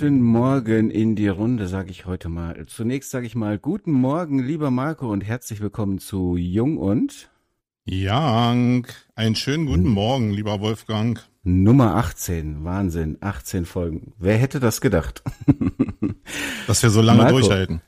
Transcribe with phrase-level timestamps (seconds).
[0.00, 2.64] Guten Morgen in die Runde, sage ich heute mal.
[2.68, 7.32] Zunächst sage ich mal guten Morgen, lieber Marco, und herzlich willkommen zu Jung und
[7.84, 8.86] Young.
[9.16, 9.88] Einen schönen guten.
[9.88, 11.20] Morgen, lieber Wolfgang.
[11.42, 14.12] Nummer 18, Wahnsinn, 18 Folgen.
[14.18, 15.24] Wer hätte das gedacht?
[16.68, 17.82] Dass wir so lange Marco, durchhalten.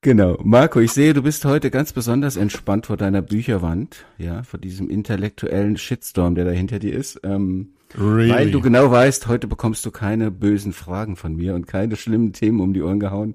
[0.00, 0.40] Genau.
[0.42, 4.90] Marco, ich sehe, du bist heute ganz besonders entspannt vor deiner Bücherwand, ja, vor diesem
[4.90, 7.20] intellektuellen Shitstorm, der da hinter dir ist.
[7.22, 8.30] Ähm, really?
[8.30, 12.32] Weil du genau weißt, heute bekommst du keine bösen Fragen von mir und keine schlimmen
[12.32, 13.34] Themen um die Ohren gehauen.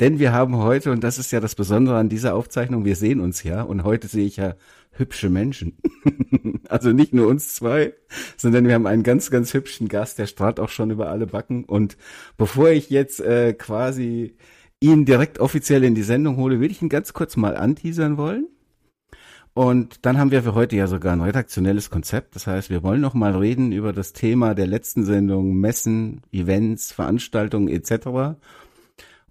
[0.00, 3.20] Denn wir haben heute, und das ist ja das Besondere an dieser Aufzeichnung, wir sehen
[3.20, 4.54] uns ja, und heute sehe ich ja
[4.90, 5.78] hübsche Menschen.
[6.68, 7.94] also nicht nur uns zwei,
[8.36, 11.64] sondern wir haben einen ganz, ganz hübschen Gast, der strahlt auch schon über alle Backen.
[11.64, 11.96] Und
[12.36, 14.36] bevor ich jetzt äh, quasi
[14.80, 18.46] ihn direkt offiziell in die Sendung hole, will ich ihn ganz kurz mal anteasern wollen.
[19.56, 22.36] Und dann haben wir für heute ja sogar ein redaktionelles Konzept.
[22.36, 26.92] Das heißt, wir wollen noch mal reden über das Thema der letzten Sendung Messen, Events,
[26.92, 28.36] Veranstaltungen etc.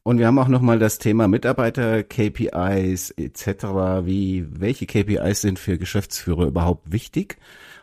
[0.02, 3.66] Und wir haben auch noch mal das Thema Mitarbeiter, KPIs etc.
[4.06, 7.38] Wie welche KPIs sind für Geschäftsführer überhaupt wichtig?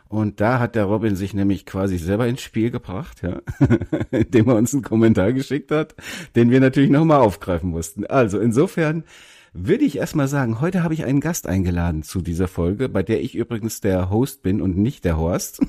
[0.09, 3.39] Und da hat der Robin sich nämlich quasi selber ins Spiel gebracht, ja,
[4.11, 5.95] indem er uns einen Kommentar geschickt hat,
[6.35, 8.05] den wir natürlich nochmal aufgreifen mussten.
[8.05, 9.05] Also insofern
[9.53, 13.21] würde ich erstmal sagen, heute habe ich einen Gast eingeladen zu dieser Folge, bei der
[13.21, 15.61] ich übrigens der Host bin und nicht der Horst.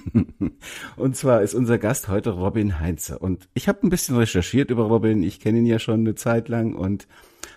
[0.96, 3.18] und zwar ist unser Gast heute Robin Heinze.
[3.18, 5.22] Und ich habe ein bisschen recherchiert über Robin.
[5.22, 7.06] Ich kenne ihn ja schon eine Zeit lang und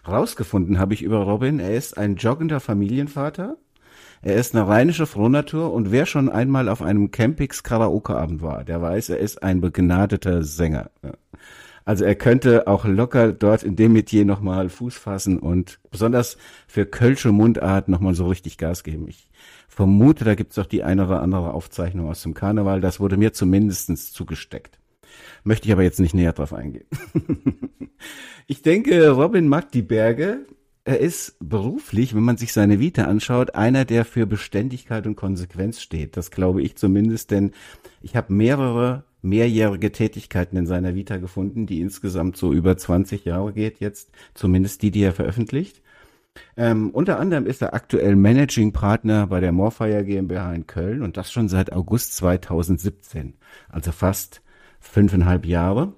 [0.08, 3.58] rausgefunden habe ich über Robin, er ist ein joggender Familienvater
[4.22, 8.81] er ist eine rheinische Frohnatur und wer schon einmal auf einem Campix Karaoke-Abend war, der
[8.81, 10.90] weiß, er ist ein begnadeter Sänger.
[11.88, 16.38] Also er könnte auch locker dort in dem Metier nochmal Fuß fassen und besonders
[16.68, 19.08] für Kölsche Mundart nochmal so richtig Gas geben.
[19.08, 19.30] Ich
[19.70, 22.81] vermute, da gibt's auch die eine oder andere Aufzeichnung aus dem Karneval.
[22.81, 24.80] Das wurde mir zumindestens zugesteckt.
[25.46, 26.88] Möchte ich aber jetzt nicht näher drauf eingehen.
[28.47, 30.46] ich denke, Robin mag die Berge
[30.84, 35.81] er ist beruflich, wenn man sich seine Vita anschaut, einer, der für Beständigkeit und Konsequenz
[35.81, 36.16] steht.
[36.16, 37.52] Das glaube ich zumindest, denn
[38.02, 43.54] ich habe mehrere mehrjährige Tätigkeiten in seiner Vita gefunden, die insgesamt so über 20 Jahre
[43.54, 45.82] geht jetzt, zumindest die, die er veröffentlicht.
[46.56, 51.18] Ähm, unter anderem ist er aktuell Managing Partner bei der Morfire GmbH in Köln und
[51.18, 53.34] das schon seit August 2017,
[53.70, 54.42] also fast
[54.80, 55.94] fünfeinhalb Jahre,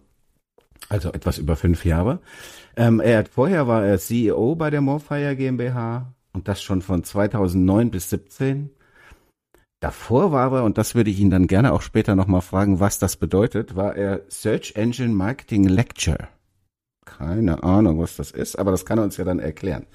[0.87, 2.19] also etwas über fünf Jahre.
[2.75, 7.03] Ähm, er hat, vorher war er CEO bei der Morfire GmbH und das schon von
[7.03, 8.69] 2009 bis 17.
[9.79, 12.99] Davor war er, und das würde ich ihn dann gerne auch später nochmal fragen, was
[12.99, 16.27] das bedeutet, war er Search Engine Marketing Lecture.
[17.05, 19.85] Keine Ahnung, was das ist, aber das kann er uns ja dann erklären.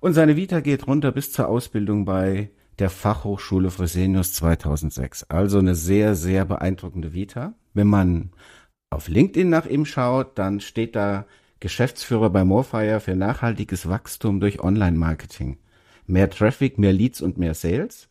[0.00, 5.24] Und seine Vita geht runter bis zur Ausbildung bei der Fachhochschule Fresenius 2006.
[5.24, 7.54] Also eine sehr, sehr beeindruckende Vita.
[7.74, 8.30] Wenn man
[8.90, 11.26] auf LinkedIn nach ihm schaut, dann steht da
[11.60, 15.58] Geschäftsführer bei Morfire für nachhaltiges Wachstum durch Online-Marketing.
[16.06, 18.08] Mehr Traffic, mehr Leads und mehr Sales.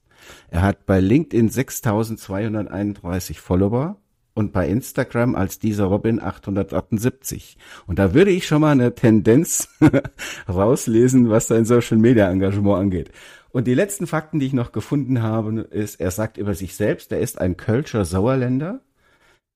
[0.49, 3.97] Er hat bei LinkedIn 6231 Follower
[4.33, 7.57] und bei Instagram als dieser Robin 878.
[7.85, 9.69] Und da würde ich schon mal eine Tendenz
[10.49, 13.11] rauslesen, was sein Social Media Engagement angeht.
[13.49, 17.11] Und die letzten Fakten, die ich noch gefunden habe, ist, er sagt über sich selbst,
[17.11, 18.79] er ist ein Kölscher Sauerländer.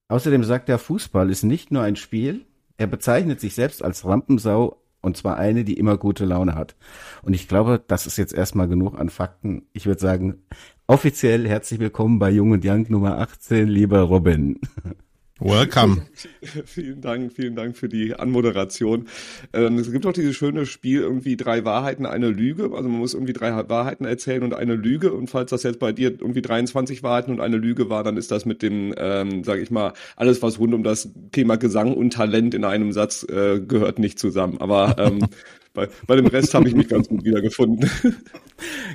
[0.08, 2.44] Außerdem sagt er, Fußball ist nicht nur ein Spiel,
[2.76, 6.76] er bezeichnet sich selbst als Rampensau und zwar eine, die immer gute Laune hat.
[7.22, 9.66] Und ich glaube, das ist jetzt erstmal genug an Fakten.
[9.72, 10.42] Ich würde sagen,
[10.86, 14.58] offiziell herzlich willkommen bei Jung und Young Nummer 18, lieber Robin.
[15.38, 16.06] Welcome.
[16.64, 19.06] vielen Dank, vielen Dank für die Anmoderation.
[19.52, 22.70] Ähm, es gibt auch dieses schöne Spiel irgendwie drei Wahrheiten, eine Lüge.
[22.72, 25.12] Also man muss irgendwie drei Wahrheiten erzählen und eine Lüge.
[25.12, 28.30] Und falls das jetzt bei dir irgendwie 23 Wahrheiten und eine Lüge war, dann ist
[28.30, 32.14] das mit dem, ähm, sage ich mal, alles was rund um das Thema Gesang und
[32.14, 34.56] Talent in einem Satz äh, gehört nicht zusammen.
[34.62, 35.18] Aber ähm,
[35.74, 37.90] bei, bei dem Rest habe ich mich ganz gut wiedergefunden.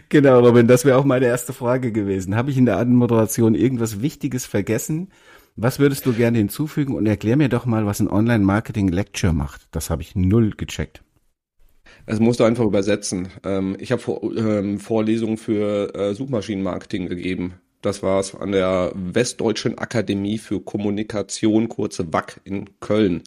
[0.10, 2.36] Genau, Robin, das wäre auch meine erste Frage gewesen.
[2.36, 5.10] Habe ich in der Anmoderation irgendwas Wichtiges vergessen?
[5.56, 9.68] Was würdest du gerne hinzufügen und erklär mir doch mal, was ein Online-Marketing-Lecture macht.
[9.72, 11.04] Das habe ich null gecheckt.
[12.06, 13.30] Das musst du einfach übersetzen.
[13.44, 14.02] Ähm, ich habe
[14.38, 17.56] ähm, Vorlesungen für äh, Suchmaschinenmarketing gegeben.
[17.82, 23.24] Das war's an der Westdeutschen Akademie für Kommunikation, kurze WAC in Köln.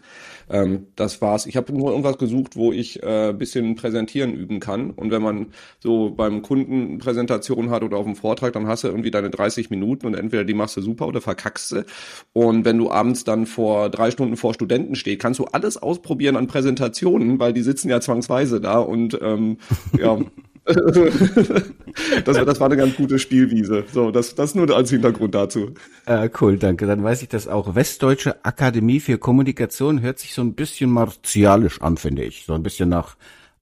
[0.51, 1.47] Ähm, das war's.
[1.47, 4.91] Ich habe nur irgendwas gesucht, wo ich äh, bisschen präsentieren üben kann.
[4.91, 5.47] Und wenn man
[5.79, 9.71] so beim Kunden Präsentation hat oder auf dem Vortrag, dann hast du irgendwie deine 30
[9.71, 11.85] Minuten und entweder die machst du super oder verkackst du.
[12.33, 16.37] Und wenn du abends dann vor drei Stunden vor Studenten stehst, kannst du alles ausprobieren
[16.37, 19.59] an Präsentationen, weil die sitzen ja zwangsweise da und ähm,
[19.99, 20.19] ja.
[22.25, 23.85] das, das war eine ganz gute Spielwiese.
[23.93, 25.73] So, das, das nur als Hintergrund dazu.
[26.07, 26.87] Äh, cool, danke.
[26.87, 27.75] Dann weiß ich das auch.
[27.75, 32.45] Westdeutsche Akademie für Kommunikation hört sich so ein bisschen martialisch an, finde ich.
[32.47, 33.17] So ein bisschen nach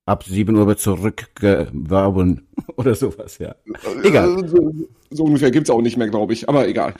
[0.06, 2.46] ab 7 Uhr wird zurückgeworben
[2.76, 3.54] oder sowas, ja.
[4.02, 4.48] Egal.
[4.48, 4.72] So,
[5.10, 6.94] so ungefähr gibt's auch nicht mehr, glaube ich, aber egal.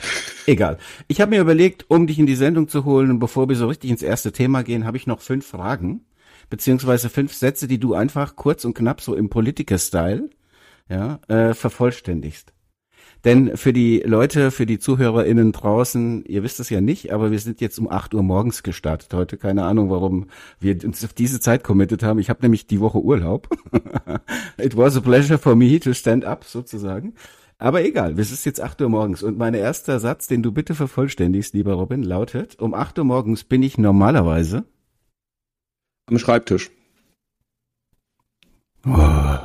[0.47, 0.79] Egal.
[1.09, 3.67] Ich habe mir überlegt, um dich in die Sendung zu holen und bevor wir so
[3.69, 6.05] richtig ins erste Thema gehen, habe ich noch fünf Fragen,
[6.53, 10.29] beziehungsweise fünf Sätze, die du einfach kurz und knapp so im Politiker-Style
[10.87, 12.53] ja, äh, vervollständigst.
[13.25, 17.39] Denn für die Leute, für die ZuhörerInnen draußen, ihr wisst es ja nicht, aber wir
[17.39, 19.39] sind jetzt um 8 Uhr morgens gestartet heute.
[19.39, 20.27] Keine Ahnung, warum
[20.61, 22.19] wir uns auf diese Zeit committed haben.
[22.19, 23.49] Ich habe nämlich die Woche Urlaub.
[24.59, 27.15] It was a pleasure for me to stand up, sozusagen.
[27.57, 30.75] Aber egal, es ist jetzt 8 Uhr morgens und mein erster Satz, den du bitte
[30.75, 34.67] vervollständigst, lieber Robin, lautet, um 8 Uhr morgens bin ich normalerweise
[36.07, 36.71] am Schreibtisch.
[38.87, 39.39] Oh.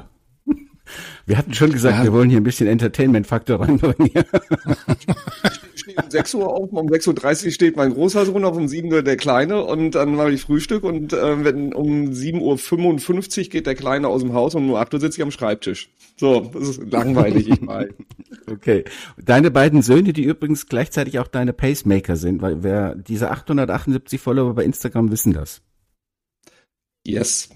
[1.28, 2.04] Wir hatten schon gesagt, ja.
[2.06, 4.12] wir wollen hier ein bisschen Entertainment-Faktor reinbringen.
[5.76, 8.70] ich stehe um 6 Uhr auf, um 6.30 Uhr steht mein großer Sohn auf, um
[8.70, 13.50] 7 Uhr der Kleine und dann mache ich Frühstück und äh, wenn um 7.55 Uhr
[13.50, 15.90] geht der Kleine aus dem Haus und um 8 Uhr sitze ich am Schreibtisch.
[16.16, 17.90] So, das ist langweilig, ich weiß.
[18.50, 18.86] Okay.
[19.18, 24.54] Deine beiden Söhne, die übrigens gleichzeitig auch deine Pacemaker sind, weil wer diese 878 Follower
[24.54, 25.62] bei Instagram wissen das.
[27.08, 27.50] Yes.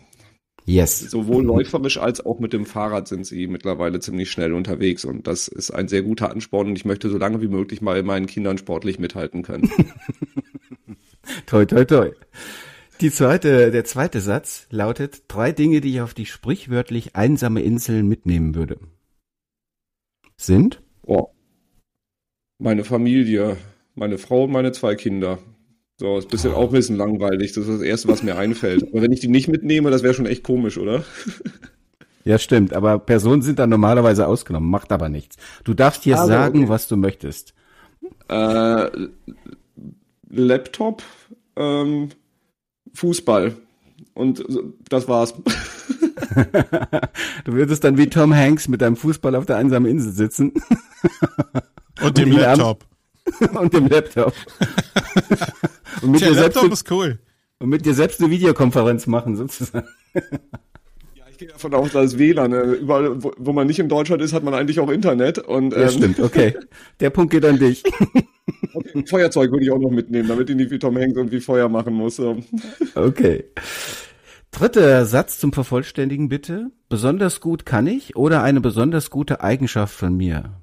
[0.65, 0.99] Yes.
[0.99, 5.47] Sowohl läuferisch als auch mit dem Fahrrad sind sie mittlerweile ziemlich schnell unterwegs und das
[5.47, 8.57] ist ein sehr guter Ansporn und ich möchte so lange wie möglich mal meinen Kindern
[8.57, 9.69] sportlich mithalten können.
[11.47, 12.11] toi, toi, toi.
[13.01, 18.03] Die zweite, der zweite Satz lautet drei Dinge, die ich auf die sprichwörtlich einsame Insel
[18.03, 18.79] mitnehmen würde.
[20.37, 20.81] Sind?
[21.01, 21.29] Oh.
[22.59, 23.57] Meine Familie,
[23.95, 25.39] meine Frau und meine zwei Kinder.
[26.01, 27.53] So, ist ein bisschen auch ein bisschen langweilig.
[27.53, 28.91] Das ist das Erste, was mir einfällt.
[28.91, 31.03] Aber wenn ich die nicht mitnehme, das wäre schon echt komisch, oder?
[32.23, 32.73] Ja, stimmt.
[32.73, 35.37] Aber Personen sind dann normalerweise ausgenommen, macht aber nichts.
[35.63, 36.69] Du darfst hier also, sagen, okay.
[36.69, 37.55] was du möchtest.
[38.29, 38.85] Äh,
[40.29, 41.01] Laptop,
[41.55, 42.09] ähm,
[42.93, 43.55] Fußball.
[44.13, 44.45] Und
[44.87, 45.33] das war's.
[47.45, 50.53] du würdest dann wie Tom Hanks mit deinem Fußball auf der einsamen Insel sitzen.
[52.03, 52.85] Und dem Laptop.
[53.59, 54.33] Und dem Laptop.
[56.01, 57.19] Und mit, dir selbst eine, ist cool.
[57.59, 59.87] und mit dir selbst eine Videokonferenz machen, sozusagen.
[60.13, 64.21] Ja, ich gehe davon aus, dass WLAN, äh, überall, wo, wo, man nicht in Deutschland
[64.21, 65.39] ist, hat man eigentlich auch Internet.
[65.39, 66.55] Und, ähm, ja, stimmt, okay.
[66.99, 67.83] Der Punkt geht an dich.
[68.73, 71.39] Okay, Feuerzeug würde ich auch noch mitnehmen, damit ich nicht wie Tom Hanks und wie
[71.39, 72.21] Feuer machen muss.
[72.95, 73.45] Okay.
[74.51, 76.71] Dritter Satz zum Vervollständigen bitte.
[76.89, 80.60] Besonders gut kann ich oder eine besonders gute Eigenschaft von mir?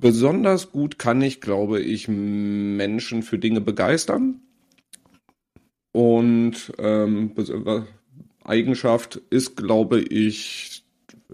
[0.00, 4.40] Besonders gut kann ich, glaube ich, Menschen für Dinge begeistern.
[5.92, 7.32] Und ähm,
[8.44, 10.84] Eigenschaft ist, glaube ich,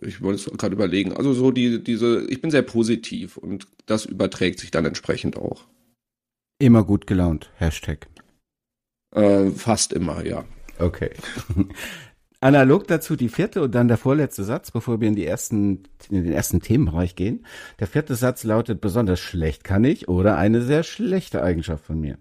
[0.00, 4.04] ich wollte es gerade überlegen, also so die, diese, ich bin sehr positiv und das
[4.04, 5.64] überträgt sich dann entsprechend auch.
[6.58, 8.08] Immer gut gelaunt, Hashtag.
[9.14, 10.44] Äh, fast immer, ja.
[10.78, 11.10] Okay.
[12.46, 16.22] Analog dazu die vierte und dann der vorletzte Satz, bevor wir in, die ersten, in
[16.22, 17.44] den ersten Themenbereich gehen.
[17.80, 22.18] Der vierte Satz lautet, besonders schlecht kann ich oder eine sehr schlechte Eigenschaft von mir.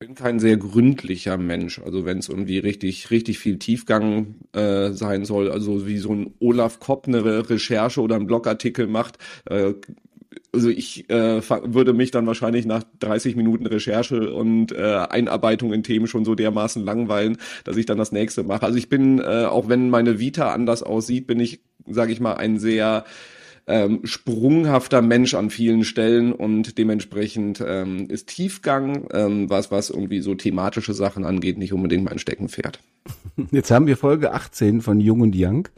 [0.00, 1.80] Ich bin kein sehr gründlicher Mensch.
[1.80, 6.34] Also wenn es irgendwie richtig, richtig viel Tiefgang äh, sein soll, also wie so ein
[6.38, 9.74] Olaf Kopp eine Recherche oder einen Blogartikel macht, äh,
[10.52, 15.82] also ich äh, würde mich dann wahrscheinlich nach 30 Minuten Recherche und äh, Einarbeitung in
[15.82, 18.64] Themen schon so dermaßen langweilen, dass ich dann das nächste mache.
[18.64, 22.34] Also ich bin, äh, auch wenn meine Vita anders aussieht, bin ich, sage ich mal,
[22.34, 23.04] ein sehr
[23.68, 30.20] ähm, sprunghafter Mensch an vielen Stellen und dementsprechend ähm, ist Tiefgang, ähm, was, was irgendwie
[30.20, 32.80] so thematische Sachen angeht, nicht unbedingt mein Steckenpferd.
[33.50, 35.68] Jetzt haben wir Folge 18 von Jung und Young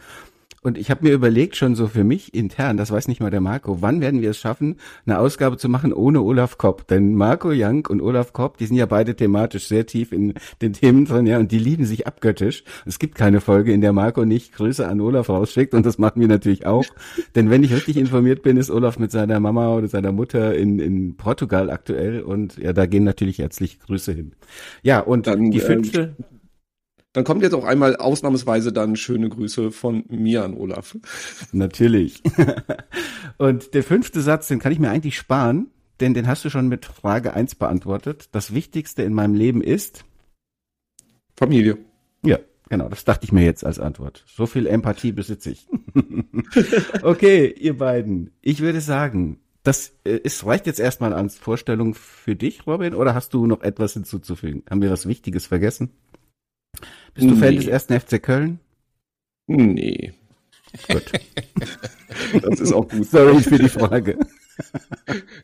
[0.62, 3.40] und ich habe mir überlegt, schon so für mich intern, das weiß nicht mal der
[3.40, 4.76] Marco, wann werden wir es schaffen,
[5.06, 6.86] eine Ausgabe zu machen ohne Olaf Kopp?
[6.88, 10.74] Denn Marco Young und Olaf Kopp, die sind ja beide thematisch sehr tief in den
[10.74, 12.64] Themen drin, ja, und die lieben sich abgöttisch.
[12.84, 16.20] Es gibt keine Folge, in der Marco nicht Grüße an Olaf rausschickt und das machen
[16.20, 16.84] wir natürlich auch.
[17.34, 20.78] Denn wenn ich richtig informiert bin, ist Olaf mit seiner Mama oder seiner Mutter in,
[20.78, 24.32] in Portugal aktuell und ja, da gehen natürlich herzliche Grüße hin.
[24.82, 26.14] Ja, und Dann, die fünfte.
[26.18, 26.39] Ähm
[27.12, 30.96] dann kommt jetzt auch einmal ausnahmsweise dann schöne Grüße von mir an Olaf.
[31.52, 32.22] Natürlich.
[33.38, 35.68] Und der fünfte Satz, den kann ich mir eigentlich sparen,
[36.00, 38.28] denn den hast du schon mit Frage eins beantwortet.
[38.32, 40.04] Das Wichtigste in meinem Leben ist
[41.36, 41.78] Familie.
[42.24, 42.38] Ja,
[42.68, 44.24] genau, das dachte ich mir jetzt als Antwort.
[44.26, 45.66] So viel Empathie besitze ich.
[47.02, 48.30] okay, ihr beiden.
[48.40, 53.14] Ich würde sagen, das ist, äh, reicht jetzt erstmal als Vorstellung für dich, Robin, oder
[53.14, 54.62] hast du noch etwas hinzuzufügen?
[54.70, 55.90] Haben wir was Wichtiges vergessen?
[57.14, 57.40] Bist du nee.
[57.40, 58.60] Fan des ersten FC Köln?
[59.46, 60.12] Nee.
[60.88, 61.12] Gut.
[62.42, 63.06] Das ist auch gut.
[63.06, 64.18] Sorry für die Frage.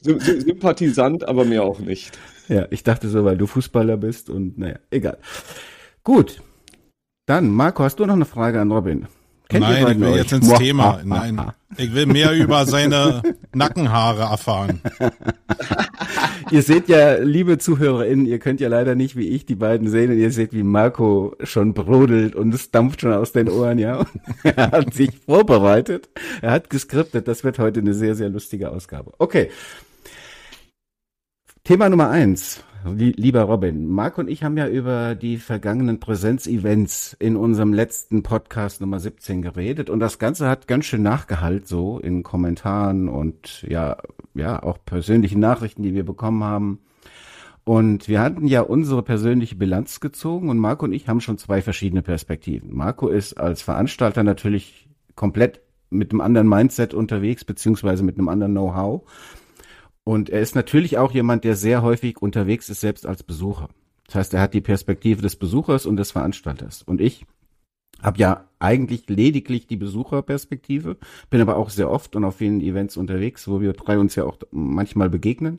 [0.00, 2.18] Sympathisant, aber mir auch nicht.
[2.48, 5.18] Ja, ich dachte so, weil du Fußballer bist und naja, egal.
[6.02, 6.42] Gut.
[7.26, 9.06] Dann, Marco, hast du noch eine Frage an Robin?
[9.48, 10.16] Kennt Nein, ich will euch?
[10.16, 10.58] jetzt ins Boah.
[10.58, 11.00] Thema.
[11.04, 11.40] Nein,
[11.76, 13.22] ich will mehr über seine
[13.54, 14.80] Nackenhaare erfahren.
[16.50, 20.10] ihr seht ja, liebe ZuhörerInnen, ihr könnt ja leider nicht wie ich die beiden sehen
[20.10, 23.98] und ihr seht, wie Marco schon brodelt und es dampft schon aus den Ohren, ja.
[23.98, 24.08] Und
[24.42, 26.08] er hat sich vorbereitet.
[26.42, 27.28] Er hat geskriptet.
[27.28, 29.12] Das wird heute eine sehr, sehr lustige Ausgabe.
[29.18, 29.50] Okay.
[31.62, 32.64] Thema Nummer eins.
[32.94, 38.80] Lieber Robin, Marc und ich haben ja über die vergangenen Präsenzevents in unserem letzten Podcast
[38.80, 43.96] Nummer 17 geredet und das Ganze hat ganz schön nachgehalt so in Kommentaren und ja,
[44.34, 46.80] ja, auch persönlichen Nachrichten, die wir bekommen haben.
[47.64, 51.62] Und wir hatten ja unsere persönliche Bilanz gezogen und Marco und ich haben schon zwei
[51.62, 52.72] verschiedene Perspektiven.
[52.72, 58.52] Marco ist als Veranstalter natürlich komplett mit einem anderen Mindset unterwegs, beziehungsweise mit einem anderen
[58.52, 59.02] Know-how.
[60.06, 63.70] Und er ist natürlich auch jemand, der sehr häufig unterwegs ist, selbst als Besucher.
[64.06, 66.84] Das heißt, er hat die Perspektive des Besuchers und des Veranstalters.
[66.84, 67.26] Und ich
[68.00, 70.96] habe ja eigentlich lediglich die Besucherperspektive,
[71.28, 74.22] bin aber auch sehr oft und auf vielen Events unterwegs, wo wir drei uns ja
[74.22, 75.58] auch manchmal begegnen.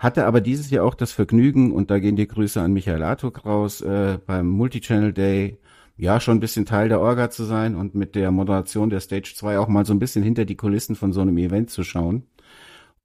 [0.00, 3.46] Hatte aber dieses Jahr auch das Vergnügen, und da gehen die Grüße an Michael Artuk
[3.46, 5.58] raus, äh, beim Multichannel Day
[5.96, 9.32] ja schon ein bisschen Teil der Orga zu sein und mit der Moderation der Stage
[9.36, 12.24] 2 auch mal so ein bisschen hinter die Kulissen von so einem Event zu schauen.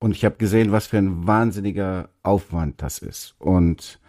[0.01, 3.35] Und ich habe gesehen, was für ein wahnsinniger Aufwand das ist.
[3.37, 3.99] Und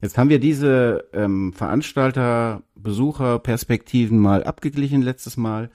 [0.00, 5.70] jetzt haben wir diese ähm, Veranstalter, Besucher, Perspektiven mal abgeglichen letztes Mal.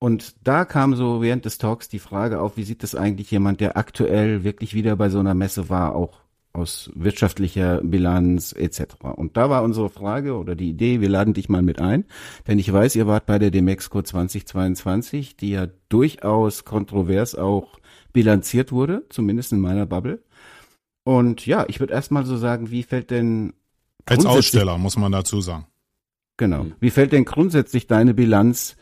[0.00, 3.60] Und da kam so während des Talks die Frage auf, wie sieht das eigentlich jemand,
[3.60, 6.22] der aktuell wirklich wieder bei so einer Messe war, auch
[6.52, 8.96] aus wirtschaftlicher Bilanz etc.
[9.14, 12.06] Und da war unsere Frage oder die Idee, wir laden dich mal mit ein,
[12.48, 17.78] denn ich weiß, ihr wart bei der Demexco 2022, die ja durchaus kontrovers auch
[18.16, 20.22] bilanziert wurde, zumindest in meiner Bubble.
[21.04, 23.52] Und ja, ich würde erstmal so sagen, wie fällt denn
[24.06, 25.66] als Aussteller muss man dazu sagen.
[26.38, 26.64] Genau.
[26.64, 26.72] Mhm.
[26.80, 28.76] Wie fällt denn grundsätzlich deine Bilanz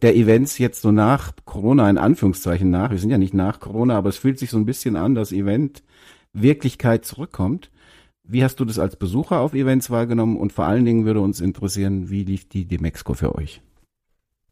[0.00, 2.92] der Events jetzt so nach Corona in Anführungszeichen nach?
[2.92, 5.32] Wir sind ja nicht nach Corona, aber es fühlt sich so ein bisschen an, dass
[5.32, 5.82] Event
[6.32, 7.72] Wirklichkeit zurückkommt.
[8.22, 10.36] Wie hast du das als Besucher auf Events wahrgenommen?
[10.36, 13.60] Und vor allen Dingen würde uns interessieren, wie lief die Demexco für euch?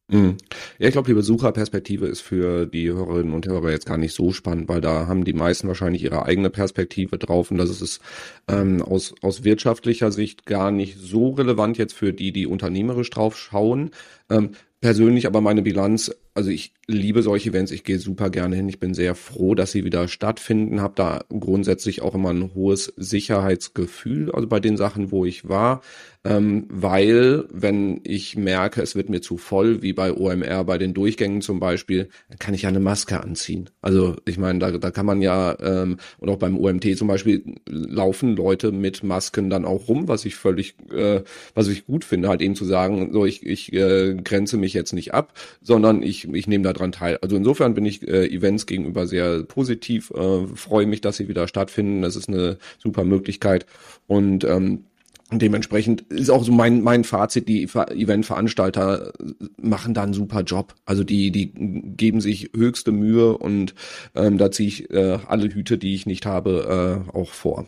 [0.08, 0.36] Mhm.
[0.78, 4.32] Ja, ich glaube, die Besucherperspektive ist für die Hörerinnen und Hörer jetzt gar nicht so
[4.32, 8.00] spannend, weil da haben die meisten wahrscheinlich ihre eigene Perspektive drauf und das ist
[8.46, 13.38] ähm, aus, aus wirtschaftlicher Sicht gar nicht so relevant jetzt für die, die unternehmerisch drauf
[13.38, 13.92] schauen.
[14.28, 14.50] Ähm,
[14.82, 18.78] persönlich aber meine Bilanz, also ich liebe solche Events, ich gehe super gerne hin, ich
[18.80, 24.30] bin sehr froh, dass sie wieder stattfinden, habe da grundsätzlich auch immer ein hohes Sicherheitsgefühl,
[24.32, 25.80] also bei den Sachen, wo ich war
[26.24, 30.94] ähm, weil wenn ich merke, es wird mir zu voll, wie bei OMR, bei den
[30.94, 33.68] Durchgängen zum Beispiel, dann kann ich ja eine Maske anziehen.
[33.82, 37.44] Also ich meine, da, da kann man ja, ähm, und auch beim OMT zum Beispiel,
[37.68, 41.22] laufen Leute mit Masken dann auch rum, was ich völlig, äh,
[41.54, 44.94] was ich gut finde, halt eben zu sagen, so ich, ich äh, grenze mich jetzt
[44.94, 47.18] nicht ab, sondern ich, ich nehme daran teil.
[47.20, 51.48] Also insofern bin ich äh, Events gegenüber sehr positiv, äh, freue mich, dass sie wieder
[51.48, 52.00] stattfinden.
[52.00, 53.66] Das ist eine super Möglichkeit.
[54.06, 54.84] Und ähm,
[55.30, 59.12] und dementsprechend ist auch so mein, mein Fazit, die Eventveranstalter
[59.60, 60.74] machen da einen super Job.
[60.84, 61.52] Also die, die
[61.96, 63.74] geben sich höchste Mühe und
[64.14, 67.66] ähm, da ziehe ich äh, alle Hüte, die ich nicht habe, äh, auch vor.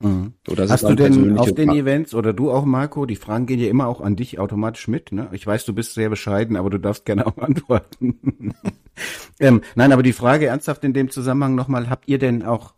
[0.00, 0.34] Mhm.
[0.46, 3.68] So, Hast du denn auf den Events oder du auch, Marco, die Fragen gehen ja
[3.68, 5.28] immer auch an dich automatisch mit, ne?
[5.32, 8.54] Ich weiß, du bist sehr bescheiden, aber du darfst gerne auch antworten.
[9.40, 12.74] ähm, nein, aber die Frage ernsthaft in dem Zusammenhang nochmal, habt ihr denn auch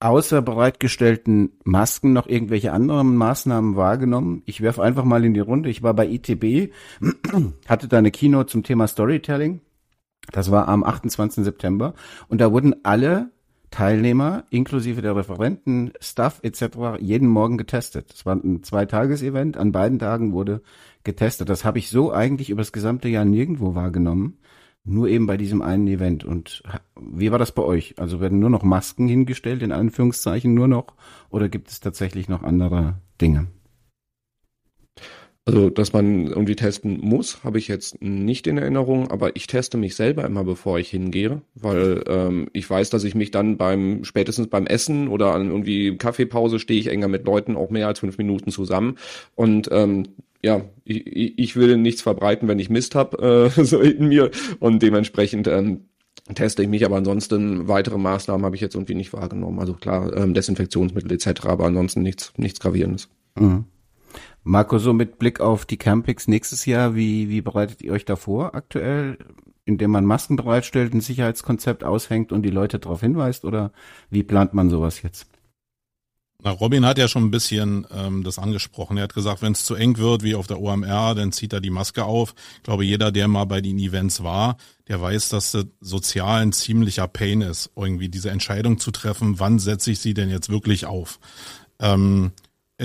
[0.00, 4.42] außer bereitgestellten Masken noch irgendwelche anderen Maßnahmen wahrgenommen?
[4.46, 5.70] Ich werfe einfach mal in die Runde.
[5.70, 6.72] Ich war bei ITB,
[7.68, 9.60] hatte da eine Keynote zum Thema Storytelling.
[10.32, 11.44] Das war am 28.
[11.44, 11.94] September.
[12.28, 13.30] Und da wurden alle
[13.70, 18.12] Teilnehmer, inklusive der Referenten, Staff etc., jeden Morgen getestet.
[18.12, 19.56] Es war ein Zweitages-Event.
[19.56, 20.62] An beiden Tagen wurde
[21.04, 21.48] getestet.
[21.48, 24.38] Das habe ich so eigentlich über das gesamte Jahr nirgendwo wahrgenommen.
[24.84, 26.24] Nur eben bei diesem einen Event.
[26.24, 26.62] Und
[26.98, 27.98] wie war das bei euch?
[27.98, 30.94] Also werden nur noch Masken hingestellt, in Anführungszeichen nur noch?
[31.28, 33.48] Oder gibt es tatsächlich noch andere Dinge?
[35.50, 39.76] Also, dass man irgendwie testen muss, habe ich jetzt nicht in Erinnerung, aber ich teste
[39.78, 44.04] mich selber immer, bevor ich hingehe, weil ähm, ich weiß, dass ich mich dann beim,
[44.04, 47.98] spätestens beim Essen oder an irgendwie Kaffeepause stehe ich enger mit Leuten auch mehr als
[47.98, 48.96] fünf Minuten zusammen
[49.34, 50.08] und ähm,
[50.42, 54.30] ja, ich, ich will nichts verbreiten, wenn ich Mist habe, äh, so in mir.
[54.58, 55.82] Und dementsprechend ähm,
[56.34, 59.58] teste ich mich, aber ansonsten weitere Maßnahmen habe ich jetzt irgendwie nicht wahrgenommen.
[59.58, 63.08] Also klar, ähm, Desinfektionsmittel etc., aber ansonsten nichts, nichts Gravierendes.
[63.38, 63.64] Mhm.
[64.42, 68.16] Marco, so mit Blick auf die Campings nächstes Jahr, wie, wie bereitet ihr euch da
[68.16, 69.18] vor aktuell?
[69.64, 73.72] Indem man Masken bereitstellt, ein Sicherheitskonzept aushängt und die Leute darauf hinweist oder
[74.08, 75.26] wie plant man sowas jetzt?
[76.42, 78.96] Na, Robin hat ja schon ein bisschen ähm, das angesprochen.
[78.96, 81.60] Er hat gesagt, wenn es zu eng wird, wie auf der OMR, dann zieht er
[81.60, 82.34] die Maske auf.
[82.56, 84.56] Ich glaube, jeder, der mal bei den Events war,
[84.88, 89.58] der weiß, dass das sozial ein ziemlicher Pain ist, irgendwie diese Entscheidung zu treffen, wann
[89.58, 91.20] setze ich sie denn jetzt wirklich auf.
[91.78, 92.32] Ähm,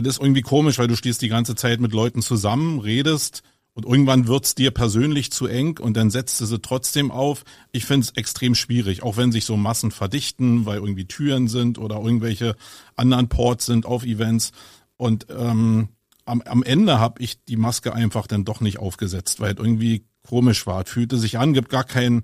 [0.04, 3.44] es ist irgendwie komisch, weil du stehst die ganze Zeit mit Leuten zusammen, redest,
[3.76, 7.44] und irgendwann wird's dir persönlich zu eng und dann setzt du sie trotzdem auf.
[7.74, 11.78] Ich finde es extrem schwierig, auch wenn sich so Massen verdichten, weil irgendwie Türen sind
[11.78, 12.56] oder irgendwelche
[12.96, 14.54] anderen Ports sind auf Events.
[14.96, 15.90] Und ähm,
[16.24, 20.06] am, am Ende habe ich die Maske einfach dann doch nicht aufgesetzt, weil es irgendwie
[20.26, 20.86] komisch war.
[20.86, 22.24] Es fühlte sich an, gibt gar keinen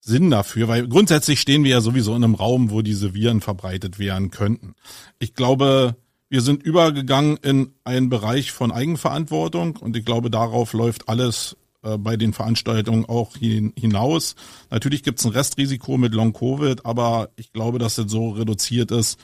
[0.00, 3.98] Sinn dafür, weil grundsätzlich stehen wir ja sowieso in einem Raum, wo diese Viren verbreitet
[3.98, 4.74] werden könnten.
[5.18, 5.94] Ich glaube,
[6.28, 11.96] wir sind übergegangen in einen Bereich von Eigenverantwortung und ich glaube, darauf läuft alles äh,
[11.98, 14.34] bei den Veranstaltungen auch hinaus.
[14.70, 18.90] Natürlich gibt es ein Restrisiko mit Long Covid, aber ich glaube, dass es so reduziert
[18.90, 19.20] ist,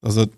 [0.00, 0.28] dass es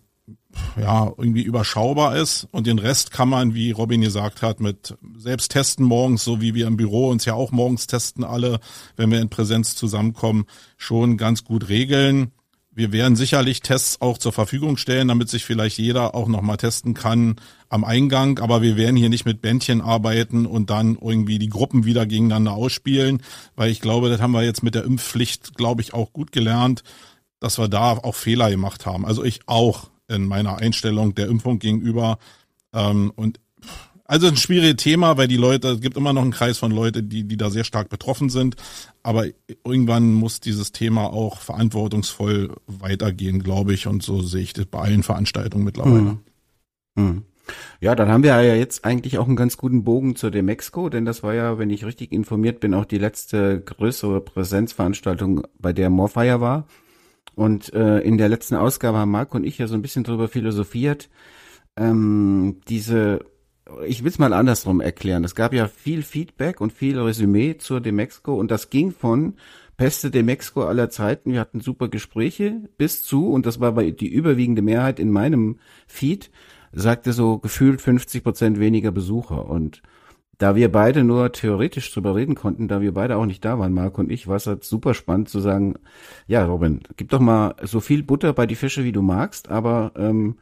[0.80, 5.52] ja irgendwie überschaubar ist und den Rest kann man, wie Robin gesagt hat, mit selbst
[5.52, 8.60] testen morgens, so wie wir im Büro uns ja auch morgens testen alle,
[8.96, 10.46] wenn wir in Präsenz zusammenkommen,
[10.76, 12.32] schon ganz gut regeln.
[12.76, 16.92] Wir werden sicherlich Tests auch zur Verfügung stellen, damit sich vielleicht jeder auch nochmal testen
[16.92, 17.36] kann
[17.70, 18.38] am Eingang.
[18.38, 22.52] Aber wir werden hier nicht mit Bändchen arbeiten und dann irgendwie die Gruppen wieder gegeneinander
[22.52, 23.22] ausspielen,
[23.54, 26.82] weil ich glaube, das haben wir jetzt mit der Impfpflicht, glaube ich, auch gut gelernt,
[27.40, 29.06] dass wir da auch Fehler gemacht haben.
[29.06, 32.18] Also ich auch in meiner Einstellung der Impfung gegenüber.
[32.74, 33.40] Ähm, und
[34.06, 37.08] also ein schwieriges Thema, weil die Leute, es gibt immer noch einen Kreis von Leuten,
[37.08, 38.56] die, die da sehr stark betroffen sind.
[39.02, 39.26] Aber
[39.64, 43.86] irgendwann muss dieses Thema auch verantwortungsvoll weitergehen, glaube ich.
[43.86, 45.96] Und so sehe ich das bei allen Veranstaltungen mittlerweile.
[45.96, 46.18] Hm.
[46.96, 47.22] Hm.
[47.80, 51.04] Ja, dann haben wir ja jetzt eigentlich auch einen ganz guten Bogen zur Demexco, denn
[51.04, 55.90] das war ja, wenn ich richtig informiert bin, auch die letzte größere Präsenzveranstaltung, bei der
[55.90, 56.66] Morfire war.
[57.34, 60.26] Und äh, in der letzten Ausgabe haben Marc und ich ja so ein bisschen drüber
[60.28, 61.08] philosophiert.
[61.76, 63.20] Ähm, diese
[63.86, 65.24] ich will es mal andersrum erklären.
[65.24, 69.34] Es gab ja viel Feedback und viel Resümee zur Demexco und das ging von
[69.76, 74.62] Peste Demexco aller Zeiten, wir hatten super Gespräche, bis zu, und das war die überwiegende
[74.62, 76.30] Mehrheit in meinem Feed,
[76.72, 79.46] sagte so gefühlt 50 Prozent weniger Besucher.
[79.50, 79.82] Und
[80.38, 83.74] da wir beide nur theoretisch drüber reden konnten, da wir beide auch nicht da waren,
[83.74, 85.74] Marc und ich, war es halt super spannend zu sagen,
[86.26, 89.92] ja, Robin, gib doch mal so viel Butter bei die Fische, wie du magst, aber
[89.96, 90.36] ähm,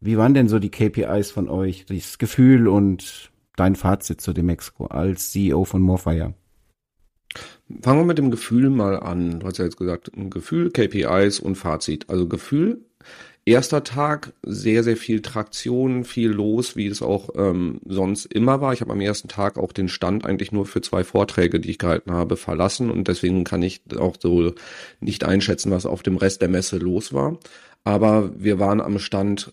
[0.00, 4.46] wie waren denn so die KPIs von euch, das Gefühl und dein Fazit zu dem
[4.46, 6.34] Mexiko als CEO von Morfire?
[7.82, 9.40] Fangen wir mit dem Gefühl mal an.
[9.40, 12.08] Du hast ja jetzt gesagt, ein Gefühl, KPIs und Fazit.
[12.08, 12.80] Also Gefühl,
[13.44, 18.72] erster Tag, sehr, sehr viel Traktion, viel los, wie es auch ähm, sonst immer war.
[18.72, 21.78] Ich habe am ersten Tag auch den Stand eigentlich nur für zwei Vorträge, die ich
[21.78, 24.52] gehalten habe, verlassen und deswegen kann ich auch so
[25.00, 27.38] nicht einschätzen, was auf dem Rest der Messe los war.
[27.84, 29.52] Aber wir waren am Stand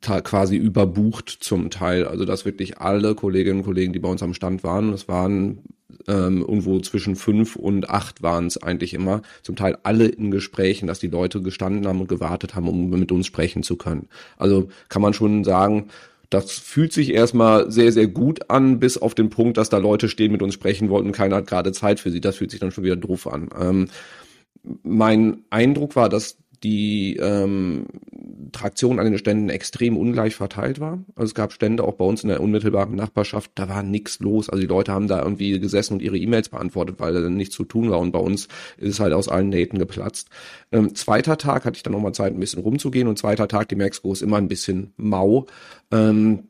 [0.00, 2.06] quasi überbucht zum Teil.
[2.06, 5.62] Also dass wirklich alle Kolleginnen und Kollegen, die bei uns am Stand waren, es waren
[6.06, 10.86] ähm, irgendwo zwischen fünf und acht waren es eigentlich immer, zum Teil alle in Gesprächen,
[10.86, 14.08] dass die Leute gestanden haben und gewartet haben, um mit uns sprechen zu können.
[14.36, 15.88] Also kann man schon sagen,
[16.30, 20.08] das fühlt sich erstmal sehr, sehr gut an, bis auf den Punkt, dass da Leute
[20.08, 22.20] stehen, mit uns sprechen wollten keiner hat gerade Zeit für sie.
[22.20, 23.48] Das fühlt sich dann schon wieder doof an.
[23.58, 23.88] Ähm,
[24.82, 27.86] mein Eindruck war, dass die ähm,
[28.52, 30.98] Traktion an den Ständen extrem ungleich verteilt war.
[31.14, 34.48] Also es gab Stände auch bei uns in der unmittelbaren Nachbarschaft, da war nichts los.
[34.48, 37.64] Also die Leute haben da irgendwie gesessen und ihre E-Mails beantwortet, weil da nichts zu
[37.64, 37.98] tun war.
[38.00, 40.28] Und bei uns ist es halt aus allen Nähten geplatzt.
[40.72, 43.08] Ähm, zweiter Tag hatte ich dann nochmal Zeit, ein bisschen rumzugehen.
[43.08, 45.46] Und zweiter Tag, die Mexiko ist immer ein bisschen mau.
[45.90, 46.44] Ähm,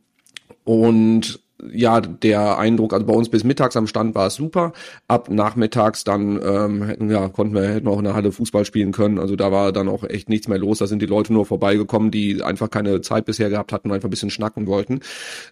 [0.65, 1.41] und
[1.73, 4.73] ja, der Eindruck, also bei uns bis mittags am Stand war es super.
[5.09, 9.19] Ab nachmittags dann ähm, ja, konnten wir hätten auch in der Halle Fußball spielen können.
[9.19, 10.79] Also da war dann auch echt nichts mehr los.
[10.79, 14.09] Da sind die Leute nur vorbeigekommen, die einfach keine Zeit bisher gehabt hatten und einfach
[14.09, 15.01] ein bisschen schnacken wollten.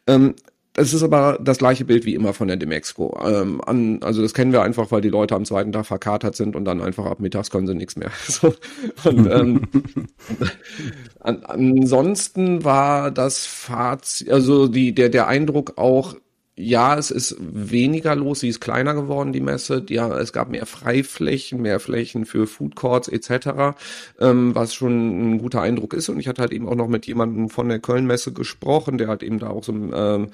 [0.06, 0.34] Ähm,
[0.76, 3.18] es ist aber das gleiche Bild wie immer von der Demexco.
[3.24, 6.54] Ähm, an, also das kennen wir einfach, weil die Leute am zweiten Tag verkatert sind
[6.54, 8.10] und dann einfach ab mittags können sie nichts mehr.
[8.26, 8.54] So,
[9.04, 9.62] und, ähm,
[11.20, 16.14] an, ansonsten war das Fazit, also die, der, der Eindruck auch,
[16.58, 19.84] ja, es ist weniger los, sie ist kleiner geworden, die Messe.
[19.90, 23.76] Ja, es gab mehr Freiflächen, mehr Flächen für Food Courts etc.,
[24.18, 26.08] ähm, was schon ein guter Eindruck ist.
[26.08, 29.22] Und ich hatte halt eben auch noch mit jemandem von der Köln-Messe gesprochen, der halt
[29.22, 30.30] eben da auch so ein ähm,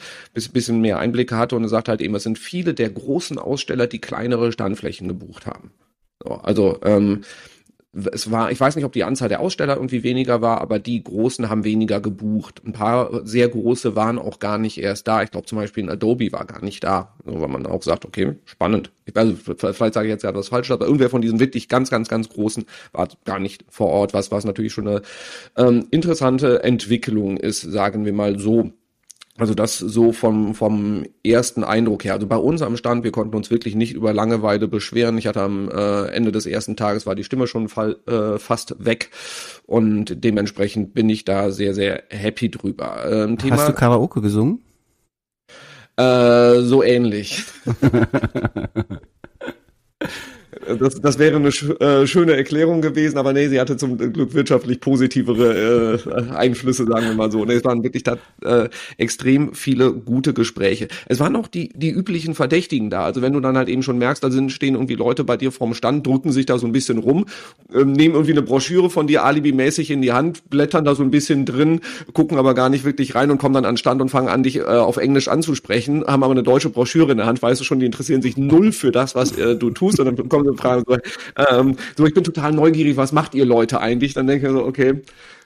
[0.52, 3.88] bisschen mehr Einblicke hatte und er sagt halt eben, es sind viele der großen Aussteller,
[3.88, 5.72] die kleinere Standflächen gebucht haben.
[6.22, 7.22] So, also ähm,
[8.10, 11.02] es war, ich weiß nicht, ob die Anzahl der Aussteller irgendwie weniger war, aber die
[11.04, 12.62] großen haben weniger gebucht.
[12.64, 15.22] Ein paar sehr große waren auch gar nicht erst da.
[15.22, 18.36] Ich glaube zum Beispiel ein Adobe war gar nicht da, weil man auch sagt, okay,
[18.46, 18.92] spannend.
[19.14, 22.08] Also vielleicht sage ich jetzt ja was falsch, aber irgendwer von diesen wirklich ganz, ganz,
[22.08, 25.02] ganz großen war gar nicht vor Ort, was was natürlich schon eine
[25.56, 28.72] ähm, interessante Entwicklung ist, sagen wir mal so.
[29.38, 32.12] Also das so vom, vom ersten Eindruck her.
[32.12, 35.16] Also bei uns am Stand, wir konnten uns wirklich nicht über Langeweile beschweren.
[35.16, 38.84] Ich hatte am äh, Ende des ersten Tages war die Stimme schon fall, äh, fast
[38.84, 39.10] weg
[39.66, 43.10] und dementsprechend bin ich da sehr, sehr happy drüber.
[43.10, 44.60] Ähm, Thema, Hast du Karaoke gesungen?
[45.96, 47.44] Äh, so ähnlich.
[50.78, 54.32] Das, das wäre eine sch äh, schöne Erklärung gewesen, aber nee, sie hatte zum Glück
[54.34, 57.44] wirtschaftlich positivere äh, Einflüsse, sagen wir mal so.
[57.44, 60.86] Nee, es waren wirklich da, äh, extrem viele gute Gespräche.
[61.08, 63.04] Es waren auch die, die üblichen Verdächtigen da.
[63.04, 65.50] Also wenn du dann halt eben schon merkst, da sind, stehen irgendwie Leute bei dir
[65.50, 67.26] vorm Stand, drücken sich da so ein bisschen rum,
[67.74, 71.10] ähm, nehmen irgendwie eine Broschüre von dir alibimäßig in die Hand, blättern da so ein
[71.10, 71.80] bisschen drin,
[72.12, 74.58] gucken aber gar nicht wirklich rein und kommen dann an Stand und fangen an, dich
[74.58, 77.80] äh, auf Englisch anzusprechen, haben aber eine deutsche Broschüre in der Hand, weißt du schon,
[77.80, 80.84] die interessieren sich null für das, was äh, du tust und dann kommen Fragen.
[80.86, 80.96] So,
[81.48, 84.14] ähm, so, ich bin total neugierig, was macht ihr Leute eigentlich?
[84.14, 85.02] Dann denke ich so, okay,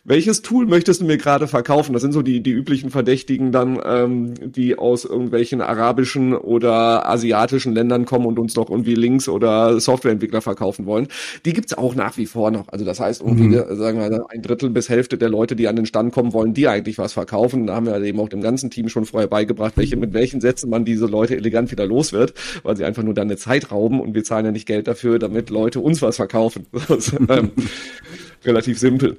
[0.06, 1.92] welches Tool möchtest du mir gerade verkaufen?
[1.92, 7.74] Das sind so die, die üblichen Verdächtigen dann, ähm, die aus irgendwelchen arabischen oder asiatischen
[7.74, 11.08] Ländern kommen und uns noch irgendwie Links oder Softwareentwickler verkaufen wollen.
[11.44, 12.68] Die gibt's auch nach wie vor noch.
[12.68, 13.76] Also das heißt, irgendwie, mhm.
[13.76, 16.68] sagen wir, ein Drittel bis Hälfte der Leute, die an den Stand kommen, wollen die
[16.68, 17.66] eigentlich was verkaufen.
[17.66, 20.70] Da haben wir eben auch dem ganzen Team schon vorher beigebracht, welche, mit welchen Sätzen
[20.70, 24.00] man diese Leute elegant wieder los wird, weil sie einfach nur dann eine Zeit rauben
[24.00, 26.66] und wir zahlen ja nicht Geld dafür, damit Leute uns was verkaufen.
[26.96, 27.50] Ist, ähm,
[28.44, 29.18] relativ simpel.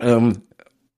[0.00, 0.42] Ähm,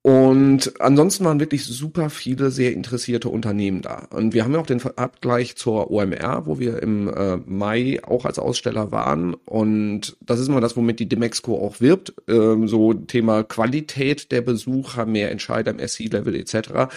[0.02, 4.06] und ansonsten waren wirklich super viele sehr interessierte Unternehmen da.
[4.10, 8.24] Und wir haben ja auch den Abgleich zur OMR, wo wir im äh, Mai auch
[8.24, 9.34] als Aussteller waren.
[9.34, 12.14] Und das ist immer das, womit die Demexco auch wirbt.
[12.28, 16.90] Ähm, so Thema Qualität der Besucher, mehr Entscheider im SC-Level etc.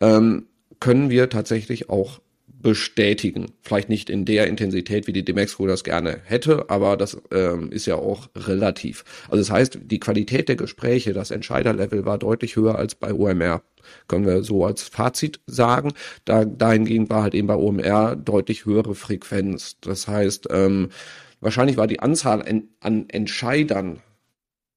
[0.00, 0.46] Ähm,
[0.80, 2.20] können wir tatsächlich auch
[2.60, 3.52] bestätigen.
[3.62, 7.86] Vielleicht nicht in der Intensität, wie die Demexco das gerne hätte, aber das ähm, ist
[7.86, 9.04] ja auch relativ.
[9.28, 13.62] Also das heißt, die Qualität der Gespräche, das Entscheiderlevel war deutlich höher als bei OMR.
[14.08, 15.92] Können wir so als Fazit sagen.
[16.24, 19.76] Da, dahingehend war halt eben bei OMR deutlich höhere Frequenz.
[19.80, 20.88] Das heißt, ähm,
[21.40, 24.00] wahrscheinlich war die Anzahl en, an Entscheidern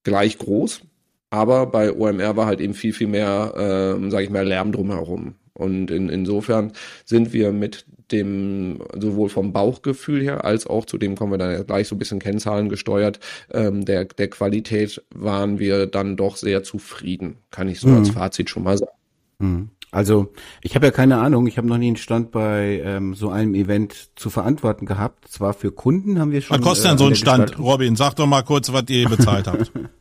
[0.03, 0.81] gleich groß,
[1.29, 5.35] aber bei OMR war halt eben viel, viel mehr, ähm, sage ich mal, Lärm drumherum.
[5.61, 6.73] Und in, insofern
[7.05, 11.65] sind wir mit dem, sowohl vom Bauchgefühl her, als auch zu dem kommen wir dann
[11.65, 13.19] gleich so ein bisschen Kennzahlen gesteuert,
[13.53, 17.97] ähm, der, der Qualität waren wir dann doch sehr zufrieden, kann ich so mhm.
[17.97, 18.91] als Fazit schon mal sagen.
[19.39, 19.69] Mhm.
[19.91, 23.29] Also ich habe ja keine Ahnung, ich habe noch nie einen Stand bei ähm, so
[23.29, 25.27] einem Event zu verantworten gehabt.
[25.27, 26.57] Zwar für Kunden haben wir schon.
[26.57, 27.97] Was kostet denn äh, so ein Stand, Robin?
[27.97, 29.71] Sag doch mal kurz, was ihr bezahlt habt.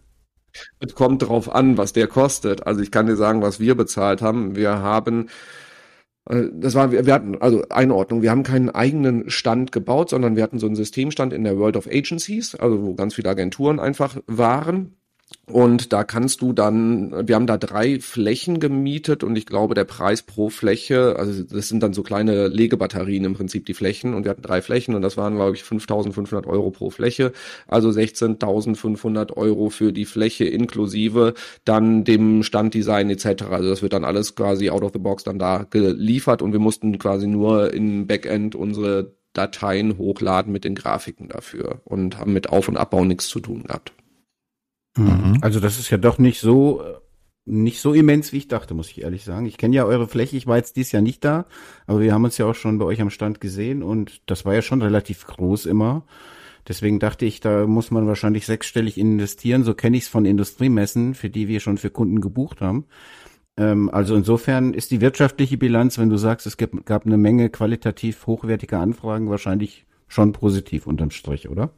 [0.78, 2.66] Es kommt drauf an, was der kostet.
[2.66, 4.56] Also ich kann dir sagen, was wir bezahlt haben.
[4.56, 5.28] Wir haben
[6.28, 10.42] äh, das war, wir hatten, also Einordnung, wir haben keinen eigenen Stand gebaut, sondern wir
[10.42, 14.16] hatten so einen Systemstand in der World of Agencies, also wo ganz viele Agenturen einfach
[14.26, 14.96] waren.
[15.50, 19.84] Und da kannst du dann, wir haben da drei Flächen gemietet und ich glaube, der
[19.84, 24.24] Preis pro Fläche, also das sind dann so kleine Legebatterien im Prinzip die Flächen und
[24.24, 27.32] wir hatten drei Flächen und das waren, glaube ich, 5.500 Euro pro Fläche,
[27.66, 31.34] also 16.500 Euro für die Fläche inklusive
[31.64, 33.44] dann dem Standdesign etc.
[33.50, 36.60] Also das wird dann alles quasi out of the box dann da geliefert und wir
[36.60, 42.48] mussten quasi nur im Backend unsere Dateien hochladen mit den Grafiken dafür und haben mit
[42.50, 43.92] Auf- und Abbau nichts zu tun gehabt.
[44.96, 45.38] Mhm.
[45.40, 46.82] Also das ist ja doch nicht so
[47.46, 49.46] nicht so immens, wie ich dachte, muss ich ehrlich sagen.
[49.46, 51.46] Ich kenne ja eure Fläche, ich war jetzt dieses Jahr nicht da,
[51.86, 54.54] aber wir haben uns ja auch schon bei euch am Stand gesehen und das war
[54.54, 56.04] ja schon relativ groß immer.
[56.68, 59.64] Deswegen dachte ich, da muss man wahrscheinlich sechsstellig investieren.
[59.64, 62.84] So kenne ich es von Industriemessen, für die wir schon für Kunden gebucht haben.
[63.56, 67.50] Ähm, also insofern ist die wirtschaftliche Bilanz, wenn du sagst, es gab, gab eine Menge
[67.50, 71.70] qualitativ hochwertiger Anfragen, wahrscheinlich schon positiv unterm Strich, oder?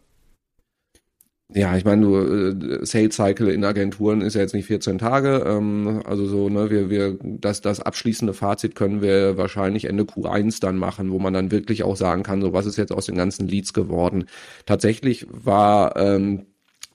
[1.54, 5.44] Ja, ich meine, du, äh, Sales Cycle in Agenturen ist ja jetzt nicht 14 Tage.
[5.46, 10.60] Ähm, also so, ne, wir, wir, das, das abschließende Fazit können wir wahrscheinlich Ende Q1
[10.60, 13.16] dann machen, wo man dann wirklich auch sagen kann, so was ist jetzt aus den
[13.16, 14.24] ganzen Leads geworden.
[14.64, 16.46] Tatsächlich war ähm,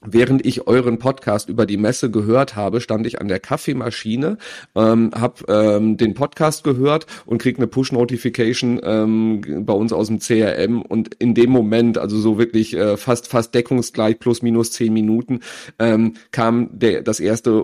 [0.05, 4.37] Während ich euren Podcast über die Messe gehört habe, stand ich an der Kaffeemaschine,
[4.75, 10.19] ähm, habe ähm, den Podcast gehört und krieg eine Push-Notification ähm, bei uns aus dem
[10.19, 14.93] CRM und in dem Moment, also so wirklich äh, fast fast deckungsgleich plus minus zehn
[14.93, 15.41] Minuten,
[15.79, 17.63] ähm, kam der das erste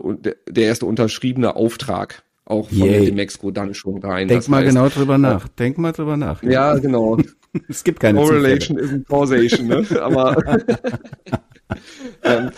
[0.49, 3.05] der erste unterschriebene Auftrag auch von Yay.
[3.05, 4.27] dem Mexiko dann schon rein.
[4.27, 5.47] Denk das mal heißt, genau drüber nach.
[5.47, 6.43] Denk mal drüber nach.
[6.43, 7.17] Ja, genau.
[7.69, 9.85] es gibt keine Correlation isn't causation, ne?
[10.01, 10.35] Aber
[12.23, 12.51] ähm,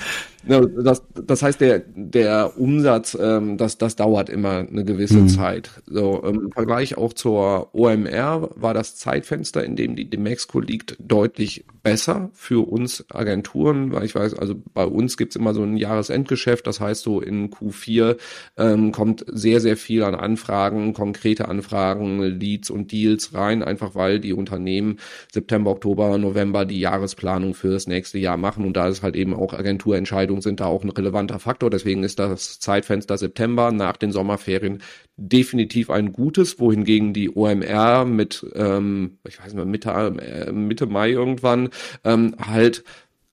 [0.47, 5.29] das, das heißt, der, der Umsatz, ähm, das, das dauert immer eine gewisse mhm.
[5.29, 5.69] Zeit.
[5.87, 11.65] So, Im Vergleich auch zur OMR war das Zeitfenster, in dem die Demexco liegt, deutlich
[11.85, 16.65] besser für uns Agenturen, weil ich weiß, also bei uns gibt's immer so ein Jahresendgeschäft,
[16.65, 18.17] das heißt so in Q4
[18.57, 24.19] ähm, kommt sehr, sehr viel an Anfragen, konkrete Anfragen, Leads und Deals rein, einfach weil
[24.19, 24.97] die Unternehmen
[25.31, 29.35] September, Oktober, November die Jahresplanung für das nächste Jahr machen und da ist halt eben
[29.35, 29.53] auch
[30.35, 34.81] Agenturentscheidungen sind da auch ein relevanter Faktor, deswegen ist das Zeitfenster September nach den Sommerferien
[35.17, 41.11] definitiv ein gutes, wohingegen die OMR mit, ähm, ich weiß nicht, Mitte, äh, Mitte Mai
[41.11, 41.69] irgendwann
[42.03, 42.83] ähm, halt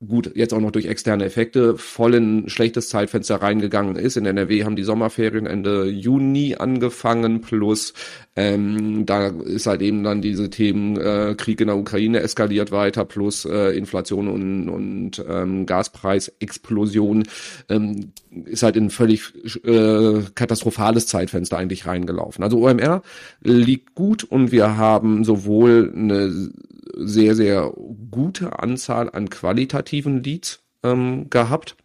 [0.06, 4.16] gut, jetzt auch noch durch externe Effekte, voll in ein schlechtes Zeitfenster reingegangen ist.
[4.16, 7.94] In NRW haben die Sommerferien Ende Juni angefangen, plus
[8.34, 13.04] ähm, da ist halt eben dann diese Themen äh, Krieg in der Ukraine eskaliert weiter,
[13.04, 17.24] plus äh, Inflation und, und ähm, Gaspreisexplosion
[17.68, 18.12] ähm,
[18.46, 19.32] ist halt in ein völlig
[19.64, 22.42] äh, katastrophales Zeitfenster eigentlich reingelaufen.
[22.42, 23.02] Also OMR
[23.42, 26.50] liegt gut und wir haben sowohl eine
[26.94, 27.72] sehr, sehr
[28.10, 31.76] gute Anzahl an qualitativen Leads ähm, gehabt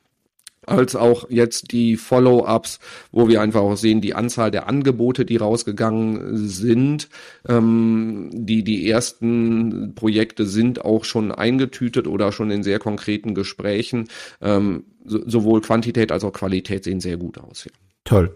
[0.67, 2.79] als auch jetzt die Follow-ups,
[3.11, 7.09] wo wir einfach auch sehen, die Anzahl der Angebote, die rausgegangen sind.
[7.47, 14.09] Ähm, die, die ersten Projekte sind auch schon eingetütet oder schon in sehr konkreten Gesprächen.
[14.41, 17.63] Ähm, so, sowohl Quantität als auch Qualität sehen sehr gut aus.
[17.63, 17.86] Ja.
[18.07, 18.33] Toll.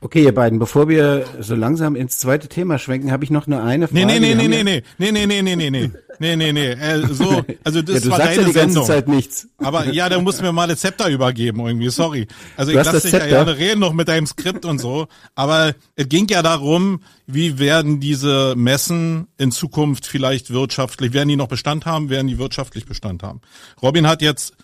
[0.00, 3.62] Okay, ihr beiden, bevor wir so langsam ins zweite Thema schwenken, habe ich noch nur
[3.62, 4.04] eine Frage.
[4.04, 7.06] Nee, nee, nee, nee, nee, nee, nee, nee, nee, nee, nee, nee, nee, nee, äh,
[7.06, 8.84] so, also das ja, war deine ja die ganze Sendung.
[8.84, 9.46] Zeit nichts.
[9.58, 12.26] Aber ja, da musst du mir mal das Zepter übergeben irgendwie, sorry.
[12.56, 15.06] Also ich lasse dich ja gerne reden noch mit deinem Skript und so,
[15.36, 21.36] aber es ging ja darum, wie werden diese Messen in Zukunft vielleicht wirtschaftlich, werden die
[21.36, 23.40] noch Bestand haben, werden die wirtschaftlich Bestand haben.
[23.80, 24.54] Robin hat jetzt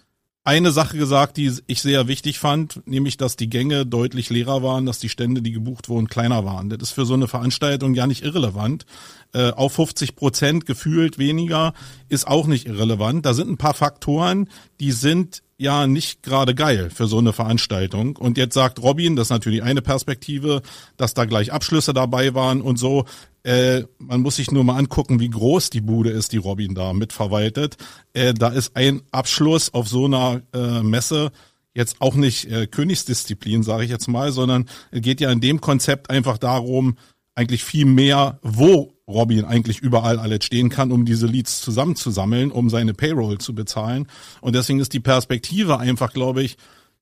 [0.49, 4.87] eine Sache gesagt, die ich sehr wichtig fand, nämlich, dass die Gänge deutlich leerer waren,
[4.87, 6.71] dass die Stände, die gebucht wurden, kleiner waren.
[6.71, 8.87] Das ist für so eine Veranstaltung ja nicht irrelevant.
[9.35, 11.75] Äh, auf 50 Prozent gefühlt weniger
[12.09, 13.27] ist auch nicht irrelevant.
[13.27, 14.49] Da sind ein paar Faktoren,
[14.81, 18.17] die sind ja nicht gerade geil für so eine Veranstaltung.
[18.17, 20.63] Und jetzt sagt Robin, das ist natürlich eine Perspektive,
[20.97, 23.05] dass da gleich Abschlüsse dabei waren und so.
[23.49, 26.93] Äh, man muss sich nur mal angucken, wie groß die Bude ist, die Robin da
[26.93, 27.79] mitverwaltet.
[28.13, 31.33] Äh, da ist ein Abschluss auf so einer äh, Messe
[31.73, 36.11] jetzt auch nicht äh, Königsdisziplin, sage ich jetzt mal, sondern geht ja in dem Konzept
[36.11, 36.99] einfach darum,
[37.35, 42.69] eigentlich viel mehr, wo Robin eigentlich überall alles stehen kann, um diese Leads zusammenzusammeln, um
[42.69, 44.09] seine Payroll zu bezahlen.
[44.43, 46.59] Und deswegen ist die Perspektive einfach, glaube ich,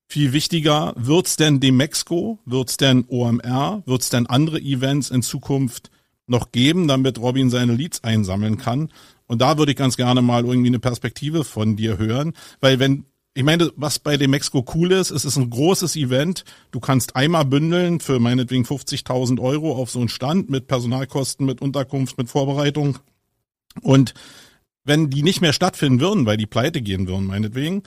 [0.07, 0.93] viel wichtiger.
[0.95, 2.39] Wird's denn Demexco?
[2.45, 3.83] Wird's denn OMR?
[3.85, 5.91] Wird's denn andere Events in Zukunft
[6.27, 8.89] noch geben, damit Robin seine Leads einsammeln kann?
[9.27, 13.05] Und da würde ich ganz gerne mal irgendwie eine Perspektive von dir hören, weil wenn
[13.37, 16.43] ich meine, was bei dem Mexiko cool ist, es ist ein großes Event.
[16.71, 21.61] Du kannst einmal bündeln für meinetwegen 50.000 Euro auf so einen Stand mit Personalkosten, mit
[21.61, 22.97] Unterkunft, mit Vorbereitung.
[23.83, 24.15] Und
[24.83, 27.83] wenn die nicht mehr stattfinden würden, weil die pleite gehen würden, meinetwegen,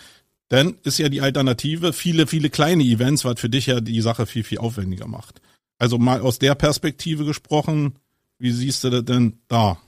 [0.50, 4.26] dann ist ja die Alternative viele, viele kleine Events, was für dich ja die Sache
[4.26, 5.40] viel, viel aufwendiger macht.
[5.78, 7.94] Also mal aus der Perspektive gesprochen,
[8.40, 9.78] wie siehst du das denn da?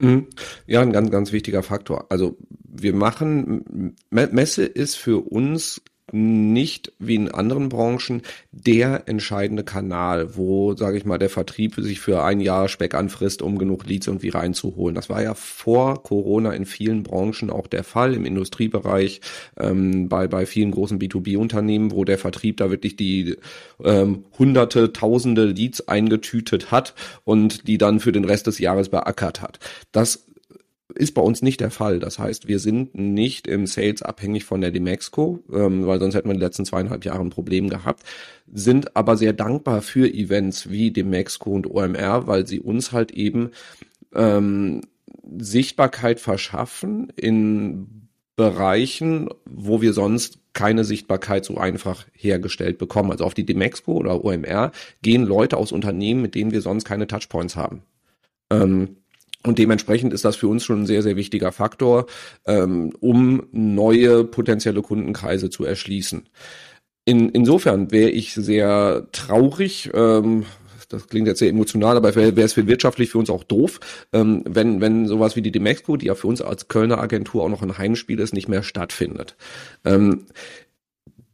[0.00, 0.28] Mhm.
[0.66, 2.06] Ja, ein ganz, ganz wichtiger Faktor.
[2.10, 10.36] Also wir machen, Messe ist für uns nicht wie in anderen Branchen der entscheidende Kanal,
[10.36, 14.06] wo, sage ich mal, der Vertrieb sich für ein Jahr Speck anfrisst, um genug Leads
[14.06, 14.94] irgendwie reinzuholen.
[14.94, 19.20] Das war ja vor Corona in vielen Branchen auch der Fall, im Industriebereich,
[19.58, 23.36] ähm, bei, bei vielen großen B2B-Unternehmen, wo der Vertrieb da wirklich die
[23.84, 26.94] ähm, hunderte, tausende Leads eingetütet hat
[27.24, 29.58] und die dann für den Rest des Jahres beackert hat.
[29.92, 30.29] Das
[30.94, 31.98] ist bei uns nicht der Fall.
[31.98, 36.28] Das heißt, wir sind nicht im Sales abhängig von der Demexco, ähm, weil sonst hätten
[36.28, 38.04] wir die letzten zweieinhalb Jahre ein Problem gehabt,
[38.52, 43.50] sind aber sehr dankbar für Events wie Demexco und OMR, weil sie uns halt eben
[44.14, 44.82] ähm,
[45.38, 53.10] Sichtbarkeit verschaffen in Bereichen, wo wir sonst keine Sichtbarkeit so einfach hergestellt bekommen.
[53.10, 54.72] Also auf die Demexco oder OMR
[55.02, 57.82] gehen Leute aus Unternehmen, mit denen wir sonst keine Touchpoints haben.
[58.50, 58.96] Ähm,
[59.44, 62.06] und dementsprechend ist das für uns schon ein sehr, sehr wichtiger Faktor,
[62.46, 66.28] ähm, um neue potenzielle Kundenkreise zu erschließen.
[67.06, 70.44] In, insofern wäre ich sehr traurig, ähm,
[70.90, 73.80] das klingt jetzt sehr emotional, aber wäre es für wirtschaftlich für uns auch doof,
[74.12, 77.48] ähm, wenn, wenn sowas wie die Demexco, die ja für uns als Kölner Agentur auch
[77.48, 79.36] noch ein Heimspiel ist, nicht mehr stattfindet.
[79.84, 80.26] Ähm,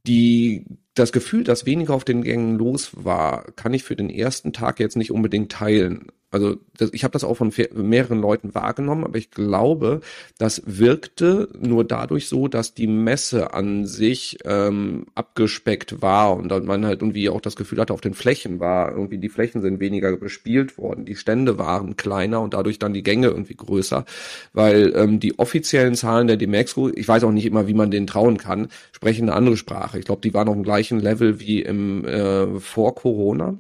[0.07, 0.65] die
[0.95, 4.79] das Gefühl, dass weniger auf den Gängen los war, kann ich für den ersten Tag
[4.81, 6.07] jetzt nicht unbedingt teilen.
[6.33, 10.01] Also das, ich habe das auch von mehreren Leuten wahrgenommen, aber ich glaube,
[10.39, 16.67] das wirkte nur dadurch so, dass die Messe an sich ähm, abgespeckt war und dann
[16.67, 19.79] man halt irgendwie auch das Gefühl hatte, auf den Flächen war irgendwie die Flächen sind
[19.79, 24.05] weniger bespielt worden, die Stände waren kleiner und dadurch dann die Gänge irgendwie größer,
[24.53, 28.09] weil ähm, die offiziellen Zahlen der Demexco, ich weiß auch nicht immer, wie man denen
[28.09, 29.99] trauen kann, sprechen eine andere Sprache.
[29.99, 33.57] Ich glaube, die waren auf dem gleichen Level wie im äh, vor Corona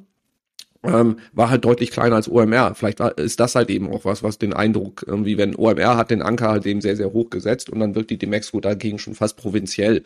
[0.87, 2.75] ähm, war halt deutlich kleiner als OMR.
[2.75, 6.11] Vielleicht war, ist das halt eben auch was, was den Eindruck, irgendwie, wenn OMR hat
[6.11, 9.14] den Anker halt eben sehr, sehr hoch gesetzt und dann wirkt die Demexco dagegen schon
[9.14, 10.03] fast provinziell,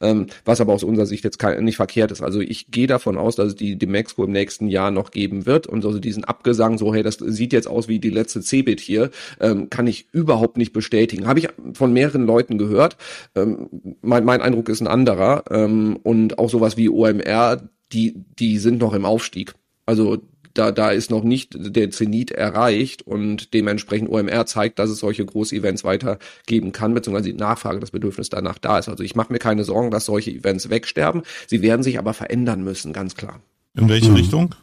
[0.00, 2.22] ähm, was aber aus unserer Sicht jetzt kein, nicht verkehrt ist.
[2.22, 5.66] Also ich gehe davon aus, dass es die Demexco im nächsten Jahr noch geben wird
[5.66, 9.10] und also diesen Abgesang so, hey, das sieht jetzt aus wie die letzte Cebit hier,
[9.40, 11.26] ähm, kann ich überhaupt nicht bestätigen.
[11.26, 12.96] Habe ich von mehreren Leuten gehört.
[13.34, 13.68] Ähm,
[14.02, 18.80] mein, mein Eindruck ist ein anderer ähm, und auch sowas wie OMR, die, die sind
[18.80, 19.54] noch im Aufstieg.
[19.86, 20.22] Also
[20.54, 25.24] da, da ist noch nicht der Zenit erreicht und dementsprechend OMR zeigt, dass es solche
[25.24, 28.88] Großevents weitergeben kann, beziehungsweise die Nachfrage, das Bedürfnis danach da ist.
[28.88, 31.22] Also ich mache mir keine Sorgen, dass solche Events wegsterben.
[31.48, 33.40] Sie werden sich aber verändern müssen, ganz klar.
[33.76, 34.16] In welche mhm.
[34.16, 34.54] Richtung?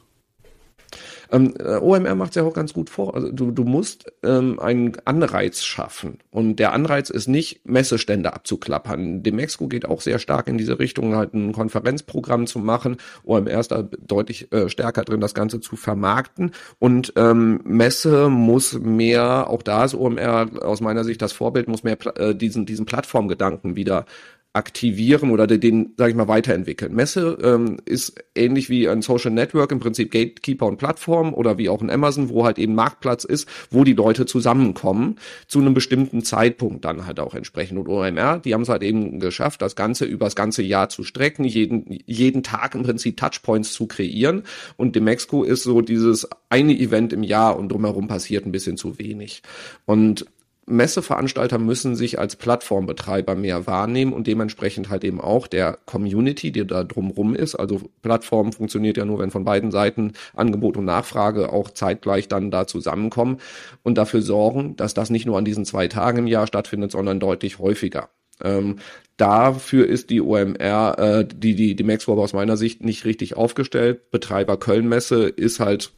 [1.31, 3.15] Ähm, äh, OMR macht es ja auch ganz gut vor.
[3.15, 6.19] Also du, du musst ähm, einen Anreiz schaffen.
[6.29, 9.23] Und der Anreiz ist nicht, Messestände abzuklappern.
[9.23, 12.97] Demexco geht auch sehr stark in diese Richtung, halt ein Konferenzprogramm zu machen.
[13.23, 16.51] OMR ist da deutlich äh, stärker drin, das Ganze zu vermarkten.
[16.79, 21.83] Und ähm, Messe muss mehr, auch da ist OMR aus meiner Sicht das Vorbild, muss
[21.83, 24.05] mehr äh, diesen, diesen Plattformgedanken wieder
[24.53, 26.93] aktivieren oder den, sage ich mal, weiterentwickeln.
[26.93, 31.69] Messe ähm, ist ähnlich wie ein Social Network, im Prinzip Gatekeeper und Plattform oder wie
[31.69, 35.15] auch ein Amazon, wo halt eben Marktplatz ist, wo die Leute zusammenkommen,
[35.47, 37.79] zu einem bestimmten Zeitpunkt dann halt auch entsprechend.
[37.79, 41.03] Und OMR, die haben es halt eben geschafft, das Ganze über das ganze Jahr zu
[41.03, 44.43] strecken, jeden, jeden Tag im Prinzip Touchpoints zu kreieren.
[44.75, 48.99] Und Demexco ist so dieses eine Event im Jahr und drumherum passiert ein bisschen zu
[48.99, 49.43] wenig.
[49.85, 50.25] Und
[50.67, 56.65] Messeveranstalter müssen sich als Plattformbetreiber mehr wahrnehmen und dementsprechend halt eben auch der Community, die
[56.65, 57.55] da drumrum ist.
[57.55, 62.51] Also Plattform funktioniert ja nur, wenn von beiden Seiten Angebot und Nachfrage auch zeitgleich dann
[62.51, 63.37] da zusammenkommen
[63.83, 67.19] und dafür sorgen, dass das nicht nur an diesen zwei Tagen im Jahr stattfindet, sondern
[67.19, 68.09] deutlich häufiger.
[68.43, 68.77] Ähm,
[69.17, 74.11] dafür ist die OMR, äh, die, die, die Maxwell aus meiner Sicht nicht richtig aufgestellt.
[74.11, 75.91] Betreiber Kölnmesse ist halt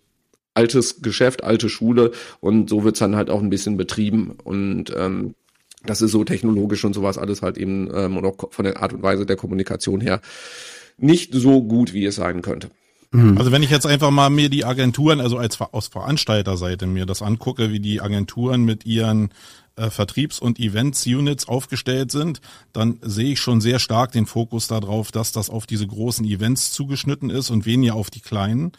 [0.53, 5.35] altes Geschäft, alte Schule und so wird's dann halt auch ein bisschen betrieben und ähm,
[5.85, 8.93] das ist so technologisch und sowas alles halt eben ähm, und auch von der Art
[8.93, 10.21] und Weise der Kommunikation her
[10.97, 12.69] nicht so gut, wie es sein könnte.
[13.11, 13.37] Mhm.
[13.37, 17.21] Also wenn ich jetzt einfach mal mir die Agenturen, also als aus Veranstalterseite mir das
[17.21, 19.29] angucke, wie die Agenturen mit ihren
[19.75, 22.41] äh, Vertriebs- und Events-Units aufgestellt sind,
[22.73, 26.71] dann sehe ich schon sehr stark den Fokus darauf, dass das auf diese großen Events
[26.71, 28.71] zugeschnitten ist und weniger auf die kleinen.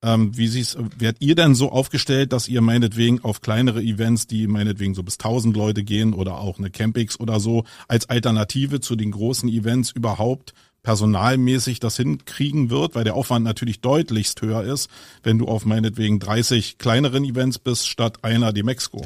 [0.00, 4.46] Ähm, wie sie's, werdet ihr denn so aufgestellt, dass ihr meinetwegen auf kleinere Events, die
[4.46, 8.94] meinetwegen so bis 1000 Leute gehen oder auch eine Campix oder so, als Alternative zu
[8.94, 14.88] den großen Events überhaupt personalmäßig das hinkriegen wird, weil der Aufwand natürlich deutlichst höher ist,
[15.24, 19.04] wenn du auf meinetwegen 30 kleineren Events bist, statt einer die Mexiko.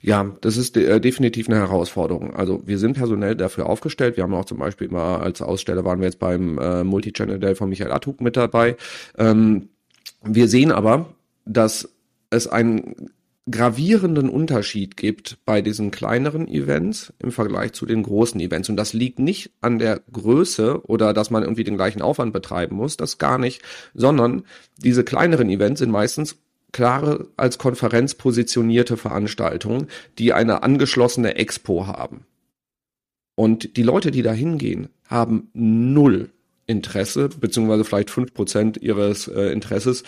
[0.00, 2.34] Ja, das ist de äh, definitiv eine Herausforderung.
[2.34, 4.16] Also wir sind personell dafür aufgestellt.
[4.16, 7.54] Wir haben auch zum Beispiel mal als Aussteller waren wir jetzt beim äh, Multi-Channel Day
[7.54, 8.76] von Michael Attuk mit dabei.
[9.18, 9.68] Ähm,
[10.22, 11.06] wir sehen aber,
[11.44, 11.88] dass
[12.30, 13.10] es einen
[13.48, 18.68] gravierenden Unterschied gibt bei diesen kleineren Events im Vergleich zu den großen Events.
[18.68, 22.74] Und das liegt nicht an der Größe oder dass man irgendwie den gleichen Aufwand betreiben
[22.74, 23.62] muss, das gar nicht,
[23.94, 24.42] sondern
[24.78, 26.36] diese kleineren Events sind meistens
[26.72, 32.26] klare als Konferenz positionierte Veranstaltungen, die eine angeschlossene Expo haben.
[33.34, 36.30] Und die Leute, die da hingehen, haben null
[36.66, 40.02] Interesse, beziehungsweise vielleicht fünf Prozent ihres äh, Interesses,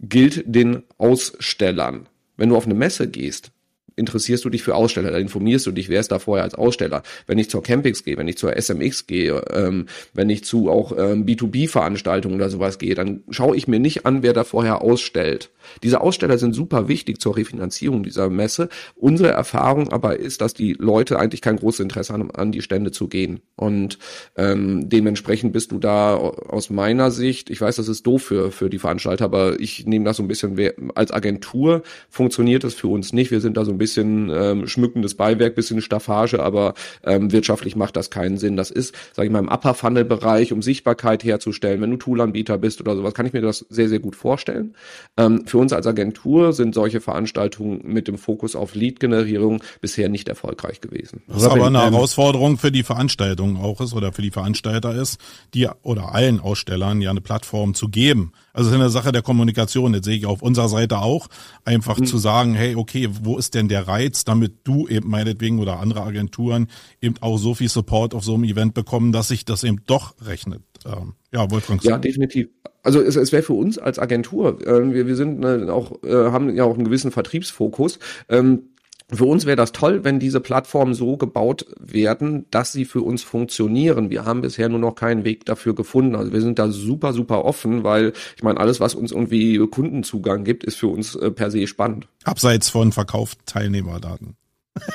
[0.00, 2.08] gilt den Ausstellern.
[2.36, 3.52] Wenn du auf eine Messe gehst,
[4.00, 7.02] interessierst du dich für Aussteller, da informierst du dich, wer ist da vorher als Aussteller.
[7.26, 10.92] Wenn ich zur Campix gehe, wenn ich zur SMX gehe, ähm, wenn ich zu auch
[10.96, 15.50] ähm, B2B-Veranstaltungen oder sowas gehe, dann schaue ich mir nicht an, wer da vorher ausstellt.
[15.82, 18.68] Diese Aussteller sind super wichtig zur Refinanzierung dieser Messe.
[18.96, 22.90] Unsere Erfahrung aber ist, dass die Leute eigentlich kein großes Interesse haben, an die Stände
[22.90, 23.40] zu gehen.
[23.56, 23.98] Und
[24.36, 28.70] ähm, dementsprechend bist du da aus meiner Sicht, ich weiß, das ist doof für, für
[28.70, 30.58] die Veranstalter, aber ich nehme das so ein bisschen,
[30.94, 33.30] als Agentur funktioniert das für uns nicht.
[33.30, 36.74] Wir sind da so ein bisschen bisschen ähm, schmückendes Beiwerk, bisschen Staffage, aber
[37.04, 38.56] ähm, wirtschaftlich macht das keinen Sinn.
[38.56, 41.80] Das ist, sage ich mal, im Upper Funnel Bereich, um Sichtbarkeit herzustellen.
[41.80, 44.74] Wenn du Toolanbieter bist oder sowas, kann ich mir das sehr, sehr gut vorstellen.
[45.16, 50.28] Ähm, für uns als Agentur sind solche Veranstaltungen mit dem Fokus auf Lead-Generierung bisher nicht
[50.28, 51.22] erfolgreich gewesen.
[51.26, 55.18] Was aber eine Herausforderung für die Veranstaltung auch ist oder für die Veranstalter ist,
[55.54, 58.32] die oder allen Ausstellern ja eine Plattform zu geben.
[58.52, 59.92] Also es ist eine Sache der Kommunikation.
[59.92, 61.28] Das sehe ich auf unserer Seite auch.
[61.64, 62.06] Einfach mhm.
[62.06, 66.02] zu sagen, hey, okay, wo ist denn der Reiz, damit du eben meinetwegen oder andere
[66.02, 66.68] Agenturen
[67.00, 70.14] eben auch so viel Support auf so einem Event bekommen, dass sich das eben doch
[70.20, 70.62] rechnet.
[70.86, 71.82] Ähm, ja, Wolfgang.
[71.84, 72.48] Ja, definitiv.
[72.82, 76.30] Also es, es wäre für uns als Agentur, äh, wir, wir sind äh, auch, äh,
[76.30, 77.98] haben ja auch einen gewissen Vertriebsfokus.
[78.28, 78.69] Ähm,
[79.12, 83.22] für uns wäre das toll, wenn diese Plattformen so gebaut werden, dass sie für uns
[83.22, 84.10] funktionieren.
[84.10, 86.14] Wir haben bisher nur noch keinen Weg dafür gefunden.
[86.14, 90.44] Also wir sind da super, super offen, weil ich meine, alles, was uns irgendwie Kundenzugang
[90.44, 92.08] gibt, ist für uns äh, per se spannend.
[92.24, 94.36] Abseits von Verkauf Teilnehmerdaten.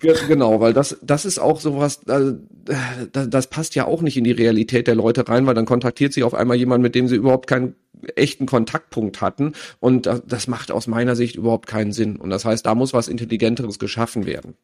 [0.00, 4.32] genau, weil das, das ist auch sowas, das, das passt ja auch nicht in die
[4.32, 7.48] Realität der Leute rein, weil dann kontaktiert sie auf einmal jemand, mit dem sie überhaupt
[7.48, 7.74] keinen
[8.16, 9.52] echten Kontaktpunkt hatten.
[9.80, 12.16] Und das macht aus meiner Sicht überhaupt keinen Sinn.
[12.16, 14.54] Und das heißt, da muss was Intelligenteres geschaffen werden.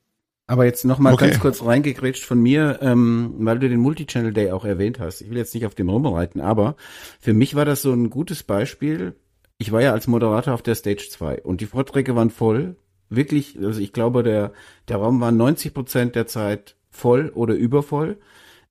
[0.46, 1.28] Aber jetzt noch mal okay.
[1.28, 5.20] ganz kurz reingegrätscht von mir, ähm, weil du den Multichannel Day auch erwähnt hast.
[5.20, 6.76] Ich will jetzt nicht auf dem rumreiten, aber
[7.20, 9.14] für mich war das so ein gutes Beispiel.
[9.58, 12.76] Ich war ja als Moderator auf der Stage 2 und die Vorträge waren voll.
[13.10, 14.52] Wirklich, also ich glaube, der,
[14.88, 18.18] der Raum war 90 Prozent der Zeit voll oder übervoll.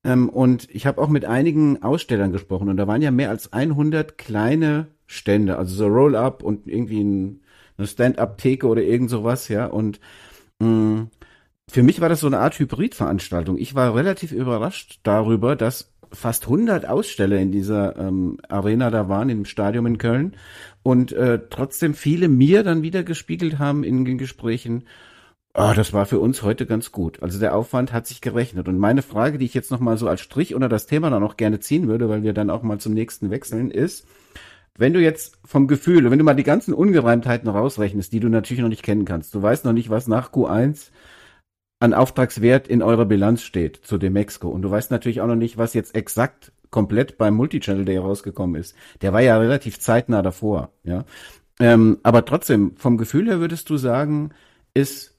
[0.04, 3.54] Ähm, und ich habe auch mit einigen Ausstellern gesprochen und da waren ja mehr als
[3.54, 7.42] 100 kleine Stände, also so Roll-up und irgendwie ein,
[7.78, 9.66] eine Stand-up-Theke oder irgend sowas, ja.
[9.68, 10.00] Und
[10.60, 11.12] mh, mm,
[11.70, 13.58] für mich war das so eine Art Hybridveranstaltung.
[13.58, 19.30] Ich war relativ überrascht darüber, dass fast 100 Aussteller in dieser ähm, Arena da waren,
[19.30, 20.36] im Stadion in Köln.
[20.84, 24.84] Und äh, trotzdem viele mir dann wieder gespiegelt haben in den Gesprächen,
[25.60, 27.24] Ah, das war für uns heute ganz gut.
[27.24, 28.68] Also der Aufwand hat sich gerechnet.
[28.68, 31.36] Und meine Frage, die ich jetzt nochmal so als Strich unter das Thema dann auch
[31.36, 34.06] gerne ziehen würde, weil wir dann auch mal zum nächsten wechseln, ist,
[34.78, 38.62] wenn du jetzt vom Gefühl, wenn du mal die ganzen Ungereimtheiten rausrechnest, die du natürlich
[38.62, 40.92] noch nicht kennen kannst, du weißt noch nicht, was nach Q1
[41.80, 44.50] an Auftragswert in eurer Bilanz steht zu dem Demexco.
[44.50, 48.60] Und du weißt natürlich auch noch nicht, was jetzt exakt komplett beim Multichannel Day rausgekommen
[48.60, 48.76] ist.
[49.02, 51.06] Der war ja relativ zeitnah davor, ja.
[51.60, 54.32] Ähm, aber trotzdem, vom Gefühl her würdest du sagen,
[54.74, 55.18] ist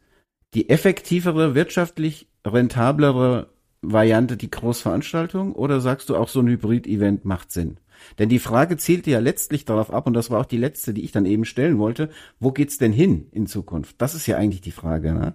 [0.55, 3.49] die effektivere, wirtschaftlich rentablere
[3.83, 7.79] Variante die Großveranstaltung oder sagst du auch so ein Hybrid-Event macht Sinn?
[8.19, 11.05] Denn die Frage zielte ja letztlich darauf ab, und das war auch die letzte, die
[11.05, 14.01] ich dann eben stellen wollte, wo geht's denn hin in Zukunft?
[14.01, 15.35] Das ist ja eigentlich die Frage, ne?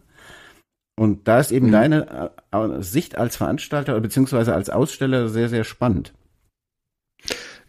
[0.96, 1.72] Und da ist eben mhm.
[1.72, 6.14] deine äh, Sicht als Veranstalter beziehungsweise als Aussteller sehr, sehr spannend.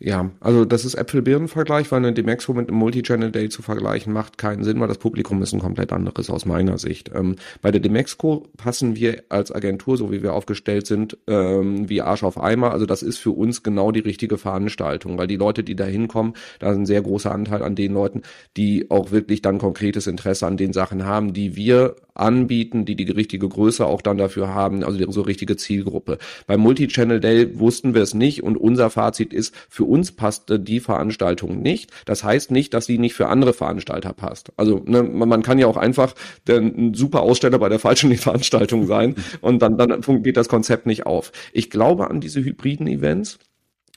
[0.00, 4.38] Ja, also das ist Äpfel-Birnen-Vergleich, weil eine Demexco mit einem Multi-Channel Day zu vergleichen macht
[4.38, 7.10] keinen Sinn, weil das Publikum ist ein komplett anderes aus meiner Sicht.
[7.14, 12.02] Ähm, bei der Demexco passen wir als Agentur, so wie wir aufgestellt sind, ähm, wie
[12.02, 12.72] Arsch auf Eimer.
[12.72, 16.34] Also das ist für uns genau die richtige Veranstaltung, weil die Leute, die da hinkommen,
[16.58, 18.22] da ist ein sehr großer Anteil an den Leuten,
[18.56, 23.10] die auch wirklich dann konkretes Interesse an den Sachen haben, die wir anbieten, die die
[23.10, 26.18] richtige Größe auch dann dafür haben, also so richtige Zielgruppe.
[26.46, 30.80] Beim Multi-Channel Day wussten wir es nicht und unser Fazit ist, für uns passte die
[30.80, 31.90] Veranstaltung nicht.
[32.06, 34.52] Das heißt nicht, dass sie nicht für andere Veranstalter passt.
[34.56, 36.14] Also ne, man kann ja auch einfach
[36.48, 41.06] ein super Aussteller bei der falschen Veranstaltung sein und dann, dann geht das Konzept nicht
[41.06, 41.32] auf.
[41.52, 43.38] Ich glaube an diese hybriden Events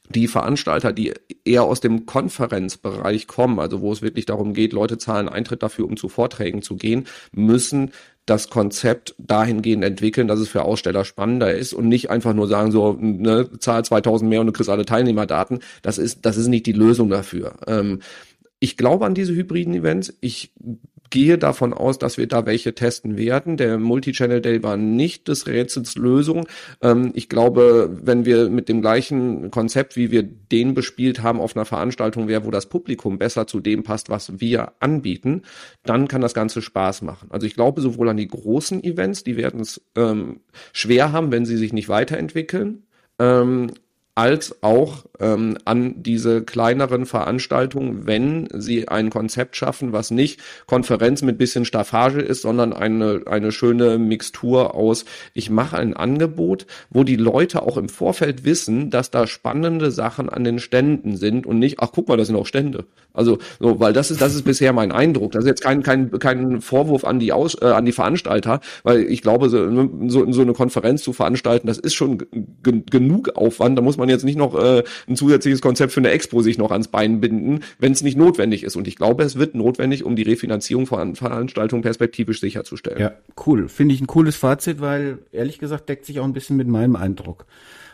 [0.09, 4.97] die Veranstalter, die eher aus dem Konferenzbereich kommen, also wo es wirklich darum geht, Leute
[4.97, 7.91] zahlen Eintritt dafür, um zu Vorträgen zu gehen, müssen
[8.25, 12.71] das Konzept dahingehend entwickeln, dass es für Aussteller spannender ist und nicht einfach nur sagen
[12.71, 15.59] so, ne, zahl 2000 mehr und du kriegst alle Teilnehmerdaten.
[15.81, 17.55] Das ist, das ist nicht die Lösung dafür.
[17.67, 18.01] Ähm,
[18.59, 20.13] ich glaube an diese hybriden Events.
[20.19, 20.51] Ich
[21.09, 23.57] gehe davon aus, dass wir da welche testen werden.
[23.57, 26.47] Der Multi-Channel Day war nicht des Rätsels Lösung.
[26.81, 31.55] Ähm, ich glaube, wenn wir mit dem gleichen Konzept, wie wir den bespielt haben, auf
[31.55, 35.43] einer Veranstaltung wäre, wo das Publikum besser zu dem passt, was wir anbieten,
[35.83, 37.29] dann kann das Ganze Spaß machen.
[37.31, 40.41] Also ich glaube sowohl an die großen Events, die werden es ähm,
[40.73, 42.83] schwer haben, wenn sie sich nicht weiterentwickeln.
[43.19, 43.71] Ähm,
[44.17, 51.21] als auch ähm, an diese kleineren Veranstaltungen, wenn sie ein Konzept schaffen, was nicht Konferenz
[51.21, 55.05] mit bisschen Staffage ist, sondern eine, eine schöne Mixtur aus,
[55.35, 60.29] ich mache ein Angebot, wo die Leute auch im Vorfeld wissen, dass da spannende Sachen
[60.29, 62.85] an den Ständen sind und nicht, ach guck mal, da sind auch Stände.
[63.13, 65.31] Also, so, weil das ist, das ist bisher mein Eindruck.
[65.31, 69.01] Das ist jetzt kein, kein, kein Vorwurf an die Aus, äh, an die Veranstalter, weil
[69.03, 72.23] ich glaube, so, so, so eine Konferenz zu veranstalten, das ist schon
[72.61, 76.09] genug Aufwand, da muss man man jetzt nicht noch äh, ein zusätzliches Konzept für eine
[76.09, 78.75] Expo sich noch ans Bein binden, wenn es nicht notwendig ist.
[78.75, 82.99] Und ich glaube, es wird notwendig, um die Refinanzierung von Veranstaltungen perspektivisch sicherzustellen.
[82.99, 83.13] Ja,
[83.45, 83.69] cool.
[83.69, 86.95] Finde ich ein cooles Fazit, weil ehrlich gesagt deckt sich auch ein bisschen mit meinem
[86.95, 87.45] Eindruck.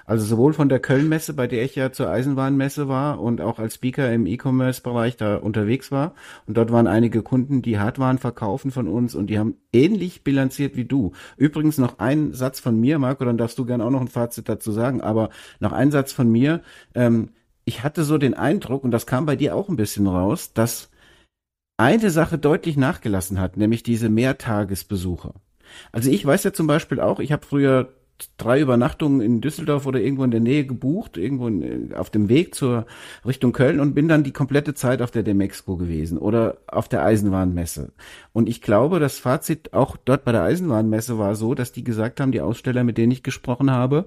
[0.06, 3.76] Also sowohl von der Köln-Messe, bei der ich ja zur Eisenbahnmesse war und auch als
[3.76, 6.14] Speaker im E-Commerce-Bereich da unterwegs war.
[6.46, 10.76] Und dort waren einige Kunden, die Hardwaren verkaufen von uns und die haben ähnlich bilanziert
[10.76, 11.14] wie du.
[11.38, 14.50] Übrigens noch ein Satz von mir, Marco, dann darfst du gern auch noch ein Fazit
[14.50, 15.30] dazu sagen, aber
[15.60, 16.62] noch ein Satz von mir.
[16.96, 17.30] Ähm,
[17.66, 20.90] ich hatte so den Eindruck, und das kam bei dir auch ein bisschen raus, dass
[21.78, 25.34] eine Sache deutlich nachgelassen hat, nämlich diese Mehrtagesbesuche.
[25.92, 27.94] Also ich weiß ja zum Beispiel auch, ich habe früher
[28.38, 32.56] drei Übernachtungen in Düsseldorf oder irgendwo in der Nähe gebucht, irgendwo in, auf dem Weg
[32.56, 32.86] zur
[33.26, 37.04] Richtung Köln und bin dann die komplette Zeit auf der Demexco gewesen oder auf der
[37.04, 37.92] Eisenbahnmesse.
[38.32, 42.20] Und ich glaube, das Fazit auch dort bei der Eisenbahnmesse war so, dass die gesagt
[42.20, 44.06] haben, die Aussteller, mit denen ich gesprochen habe,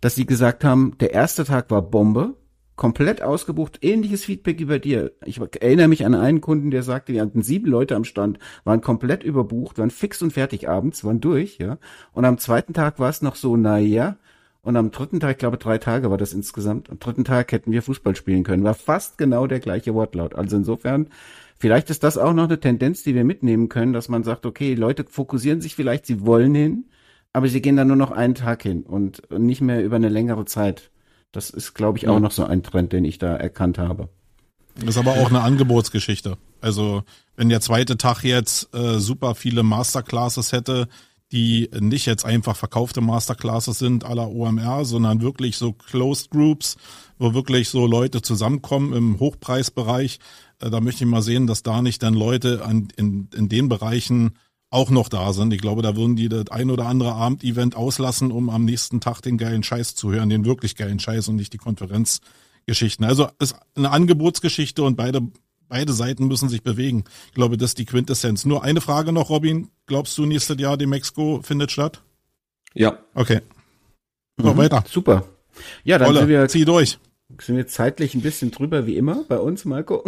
[0.00, 2.34] dass sie gesagt haben, der erste Tag war Bombe,
[2.76, 5.12] komplett ausgebucht, ähnliches Feedback über dir.
[5.24, 8.80] Ich erinnere mich an einen Kunden, der sagte, wir hatten sieben Leute am Stand, waren
[8.80, 11.78] komplett überbucht, waren fix und fertig abends, waren durch, ja.
[12.12, 14.16] Und am zweiten Tag war es noch so, na ja.
[14.62, 17.72] Und am dritten Tag, ich glaube drei Tage war das insgesamt, am dritten Tag hätten
[17.72, 18.62] wir Fußball spielen können.
[18.62, 20.34] War fast genau der gleiche Wortlaut.
[20.36, 21.08] Also insofern,
[21.58, 24.74] vielleicht ist das auch noch eine Tendenz, die wir mitnehmen können, dass man sagt, okay,
[24.74, 26.84] Leute fokussieren sich vielleicht, sie wollen hin,
[27.32, 30.44] aber sie gehen dann nur noch einen Tag hin und nicht mehr über eine längere
[30.44, 30.90] Zeit.
[31.32, 34.08] Das ist, glaube ich, auch noch so ein Trend, den ich da erkannt habe.
[34.76, 36.36] Das ist aber auch eine Angebotsgeschichte.
[36.60, 37.02] Also
[37.36, 40.88] wenn der zweite Tag jetzt äh, super viele Masterclasses hätte,
[41.32, 46.76] die nicht jetzt einfach verkaufte Masterclasses sind aller OMR, sondern wirklich so Closed Groups,
[47.18, 50.18] wo wirklich so Leute zusammenkommen im Hochpreisbereich.
[50.60, 53.68] Äh, da möchte ich mal sehen, dass da nicht dann Leute an, in, in den
[53.68, 54.34] Bereichen
[54.72, 55.52] auch noch da sind.
[55.52, 59.20] Ich glaube, da würden die das ein oder andere Abendevent auslassen, um am nächsten Tag
[59.20, 63.04] den geilen Scheiß zu hören, den wirklich geilen Scheiß und nicht die Konferenzgeschichten.
[63.04, 65.20] Also ist eine Angebotsgeschichte und beide
[65.68, 67.04] beide Seiten müssen sich bewegen.
[67.28, 68.44] Ich glaube, das ist die Quintessenz.
[68.44, 69.68] Nur eine Frage noch, Robin.
[69.86, 72.02] Glaubst du, nächstes Jahr die Mexiko findet statt?
[72.74, 72.98] Ja.
[73.14, 73.40] Okay.
[74.36, 74.84] Mhm, weiter.
[74.86, 75.24] Super.
[75.84, 76.98] Ja, dann Olle, sind wir, zieh durch
[77.40, 80.04] sind wir zeitlich ein bisschen drüber wie immer bei uns, Marco.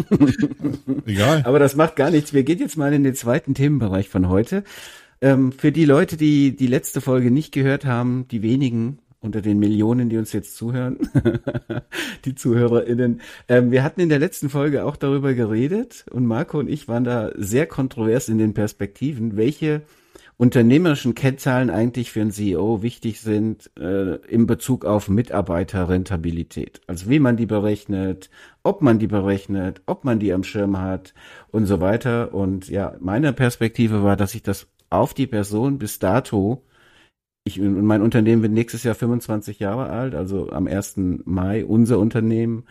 [1.07, 1.43] Egal.
[1.45, 2.33] Aber das macht gar nichts.
[2.33, 4.65] Wir gehen jetzt mal in den zweiten Themenbereich von heute.
[5.21, 9.59] Ähm, für die Leute, die die letzte Folge nicht gehört haben, die wenigen unter den
[9.59, 10.99] Millionen, die uns jetzt zuhören,
[12.27, 13.23] die ZuhörerInnen.
[13.49, 17.05] Ähm, wir hatten in der letzten Folge auch darüber geredet und Marco und ich waren
[17.05, 19.83] da sehr kontrovers in den Perspektiven, welche
[20.37, 26.81] unternehmerischen Kennzahlen eigentlich für einen CEO wichtig sind äh, in Bezug auf Mitarbeiterrentabilität.
[26.87, 28.31] Also wie man die berechnet,
[28.63, 31.15] ob man die berechnet, ob man die am Schirm hat
[31.51, 32.35] und so weiter.
[32.35, 36.65] Und ja, meine Perspektive war, dass ich das auf die Person bis dato
[37.45, 40.95] ich und mein Unternehmen wird nächstes Jahr 25 Jahre alt, also am 1.
[41.25, 42.65] Mai unser Unternehmen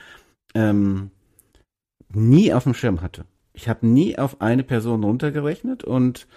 [0.55, 1.11] ähm,
[2.11, 3.26] nie auf dem Schirm hatte.
[3.53, 6.28] Ich habe nie auf eine Person runtergerechnet und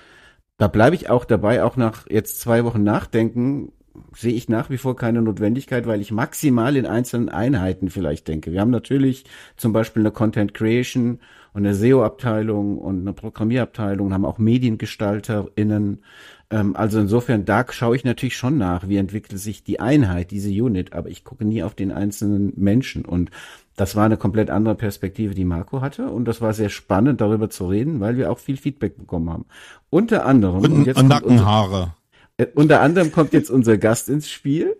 [0.59, 3.73] da bleibe ich auch dabei, auch nach jetzt zwei Wochen Nachdenken,
[4.15, 8.53] sehe ich nach wie vor keine Notwendigkeit, weil ich maximal in einzelnen Einheiten vielleicht denke.
[8.53, 9.25] Wir haben natürlich
[9.57, 11.19] zum Beispiel eine Content Creation
[11.53, 16.03] und eine SEO-Abteilung und eine Programmierabteilung, haben auch MediengestalterInnen.
[16.51, 20.51] Ähm, also insofern, da schaue ich natürlich schon nach, wie entwickelt sich die Einheit, diese
[20.51, 23.31] Unit, aber ich gucke nie auf den einzelnen Menschen und
[23.77, 26.09] das war eine komplett andere Perspektive, die Marco hatte.
[26.09, 29.45] Und das war sehr spannend, darüber zu reden, weil wir auch viel Feedback bekommen haben.
[29.91, 30.65] Unter anderem.
[30.65, 31.95] Und, und jetzt und Nackenhaare.
[32.39, 34.77] Äh, unter anderem kommt jetzt unser Gast ins Spiel.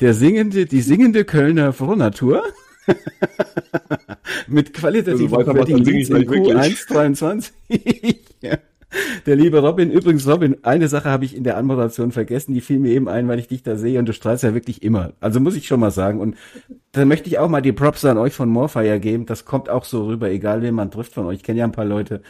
[0.00, 2.42] Der singende, die singende Kölner Frohnatur.
[4.46, 7.52] Mit qualitativen also in Q1 23.
[8.42, 8.58] ja.
[9.26, 12.78] Der liebe Robin, übrigens Robin, eine Sache habe ich in der Anmoderation vergessen, die fiel
[12.78, 15.14] mir eben ein, weil ich dich da sehe und du strahlst ja wirklich immer.
[15.20, 16.20] Also muss ich schon mal sagen.
[16.20, 16.36] Und
[16.92, 19.26] da möchte ich auch mal die Props an euch von Morfire geben.
[19.26, 21.38] Das kommt auch so rüber, egal wen man trifft von euch.
[21.38, 22.22] Ich kenne ja ein paar Leute.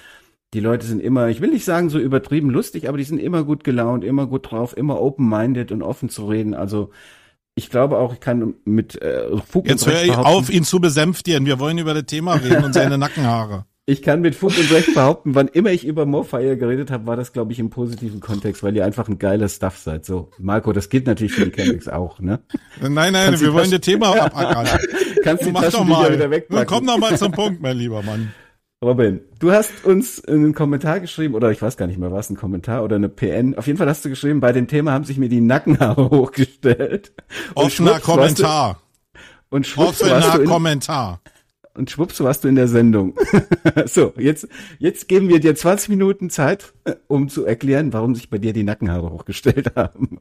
[0.55, 3.43] Die Leute sind immer, ich will nicht sagen so übertrieben lustig, aber die sind immer
[3.43, 6.55] gut gelaunt, immer gut drauf, immer open-minded und offen zu reden.
[6.55, 6.91] Also
[7.57, 11.45] ich glaube auch, ich kann mit äh, Fug Jetzt höre ich auf, ihn zu besänftigen.
[11.45, 13.65] Wir wollen über das Thema reden und seine Nackenhaare.
[13.87, 17.17] Ich kann mit Fug und Recht behaupten, wann immer ich über Morfire geredet habe, war
[17.17, 20.07] das, glaube ich, im positiven Kontext, weil ihr einfach ein geiler Stuff seid.
[20.07, 22.41] So, Marco, das gilt natürlich für die Chemix auch, ne?
[22.81, 24.79] Nein, nein, Kannst wir wollen das Thema abackern.
[25.23, 26.13] Kannst du mach doch mal.
[26.13, 26.67] wieder wegpacken.
[26.67, 28.33] Komm doch mal zum Punkt, mein lieber Mann.
[28.85, 32.29] Robin, du hast uns einen Kommentar geschrieben, oder ich weiß gar nicht mehr, war es
[32.29, 33.57] ein Kommentar oder eine PN?
[33.57, 37.13] Auf jeden Fall hast du geschrieben, bei dem Thema haben sich mir die Nackenhaare hochgestellt.
[37.55, 38.83] Offener Kommentar.
[39.15, 41.21] Du, und schwupps, Offener Kommentar
[41.75, 43.15] und schwupps warst du in der Sendung.
[43.87, 46.73] so, jetzt, jetzt geben wir dir 20 Minuten Zeit,
[47.09, 50.19] um zu erklären, warum sich bei dir die Nackenhaare hochgestellt haben.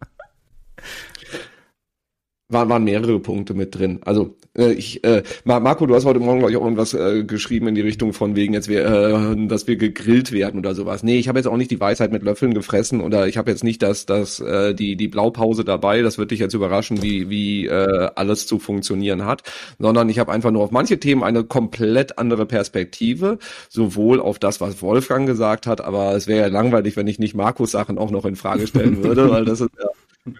[2.53, 3.99] Waren, waren mehrere Punkte mit drin.
[4.05, 7.67] Also äh, ich, äh, Marco, du hast heute Morgen, glaube ich, auch irgendwas äh, geschrieben
[7.67, 11.03] in die Richtung von wegen, jetzt wir, äh, dass wir gegrillt werden oder sowas.
[11.03, 13.63] Nee, ich habe jetzt auch nicht die Weisheit mit Löffeln gefressen oder ich habe jetzt
[13.63, 17.65] nicht das, das, äh, die, die Blaupause dabei, das wird dich jetzt überraschen, wie, wie
[17.65, 19.43] äh, alles zu funktionieren hat,
[19.79, 23.39] sondern ich habe einfach nur auf manche Themen eine komplett andere Perspektive,
[23.69, 27.35] sowohl auf das, was Wolfgang gesagt hat, aber es wäre ja langweilig, wenn ich nicht
[27.35, 29.89] Markus Sachen auch noch in Frage stellen würde, weil das ist ja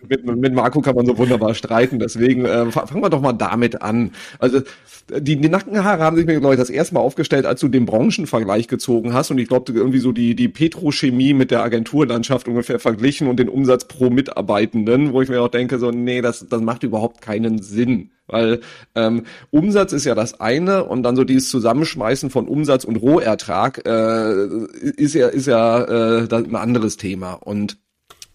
[0.08, 3.82] mit, mit Marco kann man so wunderbar streiten, deswegen äh, fangen wir doch mal damit
[3.82, 4.12] an.
[4.40, 4.62] Also
[5.10, 7.86] die, die Nackenhaare haben sich mir, glaube ich, das erste Mal aufgestellt, als du den
[7.86, 12.80] Branchenvergleich gezogen hast und ich glaube, irgendwie so die, die Petrochemie mit der Agenturlandschaft ungefähr
[12.80, 16.62] verglichen und den Umsatz pro Mitarbeitenden, wo ich mir auch denke, so, nee, das, das
[16.62, 18.12] macht überhaupt keinen Sinn.
[18.28, 18.62] Weil
[18.96, 23.86] ähm, Umsatz ist ja das eine und dann so dieses Zusammenschmeißen von Umsatz und Rohertrag
[23.86, 24.48] äh,
[24.96, 27.34] ist ja, ist ja äh, ein anderes Thema.
[27.34, 27.83] Und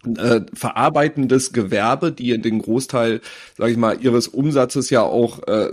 [0.04, 3.20] äh, verarbeitendes Gewerbe, die den Großteil,
[3.56, 5.72] sage ich mal, ihres Umsatzes ja auch äh,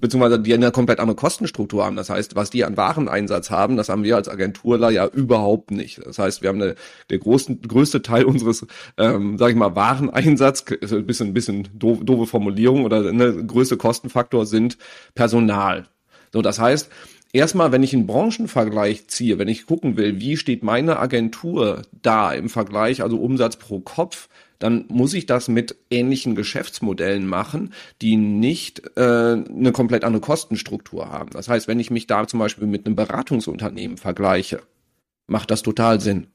[0.00, 1.96] beziehungsweise die eine komplett andere Kostenstruktur haben.
[1.96, 6.04] Das heißt, was die an Wareneinsatz haben, das haben wir als Agenturler ja überhaupt nicht.
[6.04, 6.74] Das heißt, wir haben eine,
[7.10, 8.66] der größten, größte Teil unseres,
[8.98, 14.46] ähm, sage ich mal, Wareneinsatz, ein bisschen, bisschen doof, doofe Formulierung oder eine größte Kostenfaktor
[14.46, 14.78] sind
[15.14, 15.86] Personal.
[16.32, 16.90] So, das heißt,
[17.36, 22.32] erstmal, wenn ich einen Branchenvergleich ziehe, wenn ich gucken will, wie steht meine Agentur da
[22.32, 24.28] im Vergleich, also Umsatz pro Kopf,
[24.58, 31.10] dann muss ich das mit ähnlichen Geschäftsmodellen machen, die nicht äh, eine komplett andere Kostenstruktur
[31.10, 31.30] haben.
[31.30, 34.62] Das heißt, wenn ich mich da zum Beispiel mit einem Beratungsunternehmen vergleiche,
[35.26, 36.28] macht das total Sinn.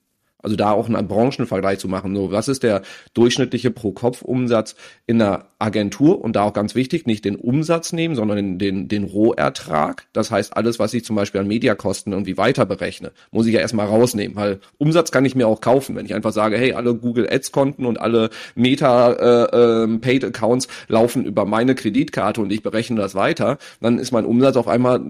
[0.44, 2.16] Also da auch einen Branchenvergleich zu machen.
[2.16, 2.82] So, was ist der
[3.14, 4.76] durchschnittliche Pro-Kopf-Umsatz
[5.08, 6.22] in einer Agentur?
[6.22, 10.08] Und da auch ganz wichtig, nicht den Umsatz nehmen, sondern den, den, den Rohertrag.
[10.14, 13.60] Das heißt, alles, was ich zum Beispiel an Mediakosten irgendwie weiter berechne, muss ich ja
[13.60, 15.96] erstmal rausnehmen, weil Umsatz kann ich mir auch kaufen.
[15.96, 21.46] Wenn ich einfach sage, hey, alle Google Ads-Konten und alle Meta äh, äh, laufen über
[21.46, 25.02] meine Kreditkarte und ich berechne das weiter, dann ist mein Umsatz auf einmal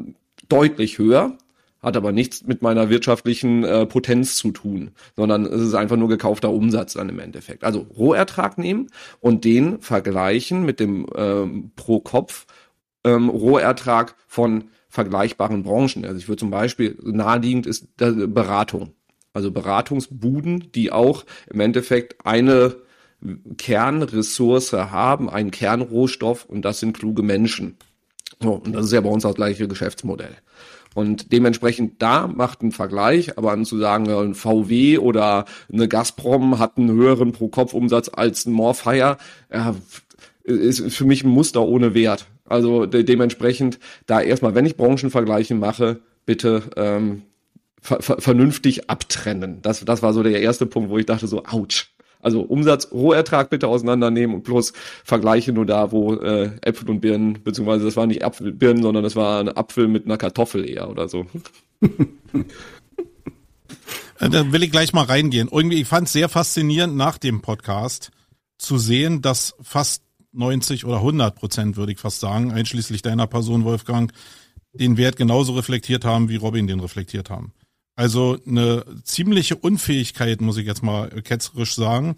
[0.50, 1.38] deutlich höher
[1.82, 6.10] hat aber nichts mit meiner wirtschaftlichen äh, Potenz zu tun, sondern es ist einfach nur
[6.10, 7.64] gekaufter Umsatz dann im Endeffekt.
[7.64, 8.88] Also Rohertrag nehmen
[9.20, 12.46] und den vergleichen mit dem ähm, pro Kopf
[13.04, 16.06] ähm, Rohertrag von vergleichbaren Branchen.
[16.06, 18.94] Also ich würde zum Beispiel naheliegend ist Beratung.
[19.34, 22.76] Also Beratungsbuden, die auch im Endeffekt eine
[23.58, 27.78] Kernressource haben, einen Kernrohstoff und das sind kluge Menschen.
[28.42, 30.36] So, und das ist ja bei uns das gleiche Geschäftsmodell.
[30.94, 36.60] Und dementsprechend da macht ein Vergleich, aber an zu sagen, ein VW oder eine Gazprom
[36.60, 39.18] hat einen höheren Pro-Kopf-Umsatz als ein Morfire,
[39.52, 39.76] ja,
[40.44, 42.28] ist für mich ein Muster ohne Wert.
[42.46, 47.22] Also de dementsprechend da erstmal, wenn ich Branchenvergleiche mache, bitte ähm,
[47.80, 49.62] ver vernünftig abtrennen.
[49.62, 51.88] Das, das war so der erste Punkt, wo ich dachte so, ouch.
[52.22, 57.44] Also Umsatz, Rohertrag bitte auseinandernehmen und plus Vergleiche nur da, wo äh, Äpfel und Birnen,
[57.44, 60.90] beziehungsweise das war nicht Apfel, Birnen, sondern das war ein Apfel mit einer Kartoffel eher
[60.90, 61.26] oder so.
[64.20, 65.50] Äh, da will ich gleich mal reingehen.
[65.52, 68.12] Irgendwie, ich fand es sehr faszinierend nach dem Podcast
[68.60, 70.04] zu sehen, dass fast
[70.34, 74.12] 90 oder 100 Prozent, würde ich fast sagen, einschließlich deiner Person, Wolfgang,
[74.74, 77.54] den Wert genauso reflektiert haben, wie Robin den reflektiert haben.
[77.96, 82.16] Also eine ziemliche Unfähigkeit, muss ich jetzt mal ketzerisch sagen,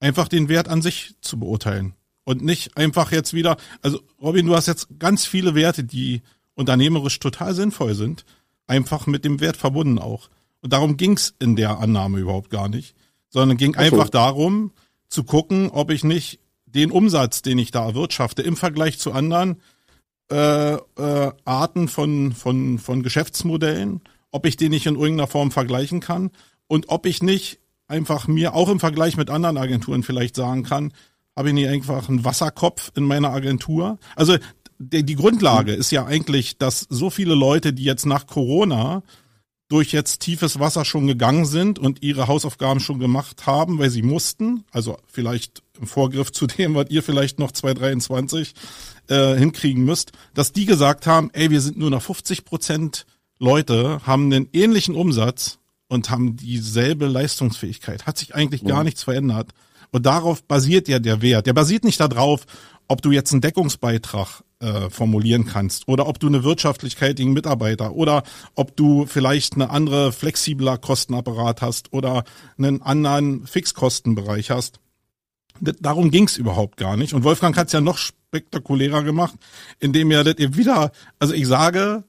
[0.00, 1.94] einfach den Wert an sich zu beurteilen.
[2.24, 6.22] Und nicht einfach jetzt wieder, also Robin, du hast jetzt ganz viele Werte, die
[6.54, 8.24] unternehmerisch total sinnvoll sind,
[8.66, 10.28] einfach mit dem Wert verbunden auch.
[10.60, 12.94] Und darum ging's in der Annahme überhaupt gar nicht,
[13.28, 13.80] sondern ging so.
[13.80, 14.72] einfach darum
[15.08, 19.62] zu gucken, ob ich nicht den Umsatz, den ich da erwirtschafte, im Vergleich zu anderen
[20.30, 26.00] äh, äh, Arten von, von, von Geschäftsmodellen ob ich den nicht in irgendeiner Form vergleichen
[26.00, 26.30] kann
[26.66, 30.92] und ob ich nicht einfach mir auch im Vergleich mit anderen Agenturen vielleicht sagen kann,
[31.34, 33.98] habe ich nicht einfach einen Wasserkopf in meiner Agentur?
[34.16, 34.36] Also
[34.78, 39.02] die, Grundlage ist ja eigentlich, dass so viele Leute, die jetzt nach Corona
[39.68, 44.02] durch jetzt tiefes Wasser schon gegangen sind und ihre Hausaufgaben schon gemacht haben, weil sie
[44.02, 48.54] mussten, also vielleicht im Vorgriff zu dem, was ihr vielleicht noch 2023
[49.08, 53.06] äh, hinkriegen müsst, dass die gesagt haben, ey, wir sind nur noch 50 Prozent
[53.38, 55.58] Leute haben einen ähnlichen Umsatz
[55.88, 58.06] und haben dieselbe Leistungsfähigkeit.
[58.06, 59.52] Hat sich eigentlich gar nichts verändert.
[59.90, 61.46] Und darauf basiert ja der Wert.
[61.46, 62.44] Der basiert nicht darauf,
[62.88, 68.22] ob du jetzt einen Deckungsbeitrag äh, formulieren kannst oder ob du eine wirtschaftlichkeitigen Mitarbeiter oder
[68.54, 72.24] ob du vielleicht eine andere flexibler Kostenapparat hast oder
[72.56, 74.80] einen anderen Fixkostenbereich hast.
[75.60, 77.14] Darum ging's überhaupt gar nicht.
[77.14, 79.34] Und Wolfgang hat's ja noch spektakulärer gemacht,
[79.80, 82.04] indem er das wieder, also ich sage,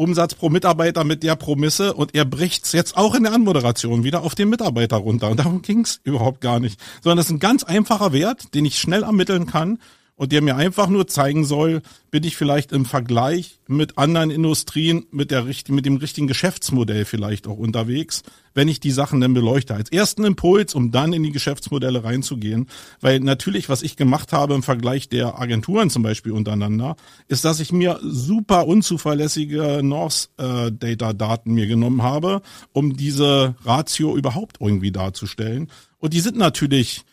[0.00, 4.22] Umsatz pro Mitarbeiter mit der Promisse und er bricht's jetzt auch in der Anmoderation wieder
[4.22, 5.28] auf den Mitarbeiter runter.
[5.28, 6.80] Und darum ging's überhaupt gar nicht.
[7.02, 9.78] Sondern das ist ein ganz einfacher Wert, den ich schnell ermitteln kann
[10.20, 15.06] und der mir einfach nur zeigen soll, bin ich vielleicht im Vergleich mit anderen Industrien
[15.10, 19.74] mit der mit dem richtigen Geschäftsmodell vielleicht auch unterwegs, wenn ich die Sachen dann beleuchte.
[19.74, 22.68] Als ersten Impuls, um dann in die Geschäftsmodelle reinzugehen.
[23.00, 26.96] Weil natürlich, was ich gemacht habe im Vergleich der Agenturen zum Beispiel untereinander,
[27.28, 32.42] ist, dass ich mir super unzuverlässige North äh, Data Daten mir genommen habe,
[32.74, 35.70] um diese Ratio überhaupt irgendwie darzustellen.
[35.96, 37.04] Und die sind natürlich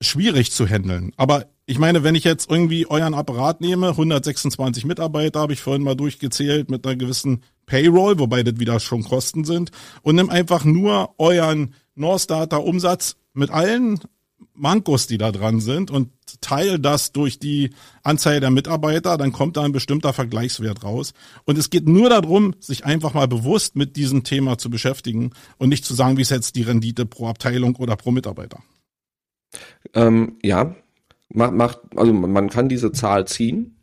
[0.00, 1.12] schwierig zu handeln.
[1.18, 5.82] Aber ich meine, wenn ich jetzt irgendwie euren Apparat nehme, 126 Mitarbeiter habe ich vorhin
[5.82, 9.70] mal durchgezählt mit einer gewissen Payroll, wobei das wieder schon Kosten sind,
[10.02, 14.00] und nimm einfach nur euren North Data Umsatz mit allen
[14.52, 16.10] Mankos, die da dran sind und
[16.40, 17.70] teile das durch die
[18.02, 21.12] Anzahl der Mitarbeiter, dann kommt da ein bestimmter Vergleichswert raus.
[21.44, 25.70] Und es geht nur darum, sich einfach mal bewusst mit diesem Thema zu beschäftigen und
[25.70, 28.62] nicht zu sagen, wie ist jetzt die Rendite pro Abteilung oder pro Mitarbeiter.
[29.94, 30.74] Ähm, ja,
[31.34, 33.76] macht, also man kann diese Zahl ziehen,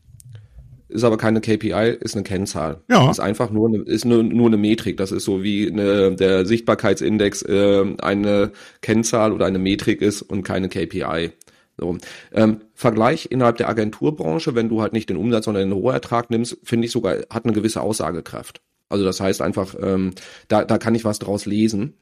[0.87, 2.81] ist aber keine KPI, ist eine Kennzahl.
[2.89, 3.09] Ja.
[3.09, 4.97] Ist einfach nur eine, ist nur, nur eine Metrik.
[4.97, 10.43] Das ist so wie eine, der Sichtbarkeitsindex äh, eine Kennzahl oder eine Metrik ist und
[10.43, 11.31] keine KPI.
[11.77, 11.97] So.
[12.33, 16.57] Ähm, Vergleich innerhalb der Agenturbranche, wenn du halt nicht den Umsatz, sondern den Rohertrag nimmst,
[16.63, 18.61] finde ich sogar, hat eine gewisse Aussagekraft.
[18.89, 20.11] Also das heißt einfach, ähm,
[20.49, 21.93] da, da kann ich was draus lesen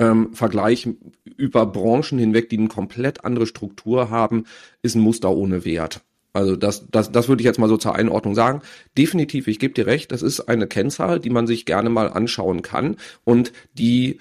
[0.00, 0.88] ähm, Vergleich
[1.36, 4.44] über Branchen hinweg, die eine komplett andere Struktur haben,
[4.82, 6.00] ist ein Muster ohne Wert.
[6.32, 8.62] Also das, das, das würde ich jetzt mal so zur Einordnung sagen.
[8.96, 12.62] Definitiv, ich gebe dir recht, das ist eine Kennzahl, die man sich gerne mal anschauen
[12.62, 14.18] kann und die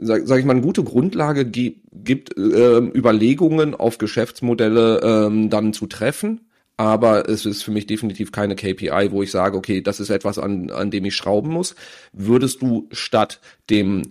[0.00, 5.86] sag, sag ich mal, eine gute Grundlage gibt, äh, Überlegungen auf Geschäftsmodelle ähm, dann zu
[5.86, 6.42] treffen.
[6.76, 10.38] Aber es ist für mich definitiv keine KPI, wo ich sage, okay, das ist etwas,
[10.38, 11.74] an, an dem ich schrauben muss.
[12.12, 14.02] Würdest du statt dem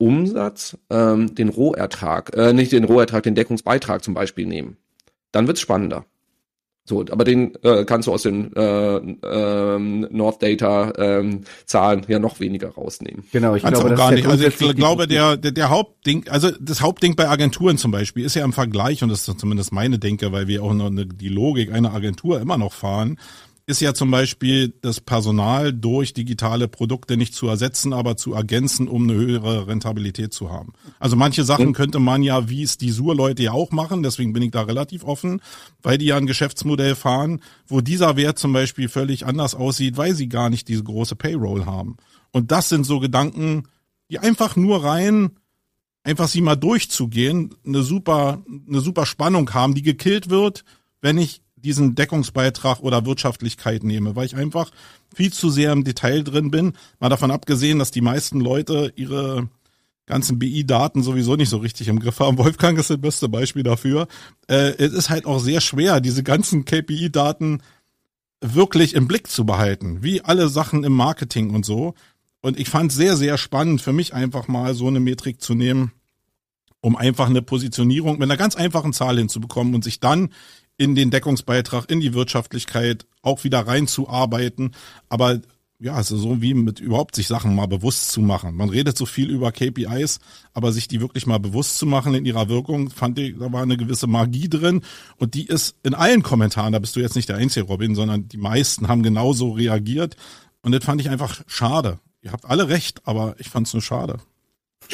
[0.00, 4.76] Umsatz ähm, den Rohertrag, äh, nicht den Rohertrag, den Deckungsbeitrag zum Beispiel nehmen.
[5.32, 6.06] Dann wird's spannender.
[6.84, 12.18] So, aber den äh, kannst du aus den äh, ähm, North Data ähm, Zahlen ja
[12.18, 13.22] noch weniger rausnehmen.
[13.30, 14.26] Genau, ich glaube gar nicht.
[14.26, 18.34] Also ich glaube, der, der der Hauptding, also das Hauptding bei Agenturen zum Beispiel ist
[18.34, 21.28] ja im Vergleich und das ist zumindest meine Denke, weil wir auch noch eine, die
[21.28, 23.18] Logik einer Agentur immer noch fahren
[23.70, 28.88] ist ja zum Beispiel das Personal durch digitale Produkte nicht zu ersetzen, aber zu ergänzen,
[28.88, 30.72] um eine höhere Rentabilität zu haben.
[30.98, 31.72] Also manche Sachen mhm.
[31.72, 35.04] könnte man ja, wie es die Sur-Leute ja auch machen, deswegen bin ich da relativ
[35.04, 35.40] offen,
[35.82, 40.14] weil die ja ein Geschäftsmodell fahren, wo dieser Wert zum Beispiel völlig anders aussieht, weil
[40.14, 41.96] sie gar nicht diese große Payroll haben.
[42.32, 43.64] Und das sind so Gedanken,
[44.10, 45.30] die einfach nur rein
[46.02, 50.64] einfach sie mal durchzugehen, eine super, eine super Spannung haben, die gekillt wird,
[51.00, 54.70] wenn ich diesen Deckungsbeitrag oder Wirtschaftlichkeit nehme, weil ich einfach
[55.14, 56.74] viel zu sehr im Detail drin bin.
[56.98, 59.48] Mal davon abgesehen, dass die meisten Leute ihre
[60.06, 62.36] ganzen BI-Daten sowieso nicht so richtig im Griff haben.
[62.38, 64.08] Wolfgang ist das beste Beispiel dafür.
[64.48, 67.62] Äh, es ist halt auch sehr schwer, diese ganzen KPI-Daten
[68.40, 71.94] wirklich im Blick zu behalten, wie alle Sachen im Marketing und so.
[72.42, 75.92] Und ich fand sehr, sehr spannend für mich einfach mal so eine Metrik zu nehmen,
[76.80, 80.30] um einfach eine Positionierung mit einer ganz einfachen Zahl hinzubekommen und sich dann
[80.80, 84.74] in den Deckungsbeitrag, in die Wirtschaftlichkeit auch wieder reinzuarbeiten.
[85.10, 85.38] Aber
[85.78, 88.56] ja, also so wie mit überhaupt sich Sachen mal bewusst zu machen.
[88.56, 90.20] Man redet so viel über KPIs,
[90.54, 93.62] aber sich die wirklich mal bewusst zu machen in ihrer Wirkung, fand ich, da war
[93.62, 94.80] eine gewisse Magie drin
[95.18, 98.28] und die ist in allen Kommentaren, da bist du jetzt nicht der einzige Robin, sondern
[98.28, 100.16] die meisten haben genauso reagiert
[100.62, 101.98] und das fand ich einfach schade.
[102.22, 104.18] Ihr habt alle recht, aber ich fand es nur schade.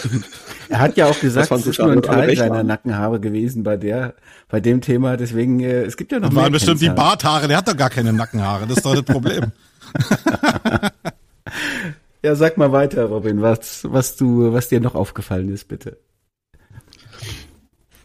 [0.68, 4.14] Er hat ja auch gesagt, es ist nur ein Teil seiner Nackenhaare gewesen bei der,
[4.48, 5.16] bei dem Thema.
[5.16, 6.42] Deswegen, äh, es gibt ja noch das mehr.
[6.42, 7.46] waren bestimmt die Barthaare.
[7.46, 8.66] Der hat doch gar keine Nackenhaare.
[8.66, 9.52] Das ist doch das Problem.
[12.22, 15.98] ja, sag mal weiter, Robin, was, was du, was dir noch aufgefallen ist, bitte.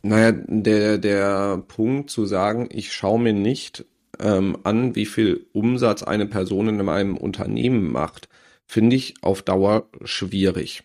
[0.04, 3.86] Naja, der, der Punkt zu sagen, ich schaue mir nicht
[4.20, 8.30] ähm, an, wie viel Umsatz eine Person in einem Unternehmen macht,
[8.66, 10.84] finde ich auf Dauer schwierig.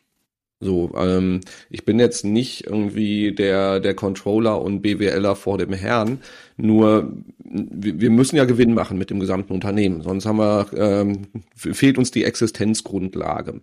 [0.58, 6.20] So, ähm, ich bin jetzt nicht irgendwie der, der Controller und BWLer vor dem Herrn,
[6.56, 11.98] nur wir müssen ja Gewinn machen mit dem gesamten Unternehmen, sonst haben wir, ähm, fehlt
[11.98, 13.60] uns die Existenzgrundlage.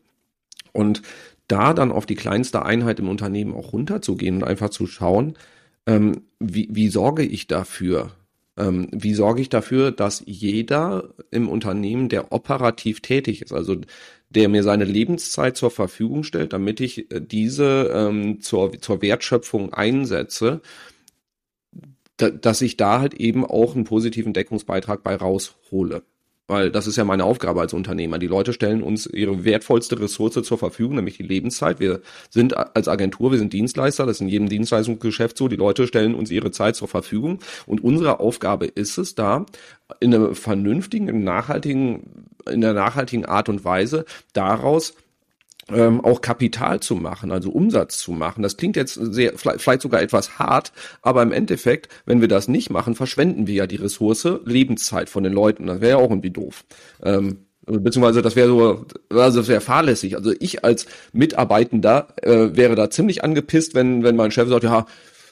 [0.72, 1.02] Und
[1.48, 5.36] da dann auf die kleinste Einheit im Unternehmen auch runterzugehen und einfach zu schauen,
[5.88, 8.12] ähm, wie, wie sorge ich dafür,
[8.58, 13.78] ähm, wie sorge ich dafür, dass jeder im Unternehmen, der operativ tätig ist, also
[14.30, 19.74] der mir seine Lebenszeit zur Verfügung stellt, damit ich äh, diese ähm, zur, zur Wertschöpfung
[19.74, 20.62] einsetze,
[22.18, 26.04] da, dass ich da halt eben auch einen positiven Deckungsbeitrag bei raushole.
[26.48, 28.20] Weil das ist ja meine Aufgabe als Unternehmer.
[28.20, 31.80] Die Leute stellen uns ihre wertvollste Ressource zur Verfügung, nämlich die Lebenszeit.
[31.80, 35.48] Wir sind als Agentur, wir sind Dienstleister, das ist in jedem Dienstleistungsgeschäft so.
[35.48, 37.39] Die Leute stellen uns ihre Zeit zur Verfügung.
[37.66, 39.46] Und unsere Aufgabe ist es da,
[40.02, 44.96] in einer vernünftigen, nachhaltigen, in der nachhaltigen Art und Weise daraus
[45.72, 48.43] ähm, auch Kapital zu machen, also Umsatz zu machen.
[48.43, 52.70] Das klingt jetzt sehr, vielleicht sogar etwas hart, aber im Endeffekt, wenn wir das nicht
[52.70, 55.68] machen, verschwenden wir ja die Ressource Lebenszeit von den Leuten.
[55.68, 56.66] Das wäre ja auch irgendwie doof.
[57.03, 60.16] Ähm, beziehungsweise das wäre so, also das wäre fahrlässig.
[60.16, 64.86] Also ich als Mitarbeitender äh, wäre da ziemlich angepisst, wenn wenn mein Chef sagt, ja,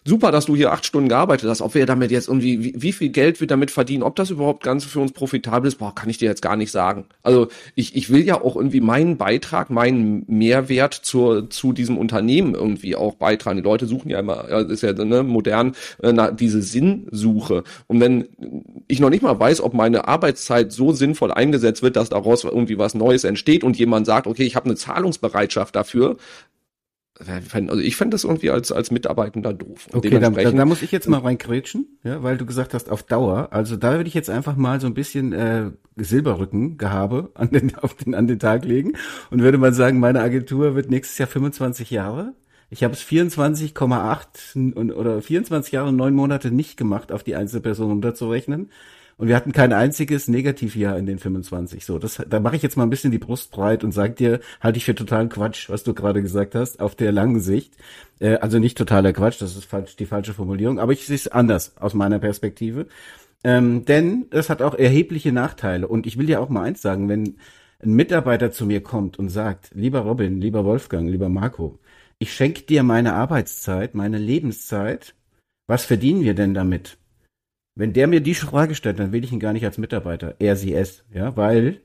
[0.03, 1.61] super, dass du hier acht Stunden gearbeitet hast.
[1.61, 4.63] Ob wir damit jetzt irgendwie, wie, wie viel Geld wir damit verdienen, ob das überhaupt
[4.63, 7.05] ganz für uns profitabel ist, boah, kann ich dir jetzt gar nicht sagen.
[7.21, 12.55] Also ich, ich will ja auch irgendwie meinen Beitrag, meinen Mehrwert zur, zu diesem Unternehmen
[12.55, 13.57] irgendwie auch beitragen.
[13.57, 17.63] Die Leute suchen ja immer, ist ja ne, modern, äh, diese Sinnsuche.
[17.87, 18.27] Und wenn
[18.87, 22.77] ich noch nicht mal weiß, ob meine Arbeitszeit so sinnvoll eingesetzt wird, dass daraus irgendwie
[22.77, 26.17] was Neues entsteht und jemand sagt, okay, ich habe eine Zahlungsbereitschaft dafür,
[27.27, 29.87] also ich fände das irgendwie als, als Mitarbeitender doof.
[29.91, 32.89] Und okay, da, da, da muss ich jetzt mal reinkrätschen, ja, weil du gesagt hast,
[32.89, 33.49] auf Dauer.
[33.51, 37.95] Also da würde ich jetzt einfach mal so ein bisschen äh, Silberrücken-Gehabe an den, auf
[37.95, 38.93] den, an den Tag legen
[39.29, 42.33] und würde mal sagen, meine Agentur wird nächstes Jahr 25 Jahre.
[42.69, 47.89] Ich habe es 24,8 oder 24 Jahre und neun Monate nicht gemacht, auf die Einzelperson
[47.89, 48.69] runterzurechnen.
[49.17, 51.85] Und wir hatten kein einziges Negativjahr in den 25.
[51.85, 54.39] So, das, da mache ich jetzt mal ein bisschen die Brust breit und sag dir,
[54.59, 57.75] halte ich für totalen Quatsch, was du gerade gesagt hast, auf der langen Sicht.
[58.19, 61.27] Äh, also nicht totaler Quatsch, das ist falsch, die falsche Formulierung, aber ich sehe es
[61.27, 62.87] anders aus meiner Perspektive.
[63.43, 65.87] Ähm, denn es hat auch erhebliche Nachteile.
[65.87, 67.37] Und ich will dir auch mal eins sagen, wenn
[67.83, 71.79] ein Mitarbeiter zu mir kommt und sagt, lieber Robin, lieber Wolfgang, lieber Marco,
[72.19, 75.15] ich schenke dir meine Arbeitszeit, meine Lebenszeit,
[75.67, 76.97] was verdienen wir denn damit?
[77.81, 80.55] Wenn der mir die Frage stellt, dann will ich ihn gar nicht als Mitarbeiter, er,
[80.55, 81.81] sie, es, ja, weil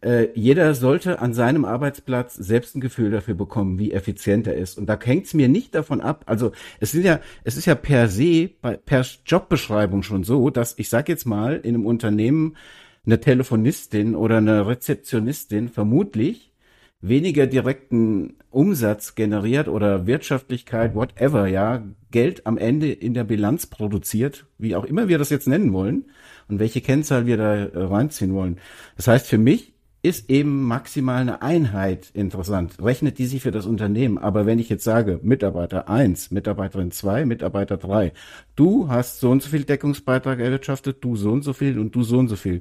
[0.00, 4.78] äh, jeder sollte an seinem Arbeitsplatz selbst ein Gefühl dafür bekommen, wie effizient er ist.
[4.78, 6.22] Und da hängt es mir nicht davon ab.
[6.26, 10.78] Also es sind ja, es ist ja per se, bei, per Jobbeschreibung schon so, dass
[10.78, 12.56] ich sag jetzt mal in einem Unternehmen
[13.04, 16.53] eine Telefonistin oder eine Rezeptionistin vermutlich
[17.00, 24.46] weniger direkten Umsatz generiert oder Wirtschaftlichkeit, whatever, ja, Geld am Ende in der Bilanz produziert,
[24.58, 26.04] wie auch immer wir das jetzt nennen wollen
[26.48, 28.58] und welche Kennzahl wir da äh, reinziehen wollen.
[28.96, 29.74] Das heißt, für mich
[30.04, 32.74] ist eben maximal eine Einheit interessant.
[32.78, 34.18] Rechnet die sich für das Unternehmen.
[34.18, 38.12] Aber wenn ich jetzt sage, Mitarbeiter eins, Mitarbeiterin zwei, Mitarbeiter drei,
[38.54, 42.02] du hast so und so viel Deckungsbeitrag erwirtschaftet, du so und so viel und du
[42.02, 42.60] so und so viel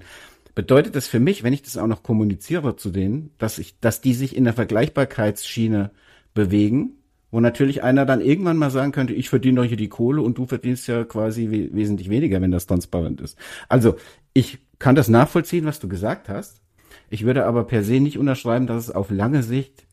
[0.56, 4.02] bedeutet das für mich, wenn ich das auch noch kommuniziere zu denen, dass ich, dass
[4.02, 5.92] die sich in der Vergleichbarkeitsschiene
[6.34, 6.98] bewegen,
[7.32, 10.38] wo natürlich einer dann irgendwann mal sagen könnte, ich verdiene doch hier die Kohle und
[10.38, 13.38] du verdienst ja quasi we wesentlich weniger, wenn das transparent ist.
[13.70, 13.96] Also
[14.34, 16.62] ich kann das nachvollziehen, was du gesagt hast.
[17.10, 19.88] Ich würde aber per se nicht unterschreiben, dass es auf lange Sicht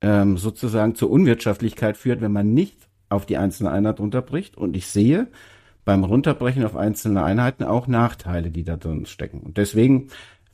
[0.00, 4.56] ähm, sozusagen zur Unwirtschaftlichkeit führt, wenn man nicht auf die einzelne Einheit runterbricht.
[4.56, 5.28] Und ich sehe,
[5.86, 9.40] beim Runterbrechen auf einzelne Einheiten auch Nachteile, die da drin stecken.
[9.40, 10.08] Und deswegen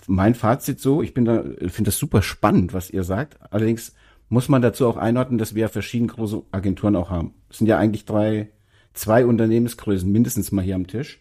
[0.07, 3.39] mein Fazit so, ich bin da, finde das super spannend, was ihr sagt.
[3.51, 3.95] Allerdings
[4.29, 7.35] muss man dazu auch einordnen, dass wir ja verschiedene große Agenturen auch haben.
[7.49, 8.51] Es sind ja eigentlich drei,
[8.93, 11.19] zwei Unternehmensgrößen mindestens mal hier am Tisch.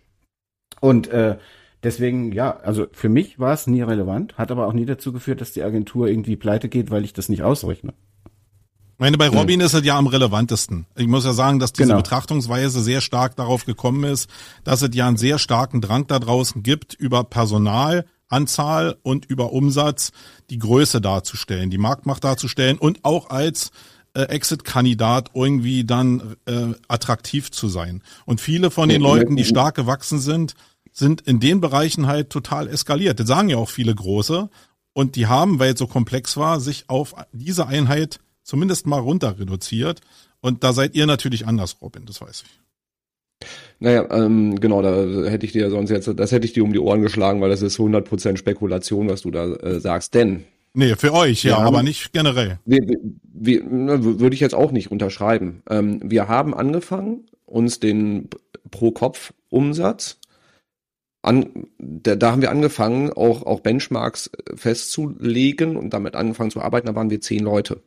[0.81, 1.37] Und äh,
[1.81, 5.39] deswegen, ja, also für mich war es nie relevant, hat aber auch nie dazu geführt,
[5.39, 7.93] dass die Agentur irgendwie pleite geht, weil ich das nicht ausrechne.
[9.01, 9.65] Ich meine, bei Robin mhm.
[9.65, 10.85] ist es ja am relevantesten.
[10.95, 11.97] Ich muss ja sagen, dass diese genau.
[11.97, 14.29] Betrachtungsweise sehr stark darauf gekommen ist,
[14.63, 20.11] dass es ja einen sehr starken Drang da draußen gibt, über Personalanzahl und über Umsatz
[20.51, 23.71] die Größe darzustellen, die Marktmacht darzustellen und auch als
[24.13, 28.03] äh, Exit-Kandidat irgendwie dann äh, attraktiv zu sein.
[28.27, 30.53] Und viele von den Leuten, die stark gewachsen sind,
[30.91, 33.19] sind in den Bereichen halt total eskaliert.
[33.19, 34.47] Das sagen ja auch viele große.
[34.93, 39.39] Und die haben, weil es so komplex war, sich auf diese Einheit zumindest mal runter
[39.39, 40.01] reduziert.
[40.41, 43.47] Und da seid ihr natürlich anders, Robin, das weiß ich.
[43.79, 46.79] Naja, ähm, genau, da hätte ich dir sonst jetzt, das hätte ich dir um die
[46.79, 50.13] Ohren geschlagen, weil das ist 100% Spekulation, was du da äh, sagst.
[50.13, 52.59] Denn Nee, für euch, ja, haben, aber nicht generell.
[52.65, 52.79] Wir,
[53.23, 55.63] wir, wir, würde ich jetzt auch nicht unterschreiben.
[55.69, 58.29] Ähm, wir haben angefangen, uns den
[58.69, 60.17] Pro-Kopf-Umsatz
[61.23, 66.87] an, da, da haben wir angefangen, auch, auch Benchmarks festzulegen und damit angefangen zu arbeiten.
[66.87, 67.81] Da waren wir zehn Leute.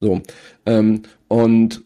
[0.00, 0.22] So.
[0.66, 1.84] Ähm, und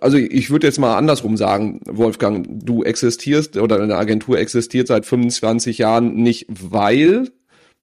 [0.00, 5.06] also ich würde jetzt mal andersrum sagen, Wolfgang, du existierst oder deine Agentur existiert seit
[5.06, 7.30] 25 Jahren nicht, weil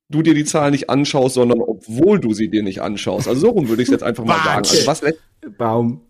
[0.09, 3.27] du dir die Zahlen nicht anschaust, sondern obwohl du sie dir nicht anschaust.
[3.27, 4.65] Also so rum würde ich es jetzt einfach mal sagen.
[4.69, 5.19] Also was lässt,
[5.57, 6.01] Baum.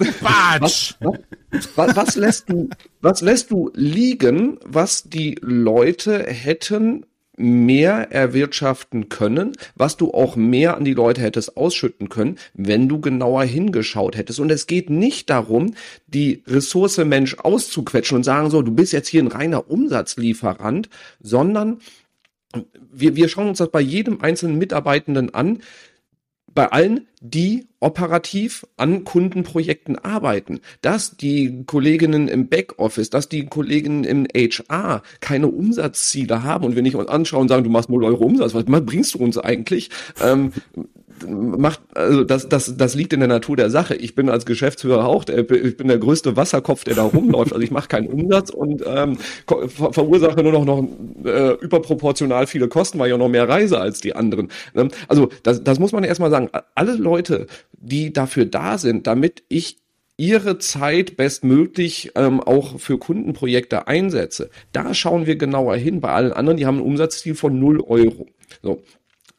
[0.60, 0.96] Was,
[1.76, 2.70] was, was, lässt du,
[3.02, 7.06] was lässt du liegen, was die Leute hätten
[7.36, 13.02] mehr erwirtschaften können, was du auch mehr an die Leute hättest ausschütten können, wenn du
[13.02, 14.40] genauer hingeschaut hättest.
[14.40, 15.74] Und es geht nicht darum,
[16.08, 21.80] die Ressource Mensch auszuquetschen und sagen so, du bist jetzt hier ein reiner Umsatzlieferant, sondern
[22.92, 25.60] wir, wir schauen uns das bei jedem einzelnen Mitarbeitenden an,
[26.54, 34.04] bei allen, die operativ an Kundenprojekten arbeiten, dass die Kolleginnen im Backoffice, dass die Kolleginnen
[34.04, 38.04] im HR keine Umsatzziele haben und wir nicht uns anschauen und sagen, du machst 0
[38.04, 39.90] Euro Umsatz, was bringst du uns eigentlich?
[40.22, 40.52] Ähm,
[41.28, 43.96] macht, also das, das, das liegt in der Natur der Sache.
[43.96, 47.54] Ich bin als Geschäftsführer auch, der, ich bin der größte Wasserkopf, der da rumläuft.
[47.54, 49.18] Also ich mache keinen Umsatz und ähm,
[49.48, 50.88] ver verursache nur noch, noch
[51.26, 54.50] äh, überproportional viele Kosten, weil ich auch noch mehr reise als die anderen.
[54.74, 54.90] Ne?
[55.08, 56.50] Also das, das muss man erstmal sagen.
[56.76, 59.78] Alle Leute, die dafür da sind, damit ich
[60.18, 64.50] ihre Zeit bestmöglich ähm, auch für Kundenprojekte einsetze.
[64.72, 66.02] Da schauen wir genauer hin.
[66.02, 68.28] Bei allen anderen, die haben ein Umsatzziel von 0 Euro.
[68.62, 68.82] So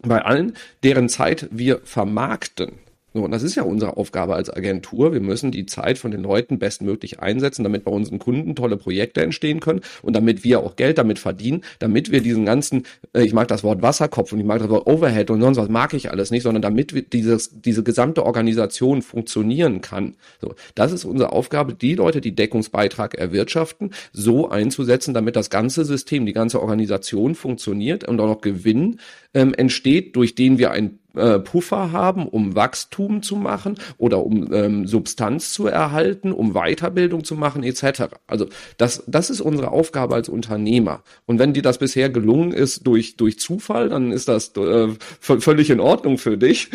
[0.05, 2.79] bei allen, deren Zeit wir vermarkten,
[3.15, 5.12] so, und das ist ja unsere Aufgabe als Agentur.
[5.12, 9.23] Wir müssen die Zeit von den Leuten bestmöglich einsetzen, damit bei unseren Kunden tolle Projekte
[9.23, 13.33] entstehen können und damit wir auch Geld damit verdienen, damit wir diesen ganzen, äh, ich
[13.33, 16.11] mag das Wort Wasserkopf und ich mag das Wort Overhead und sonst was mag ich
[16.11, 20.17] alles nicht, sondern damit wir dieses, diese gesamte Organisation funktionieren kann.
[20.41, 25.85] So, das ist unsere Aufgabe, die Leute, die Deckungsbeitrag erwirtschaften, so einzusetzen, damit das ganze
[25.85, 28.99] System, die ganze Organisation funktioniert und auch noch Gewinn
[29.35, 34.53] ähm, entsteht, durch den wir ein äh, Puffer haben, um Wachstum zu machen oder um
[34.53, 38.05] ähm, Substanz zu erhalten, um Weiterbildung zu machen etc.
[38.27, 38.47] Also
[38.79, 41.03] das, das ist unsere Aufgabe als Unternehmer.
[41.27, 44.89] Und wenn dir das bisher gelungen ist durch, durch Zufall, dann ist das äh,
[45.21, 46.71] völlig in Ordnung für dich.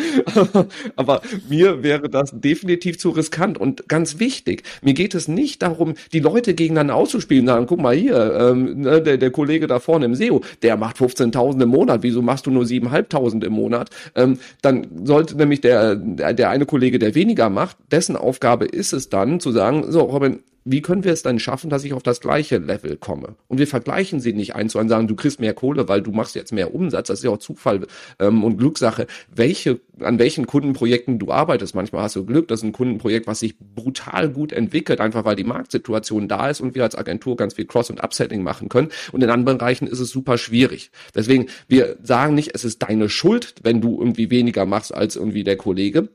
[0.96, 3.58] Aber mir wäre das definitiv zu riskant.
[3.58, 7.46] Und ganz wichtig, mir geht es nicht darum, die Leute gegeneinander auszuspielen.
[7.46, 10.96] Sagen, guck mal hier, ähm, ne, der, der Kollege da vorne im SEO, der macht
[10.96, 12.02] 15.000 im Monat.
[12.02, 13.90] Wieso machst du nur 7.500 im Monat?
[14.14, 18.66] Ähm, ähm, dann sollte nämlich der, der, der eine Kollege, der weniger macht, dessen Aufgabe
[18.66, 21.94] ist es dann zu sagen, so Robin, wie können wir es dann schaffen, dass ich
[21.94, 23.36] auf das gleiche Level komme?
[23.48, 26.12] Und wir vergleichen sie nicht eins zu eins, sagen, du kriegst mehr Kohle, weil du
[26.12, 27.08] machst jetzt mehr Umsatz.
[27.08, 27.86] Das ist ja auch Zufall
[28.18, 31.74] ähm, und Glückssache, welche, an welchen Kundenprojekten du arbeitest.
[31.74, 35.36] Manchmal hast du Glück, das ist ein Kundenprojekt, was sich brutal gut entwickelt, einfach weil
[35.36, 38.88] die Marktsituation da ist und wir als Agentur ganz viel Cross- und Upsetting machen können.
[39.12, 40.90] Und in anderen Bereichen ist es super schwierig.
[41.14, 45.44] Deswegen, wir sagen nicht, es ist deine Schuld, wenn du irgendwie weniger machst als irgendwie
[45.44, 46.08] der Kollege,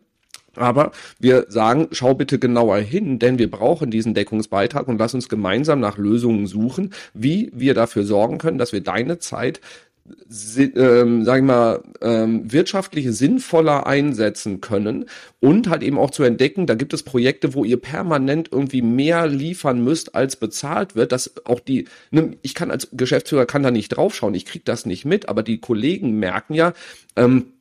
[0.55, 5.29] aber wir sagen, schau bitte genauer hin, denn wir brauchen diesen Deckungsbeitrag und lass uns
[5.29, 9.61] gemeinsam nach Lösungen suchen, wie wir dafür sorgen können, dass wir deine Zeit
[10.57, 15.05] ähm, sag ich mal, ähm, wirtschaftlich sinnvoller einsetzen können
[15.39, 19.25] und halt eben auch zu entdecken, da gibt es Projekte, wo ihr permanent irgendwie mehr
[19.25, 23.71] liefern müsst, als bezahlt wird, dass auch die, ne, ich kann als Geschäftsführer kann da
[23.71, 26.73] nicht draufschauen, ich krieg das nicht mit, aber die Kollegen merken ja,
[27.15, 27.53] ähm,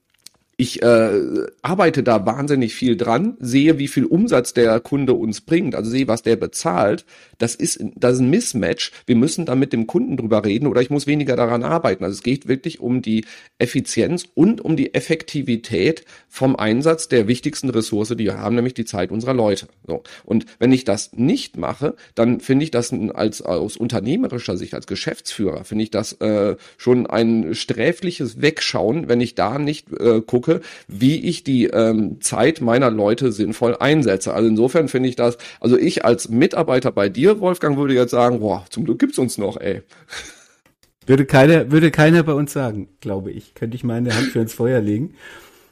[0.57, 5.75] ich äh, arbeite da wahnsinnig viel dran, sehe, wie viel Umsatz der Kunde uns bringt,
[5.75, 7.05] also sehe, was der bezahlt.
[7.39, 8.93] Das ist, das ist ein Mismatch.
[9.07, 12.05] Wir müssen da mit dem Kunden drüber reden oder ich muss weniger daran arbeiten.
[12.05, 13.25] Also es geht wirklich um die
[13.59, 18.85] Effizienz und um die Effektivität vom Einsatz der wichtigsten Ressource, die wir haben, nämlich die
[18.85, 19.67] Zeit unserer Leute.
[19.87, 20.03] So.
[20.25, 24.87] Und wenn ich das nicht mache, dann finde ich das als aus unternehmerischer Sicht, als
[24.87, 30.44] Geschäftsführer, finde ich das äh, schon ein sträfliches Wegschauen, wenn ich da nicht äh, gucke,
[30.45, 34.35] gucke, wie ich die ähm, Zeit meiner Leute sinnvoll einsetze.
[34.35, 38.41] Also insofern finde ich das, also ich als Mitarbeiter bei dir, Wolfgang, würde jetzt sagen,
[38.41, 39.83] boah, zum Glück gibt's uns noch, ey.
[41.07, 43.55] Würde keiner, würde keiner bei uns sagen, glaube ich.
[43.55, 45.15] Könnte ich meine Hand für ins Feuer legen.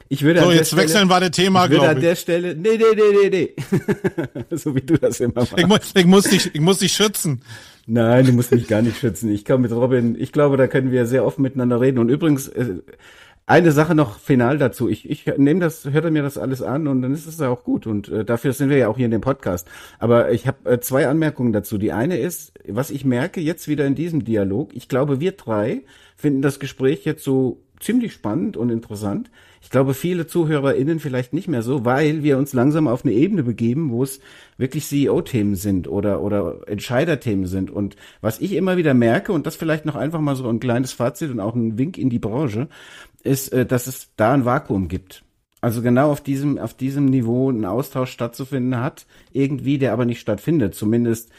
[0.09, 1.81] Ich würde so, jetzt Stelle, wechseln wir das Thema, glaube ich.
[1.81, 3.53] Würde an der Stelle, nee, nee, nee, nee,
[4.49, 4.55] nee.
[4.55, 5.53] so wie du das immer machst.
[5.57, 7.41] Ich muss, ich muss dich, ich muss dich schützen.
[7.87, 9.31] Nein, du musst mich gar nicht schützen.
[9.31, 11.97] Ich komme mit Robin, ich glaube, da können wir sehr offen miteinander reden.
[11.97, 12.75] Und übrigens, äh,
[13.45, 14.87] eine Sache noch final dazu.
[14.87, 17.63] Ich, ich nehme das, hört mir das alles an und dann ist es ja auch
[17.63, 17.87] gut.
[17.87, 19.67] Und äh, dafür sind wir ja auch hier in dem Podcast.
[19.99, 21.77] Aber ich habe äh, zwei Anmerkungen dazu.
[21.77, 25.83] Die eine ist, was ich merke jetzt wieder in diesem Dialog, ich glaube, wir drei
[26.15, 29.29] finden das Gespräch jetzt so ziemlich spannend und interessant.
[29.61, 33.43] Ich glaube, viele ZuhörerInnen vielleicht nicht mehr so, weil wir uns langsam auf eine Ebene
[33.43, 34.19] begeben, wo es
[34.57, 37.71] wirklich CEO-Themen sind oder, oder Entscheiderthemen sind.
[37.71, 40.91] Und was ich immer wieder merke, und das vielleicht noch einfach mal so ein kleines
[40.91, 42.67] Fazit und auch ein Wink in die Branche,
[43.23, 45.23] ist, äh, dass es da ein Vakuum gibt.
[45.61, 50.19] Also genau auf diesem, auf diesem Niveau ein Austausch stattzufinden hat, irgendwie, der aber nicht
[50.19, 50.75] stattfindet.
[50.75, 51.31] Zumindest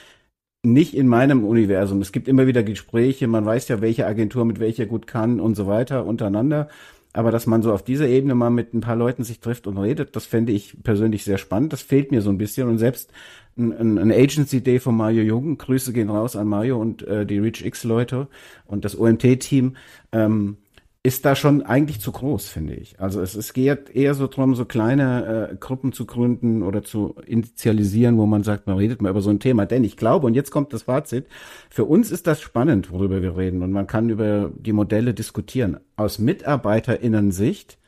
[0.63, 2.01] nicht in meinem Universum.
[2.01, 5.57] Es gibt immer wieder Gespräche, man weiß ja, welche Agentur mit welcher gut kann und
[5.57, 6.69] so weiter untereinander.
[7.13, 9.79] Aber dass man so auf dieser Ebene mal mit ein paar Leuten sich trifft und
[9.79, 11.73] redet, das fände ich persönlich sehr spannend.
[11.73, 12.67] Das fehlt mir so ein bisschen.
[12.69, 13.13] Und selbst
[13.57, 17.65] ein, ein, Agency-Day von Mario Jung, Grüße gehen raus an Mario und äh, die Reach
[17.65, 18.27] X-Leute
[18.67, 19.77] und das OMT-Team,
[20.11, 20.57] ähm,
[21.07, 22.99] ist da schon eigentlich zu groß, finde ich.
[22.99, 27.15] Also es, es geht eher so drum, so kleine äh, Gruppen zu gründen oder zu
[27.27, 29.67] initialisieren, wo man sagt, man redet mal über so ein Thema.
[29.67, 31.27] Denn ich glaube, und jetzt kommt das Fazit,
[31.69, 33.63] für uns ist das spannend, worüber wir reden.
[33.63, 35.79] Und man kann über die Modelle diskutieren.
[35.97, 37.79] Aus MitarbeiterInnen-Sicht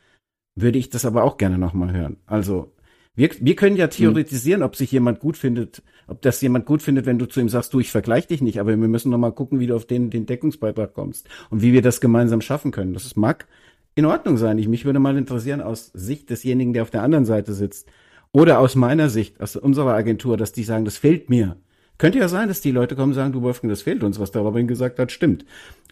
[0.55, 2.17] würde ich das aber auch gerne nochmal hören.
[2.27, 2.71] Also
[3.17, 7.07] wir, wir können ja theoretisieren, ob sich jemand gut findet, ob das jemand gut findet,
[7.07, 9.31] wenn du zu ihm sagst, du, ich vergleiche dich nicht, aber wir müssen noch mal
[9.31, 12.93] gucken, wie du auf den, den Deckungsbeitrag kommst und wie wir das gemeinsam schaffen können.
[12.93, 13.47] Das mag
[13.95, 14.59] in Ordnung sein.
[14.59, 17.89] Ich, mich würde mal interessieren, aus Sicht desjenigen, der auf der anderen Seite sitzt,
[18.31, 21.57] oder aus meiner Sicht, aus unserer Agentur, dass die sagen, das fehlt mir.
[21.97, 24.31] Könnte ja sein, dass die Leute kommen und sagen, du Wolfgang, das fehlt uns, was
[24.31, 25.43] der Robin gesagt hat, stimmt.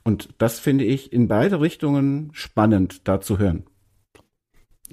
[0.03, 3.63] Und das finde ich in beide Richtungen spannend, da zu hören.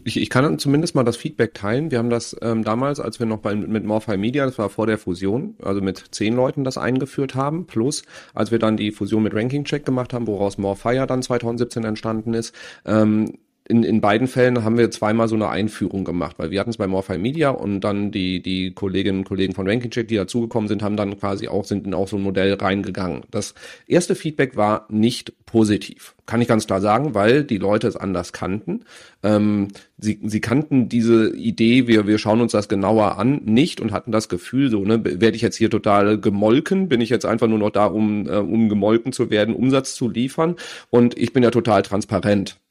[0.05, 1.91] Ich, ich kann zumindest mal das Feedback teilen.
[1.91, 4.87] Wir haben das ähm, damals, als wir noch bei, mit Morphi Media, das war vor
[4.87, 8.03] der Fusion, also mit zehn Leuten das eingeführt haben, plus
[8.35, 12.35] als wir dann die Fusion mit Ranking Check gemacht haben, woraus Morfire dann 2017 entstanden
[12.35, 13.39] ist, ähm,
[13.69, 16.79] in, in beiden Fällen haben wir zweimal so eine Einführung gemacht, weil wir hatten es
[16.79, 20.69] bei Morphi Media und dann die, die Kolleginnen und Kollegen von Ranking Check, die dazugekommen
[20.69, 23.23] sind, haben dann quasi auch, sind in auch so ein Modell reingegangen.
[23.31, 23.55] Das
[23.87, 26.17] erste Feedback war nicht positiv.
[26.27, 28.85] Kann ich ganz klar sagen, weil die Leute es anders kannten.
[29.23, 33.93] Ähm, sie, sie kannten diese Idee, wir, wir schauen uns das genauer an, nicht und
[33.93, 36.89] hatten das Gefühl, so, ne, werde ich jetzt hier total gemolken?
[36.89, 40.09] Bin ich jetzt einfach nur noch da, um, äh, um gemolken zu werden, Umsatz zu
[40.09, 40.57] liefern?
[40.91, 42.62] Und ich bin ja total transparent.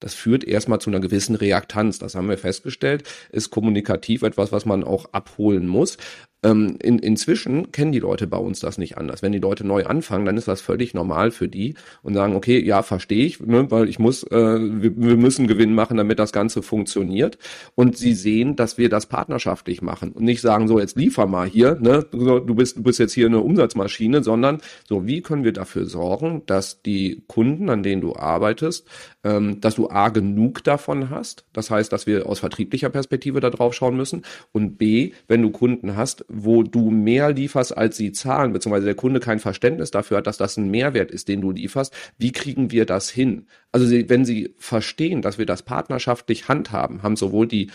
[0.00, 1.98] Das führt erstmal zu einer gewissen Reaktanz.
[1.98, 3.04] Das haben wir festgestellt.
[3.30, 5.98] Ist kommunikativ etwas, was man auch abholen muss.
[6.42, 9.22] Ähm, in, inzwischen kennen die Leute bei uns das nicht anders.
[9.22, 12.64] Wenn die Leute neu anfangen, dann ist das völlig normal für die und sagen, okay,
[12.64, 16.32] ja, verstehe ich, ne, weil ich muss, äh, wir, wir müssen Gewinn machen, damit das
[16.32, 17.38] Ganze funktioniert.
[17.74, 21.48] Und sie sehen, dass wir das partnerschaftlich machen und nicht sagen, so jetzt liefer mal
[21.48, 25.52] hier, ne, du bist, du bist jetzt hier eine Umsatzmaschine, sondern so, wie können wir
[25.52, 28.86] dafür sorgen, dass die Kunden, an denen du arbeitest,
[29.24, 31.44] ähm, dass du A genug davon hast.
[31.52, 34.22] Das heißt, dass wir aus vertrieblicher Perspektive da drauf schauen müssen.
[34.52, 38.94] Und B, wenn du Kunden hast, wo du mehr lieferst, als sie zahlen, beziehungsweise der
[38.94, 42.70] Kunde kein Verständnis dafür hat, dass das ein Mehrwert ist, den du lieferst, wie kriegen
[42.70, 43.46] wir das hin?
[43.72, 47.70] Also sie, wenn sie verstehen, dass wir das partnerschaftlich handhaben, haben sowohl die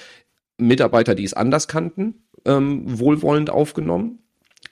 [0.57, 4.19] Mitarbeiter, die es anders kannten, ähm, wohlwollend aufgenommen,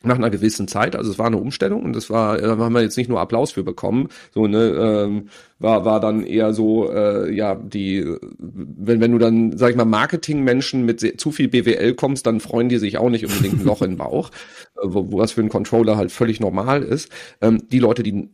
[0.03, 2.81] nach einer gewissen Zeit, also es war eine Umstellung und das war, da haben wir
[2.81, 5.29] jetzt nicht nur Applaus für bekommen, so ne, ähm,
[5.59, 8.05] war war dann eher so, äh, ja die,
[8.39, 12.39] wenn wenn du dann sag ich mal Marketingmenschen mit sehr, zu viel BWL kommst, dann
[12.39, 14.29] freuen die sich auch nicht unbedingt ein Loch im Bauch,
[14.77, 17.11] äh, wo, wo was für ein Controller halt völlig normal ist.
[17.41, 18.29] Ähm, die Leute, die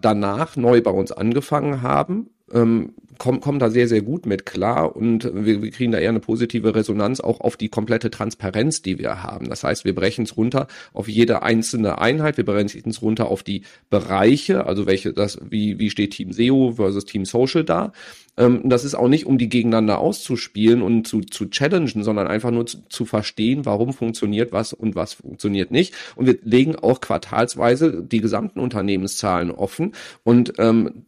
[0.00, 4.96] danach neu bei uns angefangen haben, ähm, kommen, kommen da sehr, sehr gut mit klar
[4.96, 8.98] und wir, wir kriegen da eher eine positive Resonanz auch auf die komplette Transparenz, die
[8.98, 9.48] wir haben.
[9.48, 13.44] Das heißt, wir brechen es runter auf jede einzelne Einheit, wir brechen es runter auf
[13.44, 17.92] die Bereiche, also welche das, wie, wie steht Team SEO versus Team Social da
[18.36, 22.50] ähm, das ist auch nicht, um die gegeneinander auszuspielen und zu, zu challengen, sondern einfach
[22.50, 25.94] nur zu, zu verstehen, warum funktioniert was und was funktioniert nicht.
[26.16, 29.92] Und wir legen auch quartalsweise die gesamten Unternehmenszahlen offen
[30.24, 31.04] und ähm,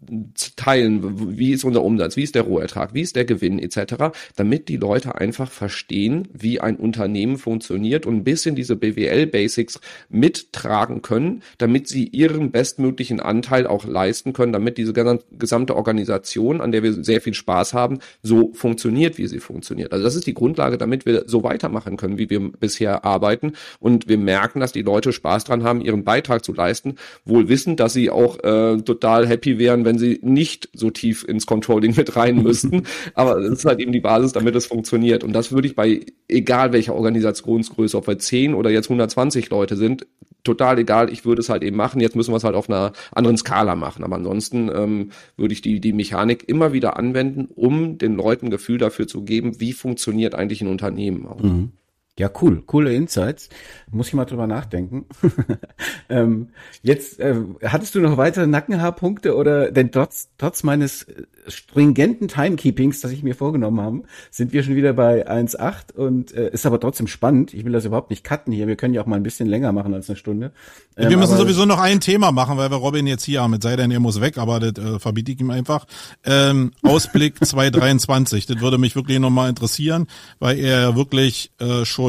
[0.56, 4.68] teilen, wie ist unser Umsatz, wie ist der Rohertrag, wie ist der Gewinn etc., damit
[4.68, 11.42] die Leute einfach verstehen, wie ein Unternehmen funktioniert und ein bisschen diese BWL-Basics mittragen können,
[11.58, 14.92] damit sie ihren bestmöglichen Anteil auch leisten können, damit diese
[15.38, 19.92] gesamte Organisation, an der wir sehr viel Spaß haben, so funktioniert, wie sie funktioniert.
[19.92, 23.52] Also das ist die Grundlage, damit wir so weitermachen können, wie wir bisher arbeiten.
[23.80, 27.80] Und wir merken, dass die Leute Spaß dran haben, ihren Beitrag zu leisten, wohl wissend,
[27.80, 32.16] dass sie auch äh, total happy wären, wenn sie nicht so tief ins Controlling mit
[32.16, 32.84] rein müssten.
[33.14, 35.24] Aber das ist halt eben die Basis, damit es funktioniert.
[35.24, 39.76] Und das würde ich bei egal welcher Organisationsgröße, ob wir 10 oder jetzt 120 Leute
[39.76, 40.06] sind,
[40.44, 42.00] total egal, ich würde es halt eben machen.
[42.00, 44.04] Jetzt müssen wir es halt auf einer anderen Skala machen.
[44.04, 48.78] Aber ansonsten ähm, würde ich die, die Mechanik immer wieder anwenden, um den Leuten Gefühl
[48.78, 51.42] dafür zu geben, wie funktioniert eigentlich ein Unternehmen auch.
[51.42, 51.72] Mhm.
[52.18, 53.48] Ja, cool, coole Insights.
[53.90, 55.06] Muss ich mal drüber nachdenken.
[56.10, 56.50] ähm,
[56.82, 63.00] jetzt äh, hattest du noch weitere Nackenhaarpunkte oder denn trotz trotz meines äh, stringenten Timekeepings,
[63.00, 66.78] das ich mir vorgenommen habe, sind wir schon wieder bei 1,8 und äh, ist aber
[66.80, 67.54] trotzdem spannend.
[67.54, 68.66] Ich will das überhaupt nicht cutten hier.
[68.66, 70.52] Wir können ja auch mal ein bisschen länger machen als eine Stunde.
[70.98, 73.54] Ähm, wir müssen sowieso noch ein Thema machen, weil wir Robin jetzt hier haben.
[73.54, 75.86] Es sei denn, er muss weg, aber das äh, verbiete ich ihm einfach.
[76.24, 78.44] Ähm, Ausblick 2023.
[78.44, 80.08] Das würde mich wirklich nochmal interessieren,
[80.40, 82.01] weil er wirklich äh, schon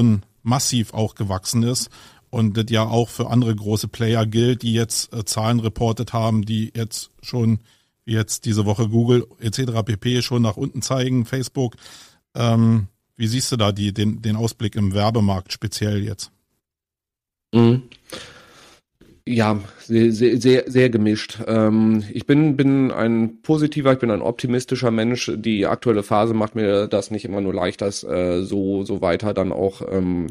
[0.44, 1.90] massiv auch gewachsen ist
[2.30, 6.45] und das ja auch für andere große Player gilt, die jetzt äh, Zahlen reportet haben,
[6.45, 7.60] die jetzt schon,
[8.06, 9.84] wie jetzt diese Woche Google etc.
[9.86, 10.22] pp.
[10.22, 11.76] schon nach unten zeigen, Facebook.
[12.36, 16.32] Ähm, wie siehst du da die, den, den Ausblick im Werbemarkt speziell jetzt?
[17.53, 17.84] Mhm.
[19.26, 21.40] Ja, sehr, sehr, sehr, sehr gemischt.
[21.48, 25.32] Ähm, ich bin, bin ein positiver, ich bin ein optimistischer Mensch.
[25.36, 29.34] Die aktuelle Phase macht mir das nicht immer nur leicht, das äh, so, so weiter
[29.34, 30.28] dann auch ähm,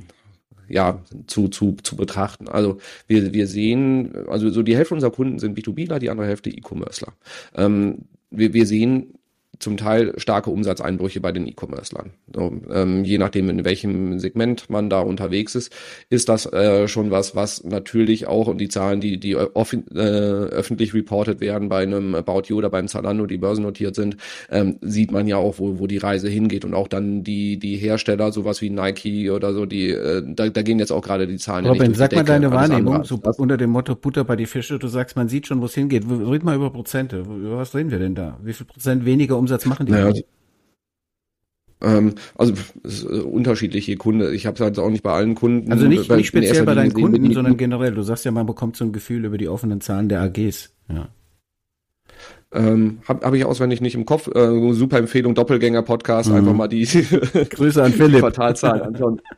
[0.68, 2.48] ja, zu, zu, zu betrachten.
[2.48, 6.50] Also wir, wir sehen, also so die Hälfte unserer Kunden sind B2Bler, die andere Hälfte
[6.50, 7.14] E-Commercer.
[7.54, 8.00] Ähm,
[8.30, 9.14] wir, wir sehen
[9.62, 12.10] zum Teil starke Umsatzeinbrüche bei den E-Commercern.
[12.34, 15.72] So, ähm, je nachdem, in welchem Segment man da unterwegs ist,
[16.10, 20.94] ist das äh, schon was, was natürlich auch, und die Zahlen, die, die äh, öffentlich
[20.94, 24.16] reported werden bei einem About You oder beim Zalando, die börsennotiert sind,
[24.50, 26.64] ähm, sieht man ja auch, wo, wo die Reise hingeht.
[26.64, 30.62] Und auch dann die, die Hersteller, sowas wie Nike oder so, die, äh, da, da
[30.62, 31.66] gehen jetzt auch gerade die Zahlen.
[31.66, 35.14] Robin, sag mal deine Wahrnehmung, so unter dem Motto Butter bei die Fische, du sagst,
[35.14, 36.04] man sieht schon, wo es hingeht.
[36.08, 37.20] Red mal über Prozente.
[37.20, 38.38] Über was reden wir denn da?
[38.42, 39.92] Wie viel Prozent weniger Umsatz Umsatz machen die?
[39.92, 40.12] Naja,
[41.82, 42.54] ähm, also
[42.84, 44.34] äh, unterschiedliche Kunde.
[44.34, 45.70] Ich habe es halt auch nicht bei allen Kunden.
[45.72, 47.92] Also nicht, nicht speziell bei deinen Kunden, sondern generell.
[47.92, 50.72] Du sagst ja, man bekommt so ein Gefühl über die offenen Zahlen der AGs.
[50.88, 51.08] Ja.
[52.54, 54.28] Ähm, Habe hab ich auswendig nicht im Kopf.
[54.28, 56.30] Äh, super Empfehlung, Doppelgänger-Podcast.
[56.30, 56.36] Mhm.
[56.36, 58.20] Einfach mal die Grüße an Philipp.
[58.20, 59.20] Quartalzahlen anschauen.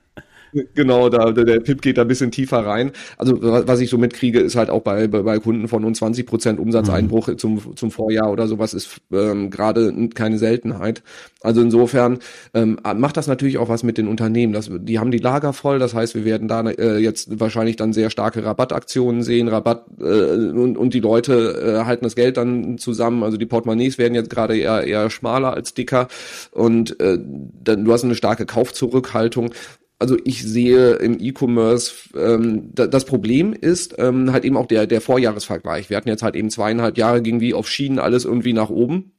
[0.75, 2.93] Genau, da, der Pip geht da ein bisschen tiefer rein.
[3.19, 6.61] Also was ich so mitkriege, ist halt auch bei, bei Kunden von uns 20 Prozent
[6.61, 7.39] Umsatzeinbruch mhm.
[7.39, 11.03] zum, zum Vorjahr oder sowas ist ähm, gerade keine Seltenheit.
[11.41, 12.21] Also insofern
[12.55, 14.53] ähm, macht das natürlich auch was mit den Unternehmen.
[14.53, 17.93] Das, die haben die Lager voll, das heißt, wir werden da äh, jetzt wahrscheinlich dann
[17.93, 22.79] sehr starke Rabattaktionen sehen, Rabatt äh, und, und die Leute äh, halten das Geld dann
[22.79, 23.25] zusammen.
[23.25, 26.07] Also die Portemonnaies werden jetzt gerade eher, eher schmaler als dicker
[26.53, 27.19] und äh,
[27.65, 29.51] dann, du hast eine starke Kaufzurückhaltung
[29.99, 34.87] also ich sehe im E-Commerce, ähm, da, das Problem ist ähm, halt eben auch der,
[34.87, 35.89] der Vorjahresvergleich.
[35.91, 39.13] Wir hatten jetzt halt eben zweieinhalb Jahre ging wie auf Schienen alles irgendwie nach oben.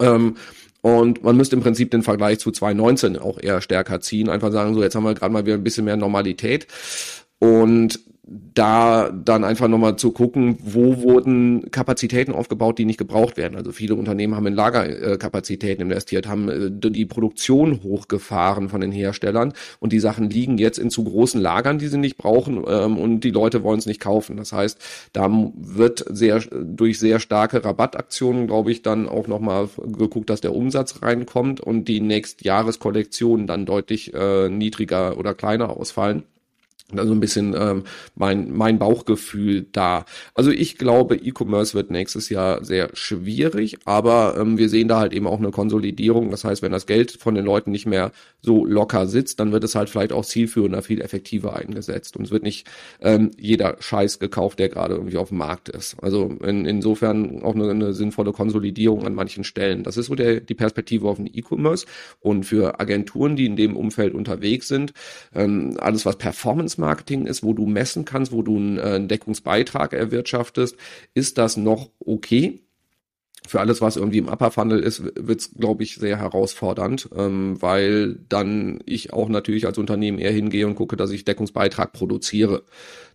[0.00, 0.36] Ähm,
[0.82, 4.28] und man müsste im Prinzip den Vergleich zu 2019 auch eher stärker ziehen.
[4.28, 6.66] Einfach sagen, so jetzt haben wir gerade mal wieder ein bisschen mehr Normalität.
[7.38, 13.56] Und da dann einfach nochmal zu gucken, wo wurden Kapazitäten aufgebaut, die nicht gebraucht werden.
[13.56, 19.52] Also viele Unternehmen haben in Lagerkapazitäten investiert, haben äh, die Produktion hochgefahren von den Herstellern
[19.78, 23.20] und die Sachen liegen jetzt in zu großen Lagern, die sie nicht brauchen ähm, und
[23.20, 24.38] die Leute wollen es nicht kaufen.
[24.38, 24.78] Das heißt,
[25.12, 30.54] da wird sehr durch sehr starke Rabattaktionen, glaube ich, dann auch nochmal geguckt, dass der
[30.54, 36.22] Umsatz reinkommt und die Nächstjahreskollektionen dann deutlich äh, niedriger oder kleiner ausfallen
[36.98, 37.84] also ein bisschen ähm,
[38.14, 40.04] mein, mein Bauchgefühl da.
[40.34, 45.12] Also ich glaube, E-Commerce wird nächstes Jahr sehr schwierig, aber ähm, wir sehen da halt
[45.12, 46.30] eben auch eine Konsolidierung.
[46.30, 48.12] Das heißt, wenn das Geld von den Leuten nicht mehr
[48.42, 52.16] so locker sitzt, dann wird es halt vielleicht auch zielführender, viel effektiver eingesetzt.
[52.16, 52.66] Und es wird nicht
[53.00, 55.96] ähm, jeder Scheiß gekauft, der gerade irgendwie auf dem Markt ist.
[56.02, 59.82] Also in, insofern auch eine, eine sinnvolle Konsolidierung an manchen Stellen.
[59.82, 61.86] Das ist so der, die Perspektive auf den E-Commerce.
[62.20, 64.92] Und für Agenturen, die in dem Umfeld unterwegs sind,
[65.34, 69.08] ähm, alles was Performance Marketing ist, wo du messen kannst, wo du einen, äh, einen
[69.08, 70.76] Deckungsbeitrag erwirtschaftest,
[71.14, 72.60] ist das noch okay
[73.46, 78.16] für alles, was irgendwie im Upper Funnel ist, wird's, glaube ich, sehr herausfordernd, ähm, weil
[78.28, 82.62] dann ich auch natürlich als Unternehmen eher hingehe und gucke, dass ich Deckungsbeitrag produziere.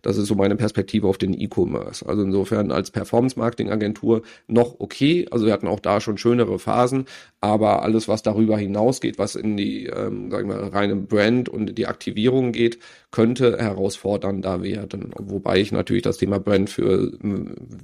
[0.02, 2.06] Das ist so meine Perspektive auf den E-Commerce.
[2.06, 5.26] Also insofern als Performance-Marketing-Agentur noch okay.
[5.30, 7.04] Also wir hatten auch da schon schönere Phasen,
[7.40, 11.86] aber alles, was darüber hinausgeht, was in die, ähm, sagen wir, reine Brand und die
[11.86, 12.78] Aktivierung geht,
[13.10, 15.12] könnte herausfordernder werden.
[15.18, 17.12] Wobei ich natürlich das Thema Brand für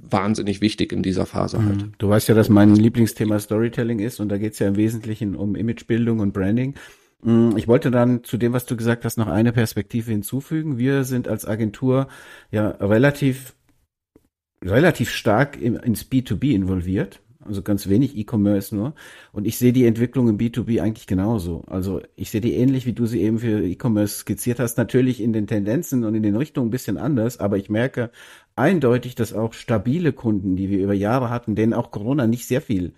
[0.09, 1.85] wahnsinnig wichtig in dieser Phase halte.
[1.85, 1.93] Mhm.
[1.97, 5.35] Du weißt ja, dass mein Lieblingsthema Storytelling ist und da geht es ja im Wesentlichen
[5.35, 6.75] um Imagebildung und Branding.
[7.23, 10.77] Mm, ich wollte dann zu dem, was du gesagt hast, noch eine Perspektive hinzufügen.
[10.77, 12.07] Wir sind als Agentur
[12.51, 13.55] ja relativ,
[14.63, 17.21] relativ stark im, ins B2B involviert.
[17.39, 18.93] Also ganz wenig E-Commerce nur.
[19.31, 21.63] Und ich sehe die Entwicklung im B2B eigentlich genauso.
[21.67, 24.77] Also ich sehe die ähnlich, wie du sie eben für E-Commerce skizziert hast.
[24.77, 27.39] Natürlich in den Tendenzen und in den Richtungen ein bisschen anders.
[27.39, 28.11] Aber ich merke
[28.57, 32.61] eindeutig, dass auch stabile Kunden, die wir über Jahre hatten, denen auch Corona nicht sehr
[32.61, 32.93] viel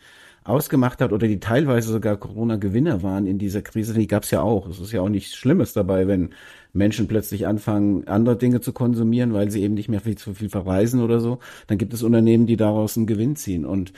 [0.50, 4.42] ausgemacht hat oder die teilweise sogar Corona-Gewinner waren in dieser Krise, die gab es ja
[4.42, 4.68] auch.
[4.68, 6.30] Es ist ja auch nichts Schlimmes dabei, wenn
[6.74, 10.50] Menschen plötzlich anfangen, andere Dinge zu konsumieren, weil sie eben nicht mehr viel zu viel
[10.50, 11.40] verreisen oder so.
[11.68, 13.66] Dann gibt es Unternehmen, die daraus einen Gewinn ziehen.
[13.66, 13.94] Und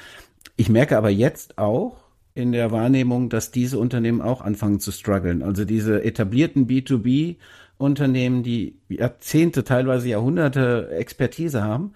[0.55, 1.97] ich merke aber jetzt auch
[2.33, 5.43] in der Wahrnehmung, dass diese Unternehmen auch anfangen zu strugglen.
[5.43, 7.37] Also diese etablierten B2B
[7.77, 11.93] Unternehmen, die Jahrzehnte, teilweise Jahrhunderte Expertise haben,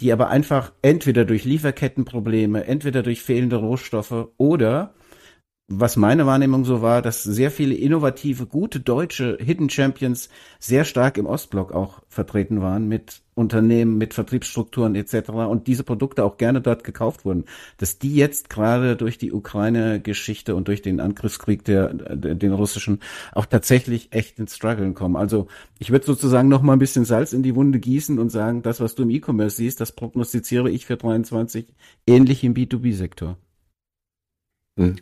[0.00, 4.94] die aber einfach entweder durch Lieferkettenprobleme, entweder durch fehlende Rohstoffe oder
[5.70, 11.18] was meine Wahrnehmung so war, dass sehr viele innovative, gute deutsche Hidden Champions sehr stark
[11.18, 15.28] im Ostblock auch vertreten waren mit Unternehmen, mit Vertriebsstrukturen etc.
[15.28, 17.44] und diese Produkte auch gerne dort gekauft wurden.
[17.76, 23.00] Dass die jetzt gerade durch die Ukraine-Geschichte und durch den Angriffskrieg der, den russischen
[23.32, 25.16] auch tatsächlich echt ins Struggeln kommen.
[25.16, 28.62] Also ich würde sozusagen noch mal ein bisschen Salz in die Wunde gießen und sagen,
[28.62, 31.66] das, was du im E-Commerce siehst, das prognostiziere ich für 23
[32.06, 33.36] ähnlich im B2B-Sektor.
[34.78, 34.96] Hm.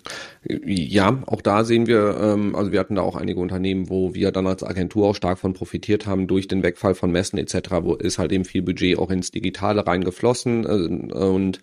[0.65, 4.33] Ja, auch da sehen wir, ähm, also wir hatten da auch einige Unternehmen, wo wir
[4.33, 7.95] dann als Agentur auch stark von profitiert haben durch den Wegfall von Messen etc., wo
[7.95, 11.61] ist halt eben viel Budget auch ins Digitale reingeflossen äh, und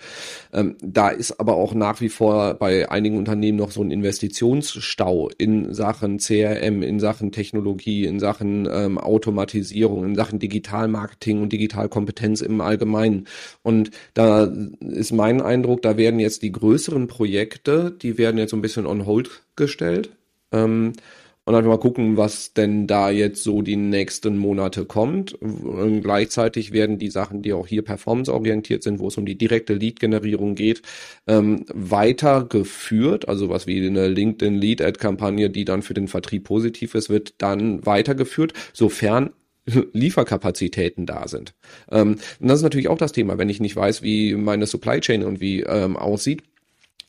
[0.54, 5.30] ähm, da ist aber auch nach wie vor bei einigen Unternehmen noch so ein Investitionsstau
[5.38, 12.42] in Sachen CRM, in Sachen Technologie, in Sachen ähm, Automatisierung, in Sachen Digitalmarketing und Digitalkompetenz
[12.42, 13.26] im Allgemeinen
[13.64, 14.44] und da
[14.82, 18.86] ist mein Eindruck, da werden jetzt die größeren Projekte, die werden jetzt so ein bisschen
[18.86, 20.12] on hold gestellt.
[20.52, 20.94] Ähm,
[21.46, 25.34] und einfach mal gucken, was denn da jetzt so die nächsten Monate kommt.
[25.34, 29.74] Und gleichzeitig werden die Sachen, die auch hier performanceorientiert sind, wo es um die direkte
[29.74, 30.84] Lead-Generierung geht,
[31.28, 33.28] ähm, weitergeführt.
[33.28, 37.86] Also was wie eine LinkedIn Lead-Ad-Kampagne, die dann für den Vertrieb positiv ist, wird dann
[37.86, 39.32] weitergeführt, sofern
[39.92, 41.56] Lieferkapazitäten da sind.
[41.92, 45.02] Ähm, und das ist natürlich auch das Thema, wenn ich nicht weiß, wie meine Supply
[45.02, 46.42] Chain irgendwie ähm, aussieht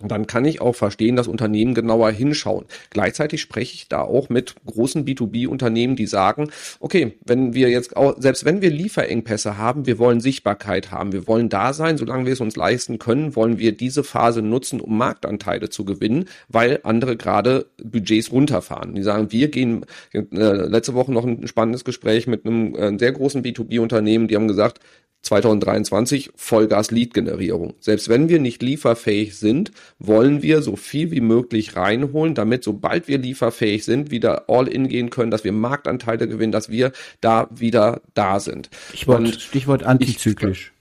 [0.00, 2.66] dann kann ich auch verstehen, dass Unternehmen genauer hinschauen.
[2.90, 6.50] Gleichzeitig spreche ich da auch mit großen B2B-Unternehmen, die sagen,
[6.80, 11.26] okay, wenn wir jetzt auch, selbst wenn wir Lieferengpässe haben, wir wollen Sichtbarkeit haben, wir
[11.26, 14.96] wollen da sein, solange wir es uns leisten können, wollen wir diese Phase nutzen, um
[14.98, 18.94] Marktanteile zu gewinnen, weil andere gerade Budgets runterfahren.
[18.94, 23.12] Die sagen, wir gehen, äh, letzte Woche noch ein spannendes Gespräch mit einem äh, sehr
[23.12, 24.80] großen B2B-Unternehmen, die haben gesagt,
[25.24, 27.74] 2023 Vollgas-Lead-Generierung.
[27.80, 33.08] Selbst wenn wir nicht lieferfähig sind, wollen wir so viel wie möglich reinholen, damit sobald
[33.08, 37.48] wir lieferfähig sind, wieder all in gehen können, dass wir Marktanteile gewinnen, dass wir da
[37.50, 38.70] wieder da sind.
[38.88, 40.72] Stichwort, Stichwort antizyklisch.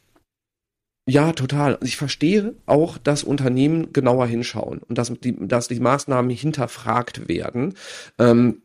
[1.05, 1.77] Ich, ja, total.
[1.81, 7.75] Ich verstehe auch, dass Unternehmen genauer hinschauen und dass die, dass die Maßnahmen hinterfragt werden.
[8.17, 8.61] Ähm,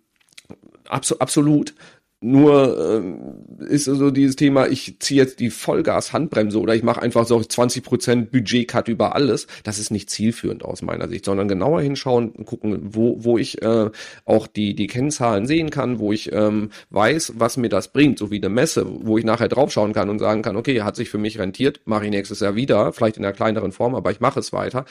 [0.89, 1.75] abso absolut.
[2.21, 7.25] Nur ähm, ist so dieses Thema, ich ziehe jetzt die Vollgas-Handbremse oder ich mache einfach
[7.27, 9.47] so 20% Budget-Cut über alles.
[9.63, 13.63] Das ist nicht zielführend aus meiner Sicht, sondern genauer hinschauen und gucken, wo, wo ich
[13.63, 13.91] äh,
[14.25, 18.33] auch die, die Kennzahlen sehen kann, wo ich ähm, weiß, was mir das bringt, so
[18.33, 21.19] wie eine Messe, wo ich nachher draufschauen kann und sagen kann, okay, hat sich für
[21.19, 24.41] mich rentiert, mache ich nächstes Jahr wieder, vielleicht in einer kleineren Form, aber ich mache
[24.41, 24.87] es weiter.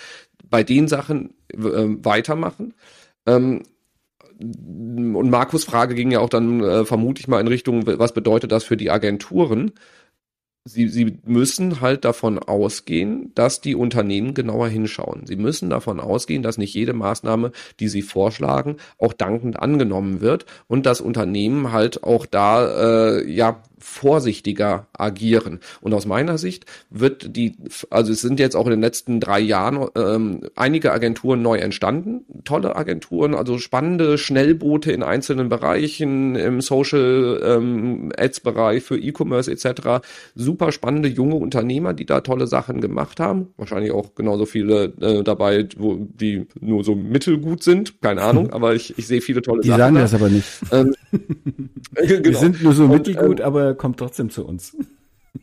[0.50, 2.74] Bei den Sachen äh, weitermachen.
[3.26, 3.64] Ähm,
[4.40, 8.52] und Markus Frage ging ja auch dann äh, vermute ich mal in Richtung, was bedeutet
[8.52, 9.72] das für die Agenturen?
[10.66, 15.26] Sie, sie müssen halt davon ausgehen, dass die Unternehmen genauer hinschauen.
[15.26, 20.46] Sie müssen davon ausgehen, dass nicht jede Maßnahme, die sie vorschlagen, auch dankend angenommen wird
[20.68, 25.60] und das Unternehmen halt auch da äh, ja vorsichtiger agieren.
[25.82, 27.56] Und aus meiner Sicht wird die,
[27.90, 32.26] also es sind jetzt auch in den letzten drei Jahren ähm, einige Agenturen neu entstanden,
[32.44, 39.52] tolle Agenturen, also spannende Schnellboote in einzelnen Bereichen, im Social ähm, Ads Bereich für E-Commerce
[39.52, 40.06] etc.
[40.36, 43.48] Super spannende junge Unternehmer, die da tolle Sachen gemacht haben.
[43.58, 48.76] Wahrscheinlich auch genauso viele äh, dabei, wo die nur so mittelgut sind, keine Ahnung, aber
[48.76, 49.78] ich, ich sehe viele tolle die Sachen.
[49.78, 50.02] Die sagen da.
[50.02, 50.48] das aber nicht.
[50.72, 50.96] Ähm,
[51.96, 52.24] genau.
[52.24, 54.76] Wir sind nur so mittelgut, ähm, aber kommt trotzdem zu uns.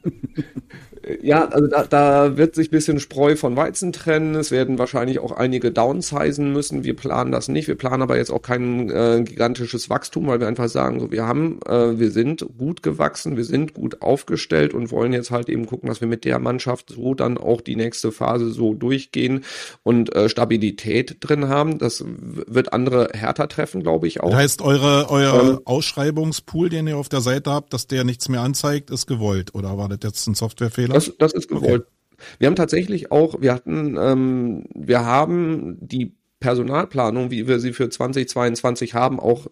[1.22, 4.34] Ja, also da, da wird sich bisschen Spreu von Weizen trennen.
[4.34, 6.84] Es werden wahrscheinlich auch einige downsizen müssen.
[6.84, 7.68] Wir planen das nicht.
[7.68, 11.26] Wir planen aber jetzt auch kein äh, gigantisches Wachstum, weil wir einfach sagen, so wir
[11.26, 15.66] haben, äh, wir sind gut gewachsen, wir sind gut aufgestellt und wollen jetzt halt eben
[15.66, 19.44] gucken, dass wir mit der Mannschaft so dann auch die nächste Phase so durchgehen
[19.82, 21.78] und äh, Stabilität drin haben.
[21.78, 24.30] Das wird andere härter treffen, glaube ich auch.
[24.30, 28.28] Das heißt, eure euer ähm, Ausschreibungspool, den ihr auf der Seite habt, dass der nichts
[28.28, 30.93] mehr anzeigt, ist gewollt oder war das jetzt ein Softwarefehler?
[30.94, 31.82] Das, das ist gewollt.
[31.82, 31.90] Okay.
[32.38, 37.88] Wir haben tatsächlich auch, wir hatten, ähm, wir haben die Personalplanung, wie wir sie für
[37.88, 39.46] 2022 haben, auch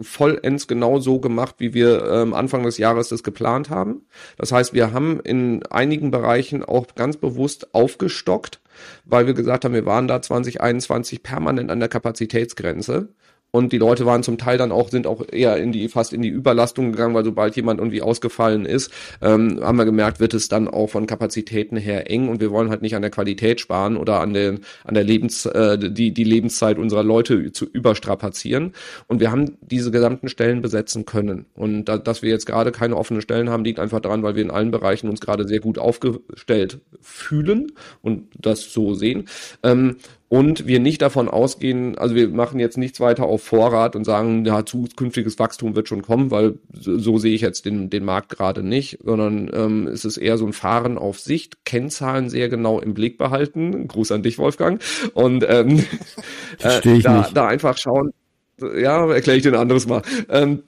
[0.00, 4.06] vollends genau so gemacht, wie wir ähm, Anfang des Jahres das geplant haben.
[4.38, 8.60] Das heißt, wir haben in einigen Bereichen auch ganz bewusst aufgestockt,
[9.04, 13.14] weil wir gesagt haben, wir waren da 2021 permanent an der Kapazitätsgrenze.
[13.54, 16.22] Und die Leute waren zum Teil dann auch, sind auch eher in die, fast in
[16.22, 18.90] die Überlastung gegangen, weil sobald jemand irgendwie ausgefallen ist,
[19.22, 22.68] ähm, haben wir gemerkt, wird es dann auch von Kapazitäten her eng und wir wollen
[22.68, 26.24] halt nicht an der Qualität sparen oder an den, an der Lebens, äh, die, die
[26.24, 28.72] Lebenszeit unserer Leute zu überstrapazieren.
[29.06, 31.46] Und wir haben diese gesamten Stellen besetzen können.
[31.54, 34.42] Und da, dass wir jetzt gerade keine offenen Stellen haben, liegt einfach daran, weil wir
[34.42, 37.70] in allen Bereichen uns gerade sehr gut aufgestellt fühlen
[38.02, 39.28] und das so sehen.
[39.62, 39.98] Ähm,
[40.28, 44.44] und wir nicht davon ausgehen, also wir machen jetzt nichts weiter auf Vorrat und sagen,
[44.44, 48.30] ja, zukünftiges Wachstum wird schon kommen, weil so, so sehe ich jetzt den, den Markt
[48.30, 52.80] gerade nicht, sondern ähm, es ist eher so ein Fahren auf Sicht, Kennzahlen sehr genau
[52.80, 53.86] im Blick behalten.
[53.86, 54.82] Gruß an dich, Wolfgang.
[55.12, 55.84] Und ähm,
[56.60, 58.12] äh, da, da einfach schauen,
[58.60, 60.02] ja, erkläre ich dir ein anderes Mal.
[60.28, 60.62] Ähm,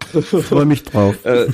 [0.00, 1.16] Freue mich drauf.
[1.24, 1.46] äh,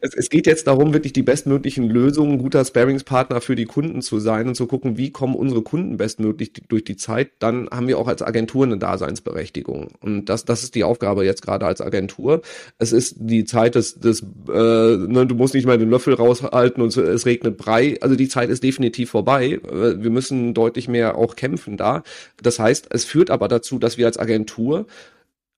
[0.00, 4.18] es, es geht jetzt darum, wirklich die bestmöglichen Lösungen, guter Sparingspartner für die Kunden zu
[4.18, 7.30] sein und zu gucken, wie kommen unsere Kunden bestmöglich durch die Zeit.
[7.38, 9.88] Dann haben wir auch als Agentur eine Daseinsberechtigung.
[10.00, 12.42] Und das, das ist die Aufgabe jetzt gerade als Agentur.
[12.78, 16.82] Es ist die Zeit des, des äh, ne, du musst nicht mal den Löffel raushalten
[16.82, 17.98] und es regnet Brei.
[18.00, 19.60] Also die Zeit ist definitiv vorbei.
[19.70, 22.02] Äh, wir müssen deutlich mehr auch kämpfen da.
[22.42, 24.86] Das heißt, es führt aber dazu, dass wir als Agentur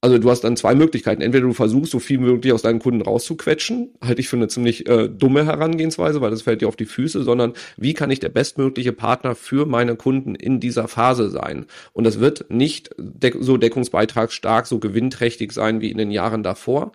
[0.07, 1.20] also du hast dann zwei Möglichkeiten.
[1.20, 4.89] Entweder du versuchst, so viel möglich aus deinen Kunden rauszuquetschen, halte ich für eine ziemlich
[4.89, 8.28] äh, dumme Herangehensweise, weil das fällt dir auf die Füße, sondern wie kann ich der
[8.28, 11.66] bestmögliche Partner für meine Kunden in dieser Phase sein?
[11.93, 16.93] Und das wird nicht deck so deckungsbeitragsstark, so gewinnträchtig sein wie in den Jahren davor.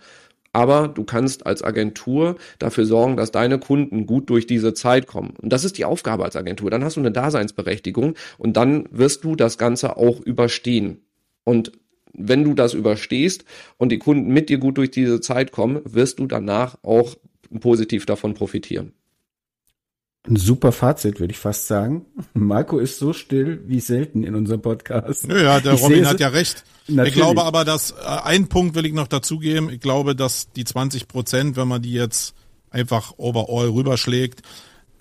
[0.53, 5.33] Aber du kannst als Agentur dafür sorgen, dass deine Kunden gut durch diese Zeit kommen.
[5.41, 6.71] Und das ist die Aufgabe als Agentur.
[6.71, 11.01] Dann hast du eine Daseinsberechtigung und dann wirst du das Ganze auch überstehen.
[11.43, 11.73] Und
[12.13, 13.45] wenn du das überstehst
[13.77, 17.15] und die Kunden mit dir gut durch diese Zeit kommen, wirst du danach auch
[17.59, 18.93] positiv davon profitieren.
[20.27, 22.05] Ein super Fazit, würde ich fast sagen.
[22.35, 25.27] Marco ist so still wie selten in unserem Podcast.
[25.27, 26.63] Ja, der ich Robin hat ja recht.
[26.87, 27.15] Natürlich.
[27.15, 29.71] Ich glaube aber, dass äh, ein Punkt will ich noch dazugeben.
[29.71, 32.35] Ich glaube, dass die 20 Prozent, wenn man die jetzt
[32.69, 34.43] einfach overall rüberschlägt,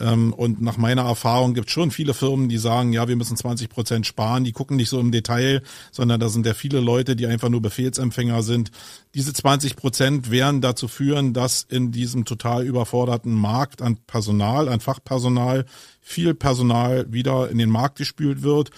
[0.01, 3.69] und nach meiner Erfahrung gibt es schon viele Firmen, die sagen, ja, wir müssen 20
[3.69, 4.45] Prozent sparen.
[4.45, 7.61] Die gucken nicht so im Detail, sondern da sind ja viele Leute, die einfach nur
[7.61, 8.71] Befehlsempfänger sind.
[9.15, 14.81] Diese 20 Prozent werden dazu führen, dass in diesem total überforderten Markt an Personal, an
[14.81, 15.67] Fachpersonal,
[16.01, 18.71] viel Personal wieder in den Markt gespült wird.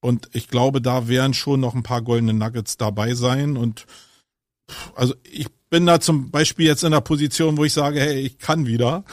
[0.00, 3.56] Und ich glaube, da werden schon noch ein paar goldene Nuggets dabei sein.
[3.56, 3.86] Und
[4.94, 8.38] also ich bin da zum Beispiel jetzt in der Position, wo ich sage, hey, ich
[8.38, 9.04] kann wieder.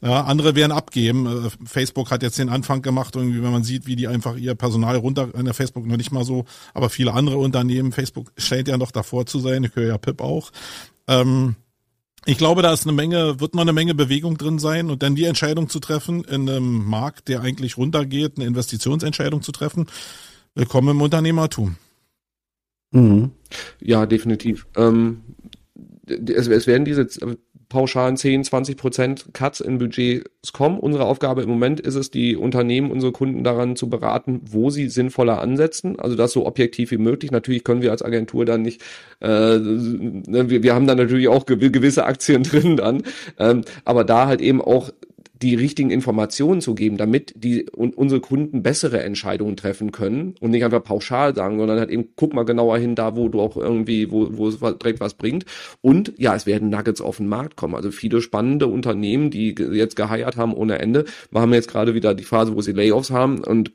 [0.00, 1.26] Ja, andere werden abgeben.
[1.26, 4.54] Äh, Facebook hat jetzt den Anfang gemacht, irgendwie, wenn man sieht, wie die einfach ihr
[4.54, 6.44] Personal runter, in der Facebook noch nicht mal so,
[6.74, 10.20] aber viele andere Unternehmen, Facebook scheint ja noch davor zu sein, ich höre ja Pip
[10.20, 10.50] auch.
[11.08, 11.56] Ähm,
[12.24, 15.16] ich glaube, da ist eine Menge, wird noch eine Menge Bewegung drin sein und dann
[15.16, 19.86] die Entscheidung zu treffen in einem Markt, der eigentlich runtergeht, eine Investitionsentscheidung zu treffen.
[20.54, 21.76] Willkommen im Unternehmertum.
[22.92, 23.32] Mhm.
[23.80, 24.66] Ja, definitiv.
[24.76, 25.22] Ähm,
[26.06, 27.08] es, es werden diese
[27.72, 30.78] pauschalen 10, 20 Prozent Cuts in Budgets kommen.
[30.78, 34.88] Unsere Aufgabe im Moment ist es, die Unternehmen, unsere Kunden daran zu beraten, wo sie
[34.88, 35.98] sinnvoller ansetzen.
[35.98, 37.30] Also das so objektiv wie möglich.
[37.30, 38.82] Natürlich können wir als Agentur dann nicht,
[39.20, 43.02] äh, ne, wir, wir haben dann natürlich auch gewisse Aktien drin dann,
[43.38, 44.90] ähm, aber da halt eben auch
[45.42, 50.50] die richtigen Informationen zu geben, damit die und unsere Kunden bessere Entscheidungen treffen können und
[50.50, 53.56] nicht einfach pauschal sagen, sondern halt eben guck mal genauer hin, da wo du auch
[53.56, 55.44] irgendwie, wo, wo es direkt was bringt.
[55.80, 57.74] Und ja, es werden Nuggets auf den Markt kommen.
[57.74, 61.04] Also viele spannende Unternehmen, die jetzt geheiert haben ohne Ende.
[61.30, 63.72] Wir haben jetzt gerade wieder die Phase, wo sie Layoffs haben und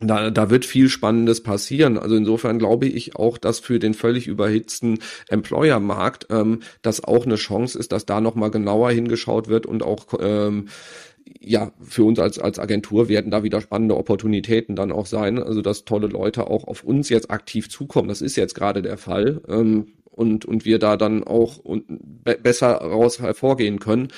[0.00, 1.98] da, da wird viel Spannendes passieren.
[1.98, 7.36] Also insofern glaube ich auch, dass für den völlig überhitzten Employer-Markt ähm, das auch eine
[7.36, 10.68] Chance ist, dass da nochmal genauer hingeschaut wird und auch ähm,
[11.40, 15.42] ja, für uns als, als Agentur werden da wieder spannende Opportunitäten dann auch sein.
[15.42, 18.08] Also, dass tolle Leute auch auf uns jetzt aktiv zukommen.
[18.08, 19.42] Das ist jetzt gerade der Fall.
[19.48, 19.88] Ähm,
[20.18, 21.84] und, und wir da dann auch und
[22.24, 24.08] be besser raus hervorgehen können.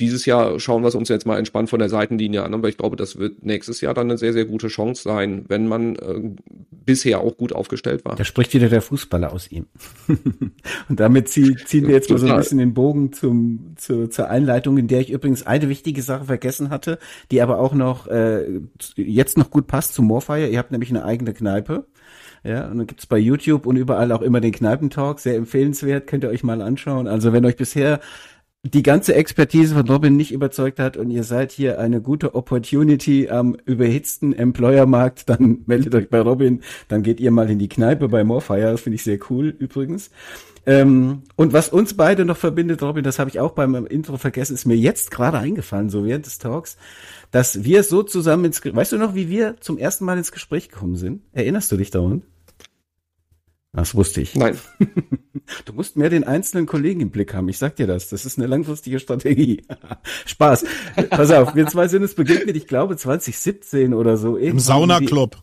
[0.00, 2.78] Dieses Jahr schauen wir es uns jetzt mal entspannt von der Seitenlinie an, aber ich
[2.78, 6.30] glaube, das wird nächstes Jahr dann eine sehr, sehr gute Chance sein, wenn man äh,
[6.70, 8.16] bisher auch gut aufgestellt war.
[8.16, 9.66] Da spricht wieder der Fußballer aus ihm.
[10.88, 14.30] und damit zieh, ziehen wir jetzt mal so ein bisschen den Bogen zum, zu, zur
[14.30, 16.98] Einleitung, in der ich übrigens eine wichtige Sache vergessen hatte,
[17.30, 18.60] die aber auch noch äh,
[18.96, 20.48] jetzt noch gut passt zu Morfire.
[20.48, 21.86] Ihr habt nämlich eine eigene Kneipe.
[22.44, 26.24] Ja, und dann gibt's bei YouTube und überall auch immer den Kneipentalk, sehr empfehlenswert, könnt
[26.24, 27.06] ihr euch mal anschauen.
[27.06, 28.00] Also wenn euch bisher
[28.64, 33.28] die ganze Expertise von Robin nicht überzeugt hat und ihr seid hier eine gute Opportunity
[33.28, 38.08] am überhitzten Employer-Markt, dann meldet euch bei Robin, dann geht ihr mal in die Kneipe
[38.08, 40.10] bei Morfire, das finde ich sehr cool übrigens.
[40.66, 44.54] Ähm, und was uns beide noch verbindet, Robin, das habe ich auch beim Intro vergessen,
[44.54, 46.76] ist mir jetzt gerade eingefallen, so während des Talks,
[47.30, 50.68] dass wir so zusammen ins, weißt du noch, wie wir zum ersten Mal ins Gespräch
[50.68, 51.22] gekommen sind?
[51.32, 52.22] Erinnerst du dich daran?
[53.78, 54.34] Das wusste ich.
[54.34, 54.58] Nein.
[55.64, 57.48] Du musst mehr den einzelnen Kollegen im Blick haben.
[57.48, 58.10] Ich sag dir das.
[58.10, 59.64] Das ist eine langfristige Strategie.
[60.26, 60.66] Spaß.
[61.08, 64.36] Pass auf, wir zwei sind es begegnet, ich glaube 2017 oder so.
[64.36, 65.38] Im Saunaclub.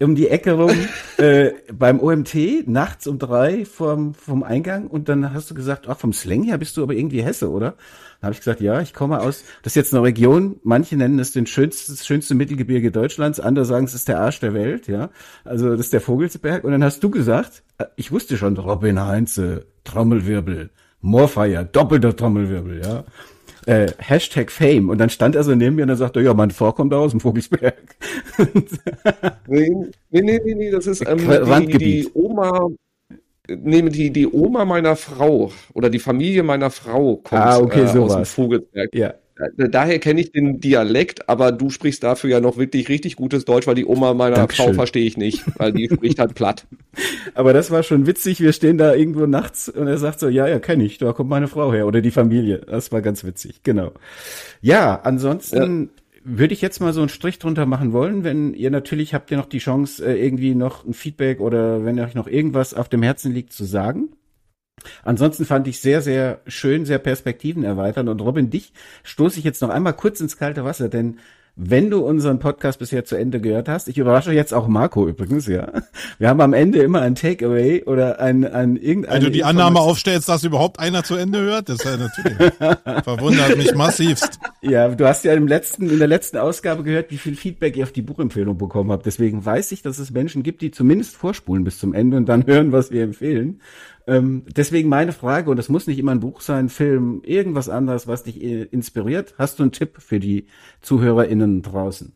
[0.00, 0.74] um die Ecke rum
[1.18, 5.98] äh, beim OMT nachts um drei vom, vom Eingang und dann hast du gesagt, ach,
[5.98, 7.76] vom Slang her bist du aber irgendwie Hesse, oder?
[8.20, 11.18] Dann habe ich gesagt, ja, ich komme aus, das ist jetzt eine Region, manche nennen
[11.18, 14.88] es den schönsten, das schönste Mittelgebirge Deutschlands, andere sagen, es ist der Arsch der Welt,
[14.88, 15.10] ja.
[15.44, 16.64] Also das ist der Vogelsberg.
[16.64, 20.70] Und dann hast du gesagt, äh, ich wusste schon, Robin Heinze, Trommelwirbel,
[21.00, 23.04] Moorfeier, doppelter Trommelwirbel, ja
[23.66, 24.88] äh, Hashtag Fame.
[24.88, 27.20] Und dann stand er so neben mir und dann sagte, ja, mein Vorkommt aus dem
[27.20, 27.96] Vogelsberg.
[29.46, 29.70] nee,
[30.10, 31.18] nee, nee, nee, das ist ähm,
[31.66, 32.68] die, die Oma,
[33.56, 37.98] nee, die, die Oma meiner Frau oder die Familie meiner Frau kommt ah, okay, äh,
[37.98, 38.94] aus dem Vogelsberg.
[38.94, 39.14] Ja.
[39.56, 43.66] Daher kenne ich den Dialekt, aber du sprichst dafür ja noch wirklich richtig gutes Deutsch,
[43.66, 44.66] weil die Oma meiner Dankeschön.
[44.66, 46.66] Frau verstehe ich nicht, weil die spricht halt platt.
[47.34, 48.40] Aber das war schon witzig.
[48.40, 51.30] Wir stehen da irgendwo nachts und er sagt so, ja, ja, kenne ich, da kommt
[51.30, 52.58] meine Frau her oder die Familie.
[52.66, 53.92] Das war ganz witzig, genau.
[54.60, 55.90] Ja, ansonsten.
[56.22, 59.36] Würde ich jetzt mal so einen Strich drunter machen wollen, wenn ihr natürlich habt ihr
[59.36, 63.02] noch die Chance, äh, irgendwie noch ein Feedback oder wenn euch noch irgendwas auf dem
[63.02, 64.10] Herzen liegt zu sagen.
[65.02, 68.08] Ansonsten fand ich sehr, sehr schön, sehr Perspektiven erweitern.
[68.08, 68.72] Und Robin, dich
[69.02, 71.18] stoße ich jetzt noch einmal kurz ins kalte Wasser, denn
[71.56, 75.46] wenn du unseren Podcast bisher zu Ende gehört hast, ich überrasche jetzt auch Marco übrigens,
[75.46, 75.70] ja.
[76.18, 79.16] Wir haben am Ende immer ein Takeaway oder ein, ein irgendein.
[79.16, 82.54] Wenn du die Annahme aufstellst, dass überhaupt einer zu Ende hört, das ist ja natürlich,
[83.04, 84.39] verwundert mich massivst.
[84.62, 87.84] Ja, du hast ja im letzten, in der letzten Ausgabe gehört, wie viel Feedback ihr
[87.84, 89.06] auf die Buchempfehlung bekommen habt.
[89.06, 92.46] Deswegen weiß ich, dass es Menschen gibt, die zumindest vorspulen bis zum Ende und dann
[92.46, 93.62] hören, was wir empfehlen.
[94.06, 98.06] Ähm, deswegen meine Frage, und das muss nicht immer ein Buch sein, Film, irgendwas anderes,
[98.06, 99.34] was dich inspiriert.
[99.38, 100.46] Hast du einen Tipp für die
[100.82, 102.12] ZuhörerInnen draußen?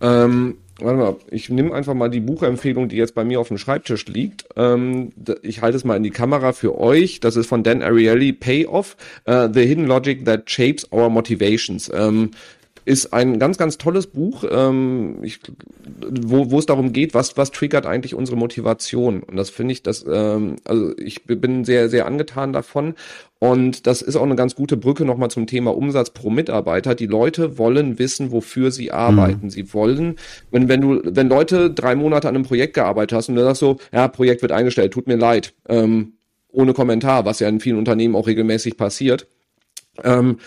[0.00, 3.58] Ähm, warte mal, ich nehme einfach mal die Buchempfehlung, die jetzt bei mir auf dem
[3.58, 4.44] Schreibtisch liegt.
[4.56, 5.12] Ähm,
[5.42, 7.20] ich halte es mal in die Kamera für euch.
[7.20, 8.96] Das ist von Dan Ariely, Payoff,
[9.28, 11.90] uh, The Hidden Logic That Shapes Our Motivations.
[11.94, 12.30] Ähm,
[12.84, 15.40] ist ein ganz, ganz tolles Buch, ähm, ich,
[15.98, 19.22] wo, wo es darum geht, was, was triggert eigentlich unsere Motivation.
[19.22, 22.94] Und das finde ich, das, ähm, also ich bin sehr, sehr angetan davon.
[23.38, 26.94] Und das ist auch eine ganz gute Brücke nochmal zum Thema Umsatz pro Mitarbeiter.
[26.94, 29.46] Die Leute wollen wissen, wofür sie arbeiten.
[29.46, 29.50] Mhm.
[29.50, 30.16] Sie wollen,
[30.50, 33.60] wenn, wenn du, wenn Leute drei Monate an einem Projekt gearbeitet hast und du sagst
[33.60, 36.14] so, ja, Projekt wird eingestellt, tut mir leid, ähm,
[36.52, 39.26] ohne Kommentar, was ja in vielen Unternehmen auch regelmäßig passiert.
[40.04, 40.38] Ähm,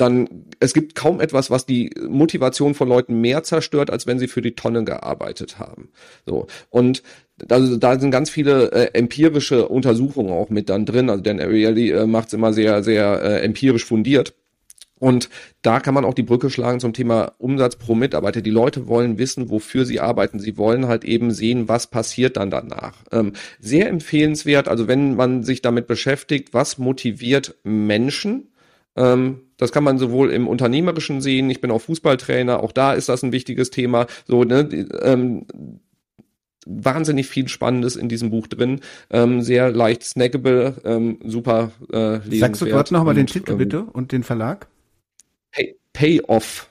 [0.00, 4.28] dann es gibt kaum etwas, was die Motivation von Leuten mehr zerstört, als wenn sie
[4.28, 5.90] für die Tonne gearbeitet haben.
[6.26, 7.02] So und
[7.50, 11.10] also da sind ganz viele äh, empirische Untersuchungen auch mit dann drin.
[11.10, 14.34] Also Dan Ariely äh, macht es immer sehr sehr äh, empirisch fundiert.
[14.98, 15.28] Und
[15.62, 18.42] da kann man auch die Brücke schlagen zum Thema Umsatz pro Mitarbeiter.
[18.42, 20.40] Die Leute wollen wissen, wofür sie arbeiten.
[20.40, 23.04] Sie wollen halt eben sehen, was passiert dann danach.
[23.12, 28.48] Ähm, sehr empfehlenswert, also wenn man sich damit beschäftigt, was motiviert Menschen,
[28.96, 31.50] ähm, das kann man sowohl im Unternehmerischen sehen.
[31.50, 32.62] Ich bin auch Fußballtrainer.
[32.62, 34.06] Auch da ist das ein wichtiges Thema.
[34.26, 34.60] So, ne,
[35.02, 35.46] ähm,
[36.64, 38.80] wahnsinnig viel Spannendes in diesem Buch drin.
[39.10, 42.40] Ähm, sehr leicht snackable, ähm, super äh, lesenswert.
[42.40, 44.68] Sagst du gerade nochmal den Titel ähm, bitte und den Verlag?
[45.50, 46.70] Pay, Pay Off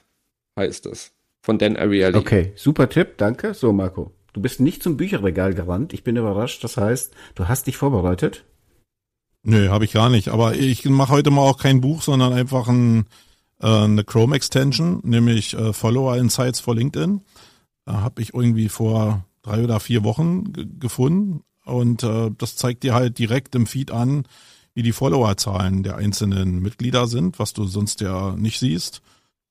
[0.57, 1.11] heißt es.
[1.41, 2.17] Von Dan Ariely.
[2.17, 3.53] Okay, super Tipp, danke.
[3.53, 4.11] So, Marco.
[4.33, 5.93] Du bist nicht zum Bücherregal gerannt.
[5.93, 6.63] Ich bin überrascht.
[6.63, 8.43] Das heißt, du hast dich vorbereitet.
[9.49, 10.27] Nö, habe ich gar nicht.
[10.27, 13.05] Aber ich mache heute mal auch kein Buch, sondern einfach ein,
[13.61, 17.21] äh, eine Chrome Extension, nämlich äh, Follower Insights for LinkedIn.
[17.85, 21.45] Da habe ich irgendwie vor drei oder vier Wochen gefunden.
[21.63, 24.25] Und äh, das zeigt dir halt direkt im Feed an,
[24.73, 29.01] wie die Followerzahlen der einzelnen Mitglieder sind, was du sonst ja nicht siehst.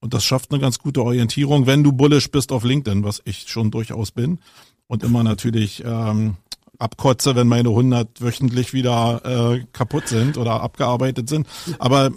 [0.00, 3.48] Und das schafft eine ganz gute Orientierung, wenn du bullish bist auf LinkedIn, was ich
[3.48, 4.40] schon durchaus bin.
[4.88, 6.36] Und immer natürlich ähm,
[6.78, 11.46] abkotze, wenn meine 100 wöchentlich wieder äh, kaputt sind oder abgearbeitet sind.
[11.78, 12.10] Aber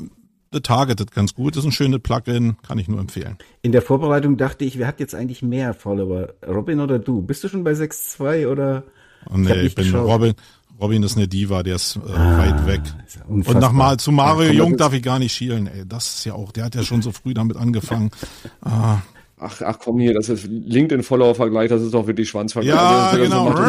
[0.52, 3.38] The Targeted ganz gut, ist ein schönes Plugin, kann ich nur empfehlen.
[3.62, 6.30] In der Vorbereitung dachte ich, wer hat jetzt eigentlich mehr Follower?
[6.48, 7.22] Robin oder du?
[7.22, 8.84] Bist du schon bei 6.2 oder?
[9.30, 10.08] Oh, nee, ich, ich bin geschaut.
[10.08, 10.34] Robin.
[10.82, 12.82] Robin ist eine Diva, der ist äh, ah, weit weg.
[13.06, 15.84] Ist Und nochmal zu Mario ja, Jung darf ich gar nicht schielen, ey.
[15.86, 18.12] Das ist ja auch, der hat ja schon so früh damit angefangen.
[18.62, 19.00] ah,
[19.42, 22.76] Ach, ach komm hier, das ist LinkedIn-Follower-Vergleich, das ist doch wirklich Schwanzvergleich.
[22.76, 23.54] Ja, also, genau.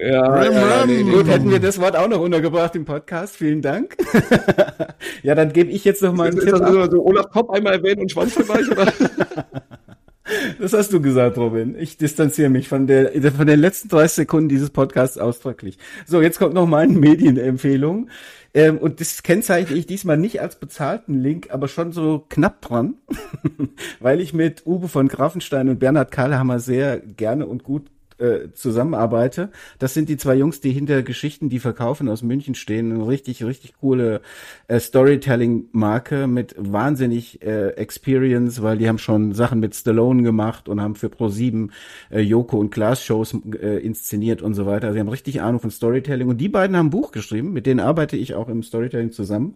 [0.00, 3.36] Ja, rim, ja, nee, nee, Gut, hätten wir das Wort auch noch untergebracht im Podcast.
[3.36, 3.96] Vielen Dank.
[5.22, 6.54] ja, dann gebe ich jetzt noch mal einen ist, Tipp.
[6.54, 6.90] Ist das ab.
[6.90, 8.86] so Olaf Kopp einmal erwähnen und Schwanzvergleich, oder?
[10.58, 11.76] Das hast du gesagt, Robin.
[11.78, 15.78] Ich distanziere mich von der von den letzten 30 Sekunden dieses Podcasts ausdrücklich.
[16.06, 18.08] So, jetzt kommt noch meine Medienempfehlung.
[18.54, 22.94] Ähm, und das kennzeichne ich diesmal nicht als bezahlten Link, aber schon so knapp dran,
[24.00, 29.50] weil ich mit Uwe von Grafenstein und Bernhard Karlhammer sehr gerne und gut äh, zusammenarbeite.
[29.78, 32.92] Das sind die zwei Jungs, die hinter Geschichten, die verkaufen aus München stehen.
[32.92, 34.20] Eine richtig, richtig coole
[34.66, 40.80] äh, Storytelling-Marke mit wahnsinnig äh, Experience, weil die haben schon Sachen mit Stallone gemacht und
[40.80, 41.70] haben für Pro7
[42.10, 44.92] äh, Joko und Klaas Shows äh, inszeniert und so weiter.
[44.92, 47.80] Sie haben richtig Ahnung von Storytelling und die beiden haben ein Buch geschrieben, mit denen
[47.80, 49.54] arbeite ich auch im Storytelling zusammen.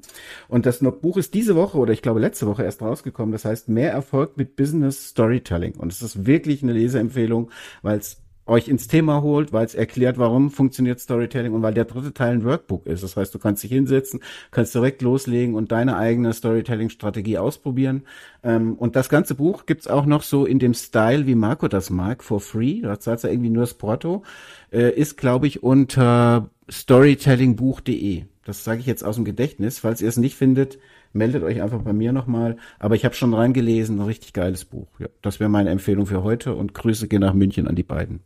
[0.49, 3.33] Und das Buch ist diese Woche oder ich glaube letzte Woche erst rausgekommen.
[3.33, 5.75] Das heißt Mehr Erfolg mit Business Storytelling.
[5.75, 7.51] Und es ist wirklich eine Leseempfehlung,
[7.83, 8.22] weil es
[8.53, 12.35] euch ins Thema holt, weil es erklärt, warum funktioniert Storytelling und weil der dritte Teil
[12.35, 13.03] ein Workbook ist.
[13.03, 14.21] Das heißt, du kannst dich hinsetzen,
[14.51, 18.03] kannst direkt loslegen und deine eigene Storytelling-Strategie ausprobieren.
[18.45, 21.91] Ähm, und das ganze Buch gibt's auch noch so in dem Style, wie Marco das
[21.91, 22.83] mag, for free.
[22.83, 24.23] Da zahlt er irgendwie nur das Porto.
[24.71, 28.25] Äh, ist, glaube ich, unter storytellingbuch.de.
[28.45, 29.79] Das sage ich jetzt aus dem Gedächtnis.
[29.79, 30.79] Falls ihr es nicht findet,
[31.13, 32.57] meldet euch einfach bei mir nochmal.
[32.79, 34.89] Aber ich habe schon reingelesen, ein richtig geiles Buch.
[34.99, 38.21] Ja, das wäre meine Empfehlung für heute und Grüße gehen nach München an die beiden.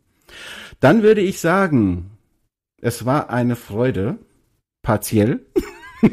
[0.79, 2.11] Dann würde ich sagen,
[2.81, 4.19] es war eine Freude,
[4.81, 5.45] partiell.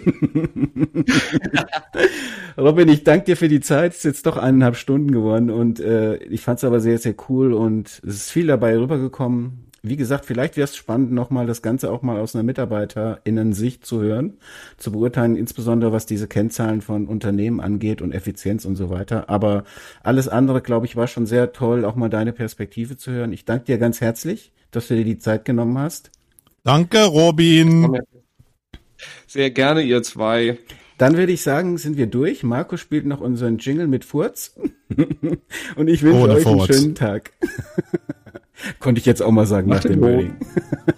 [2.57, 3.93] Robin, ich danke dir für die Zeit.
[3.93, 7.15] Es ist jetzt doch eineinhalb Stunden geworden und äh, ich fand es aber sehr, sehr
[7.29, 11.61] cool und es ist viel dabei rübergekommen wie gesagt, vielleicht wäre es spannend, nochmal das
[11.61, 14.39] Ganze auch mal aus einer MitarbeiterInnen-Sicht zu hören,
[14.79, 19.29] zu beurteilen, insbesondere was diese Kennzahlen von Unternehmen angeht und Effizienz und so weiter.
[19.29, 19.65] Aber
[20.03, 23.35] alles andere, glaube ich, war schon sehr toll, auch mal deine Perspektive zu hören.
[23.35, 26.11] Ich danke dir ganz herzlich, dass du dir die Zeit genommen hast.
[26.63, 28.01] Danke, Robin.
[29.27, 30.59] Sehr gerne, ihr zwei.
[30.97, 32.43] Dann würde ich sagen, sind wir durch.
[32.43, 34.55] Marco spielt noch unseren Jingle mit Furz.
[35.77, 37.33] und ich wünsche euch einen schönen Tag.
[38.79, 40.37] Konnte ich jetzt auch mal sagen Mach nach dem Meeting.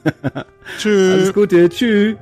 [0.79, 1.13] Tschüss.
[1.13, 1.69] Alles Gute.
[1.69, 2.17] Tschüss.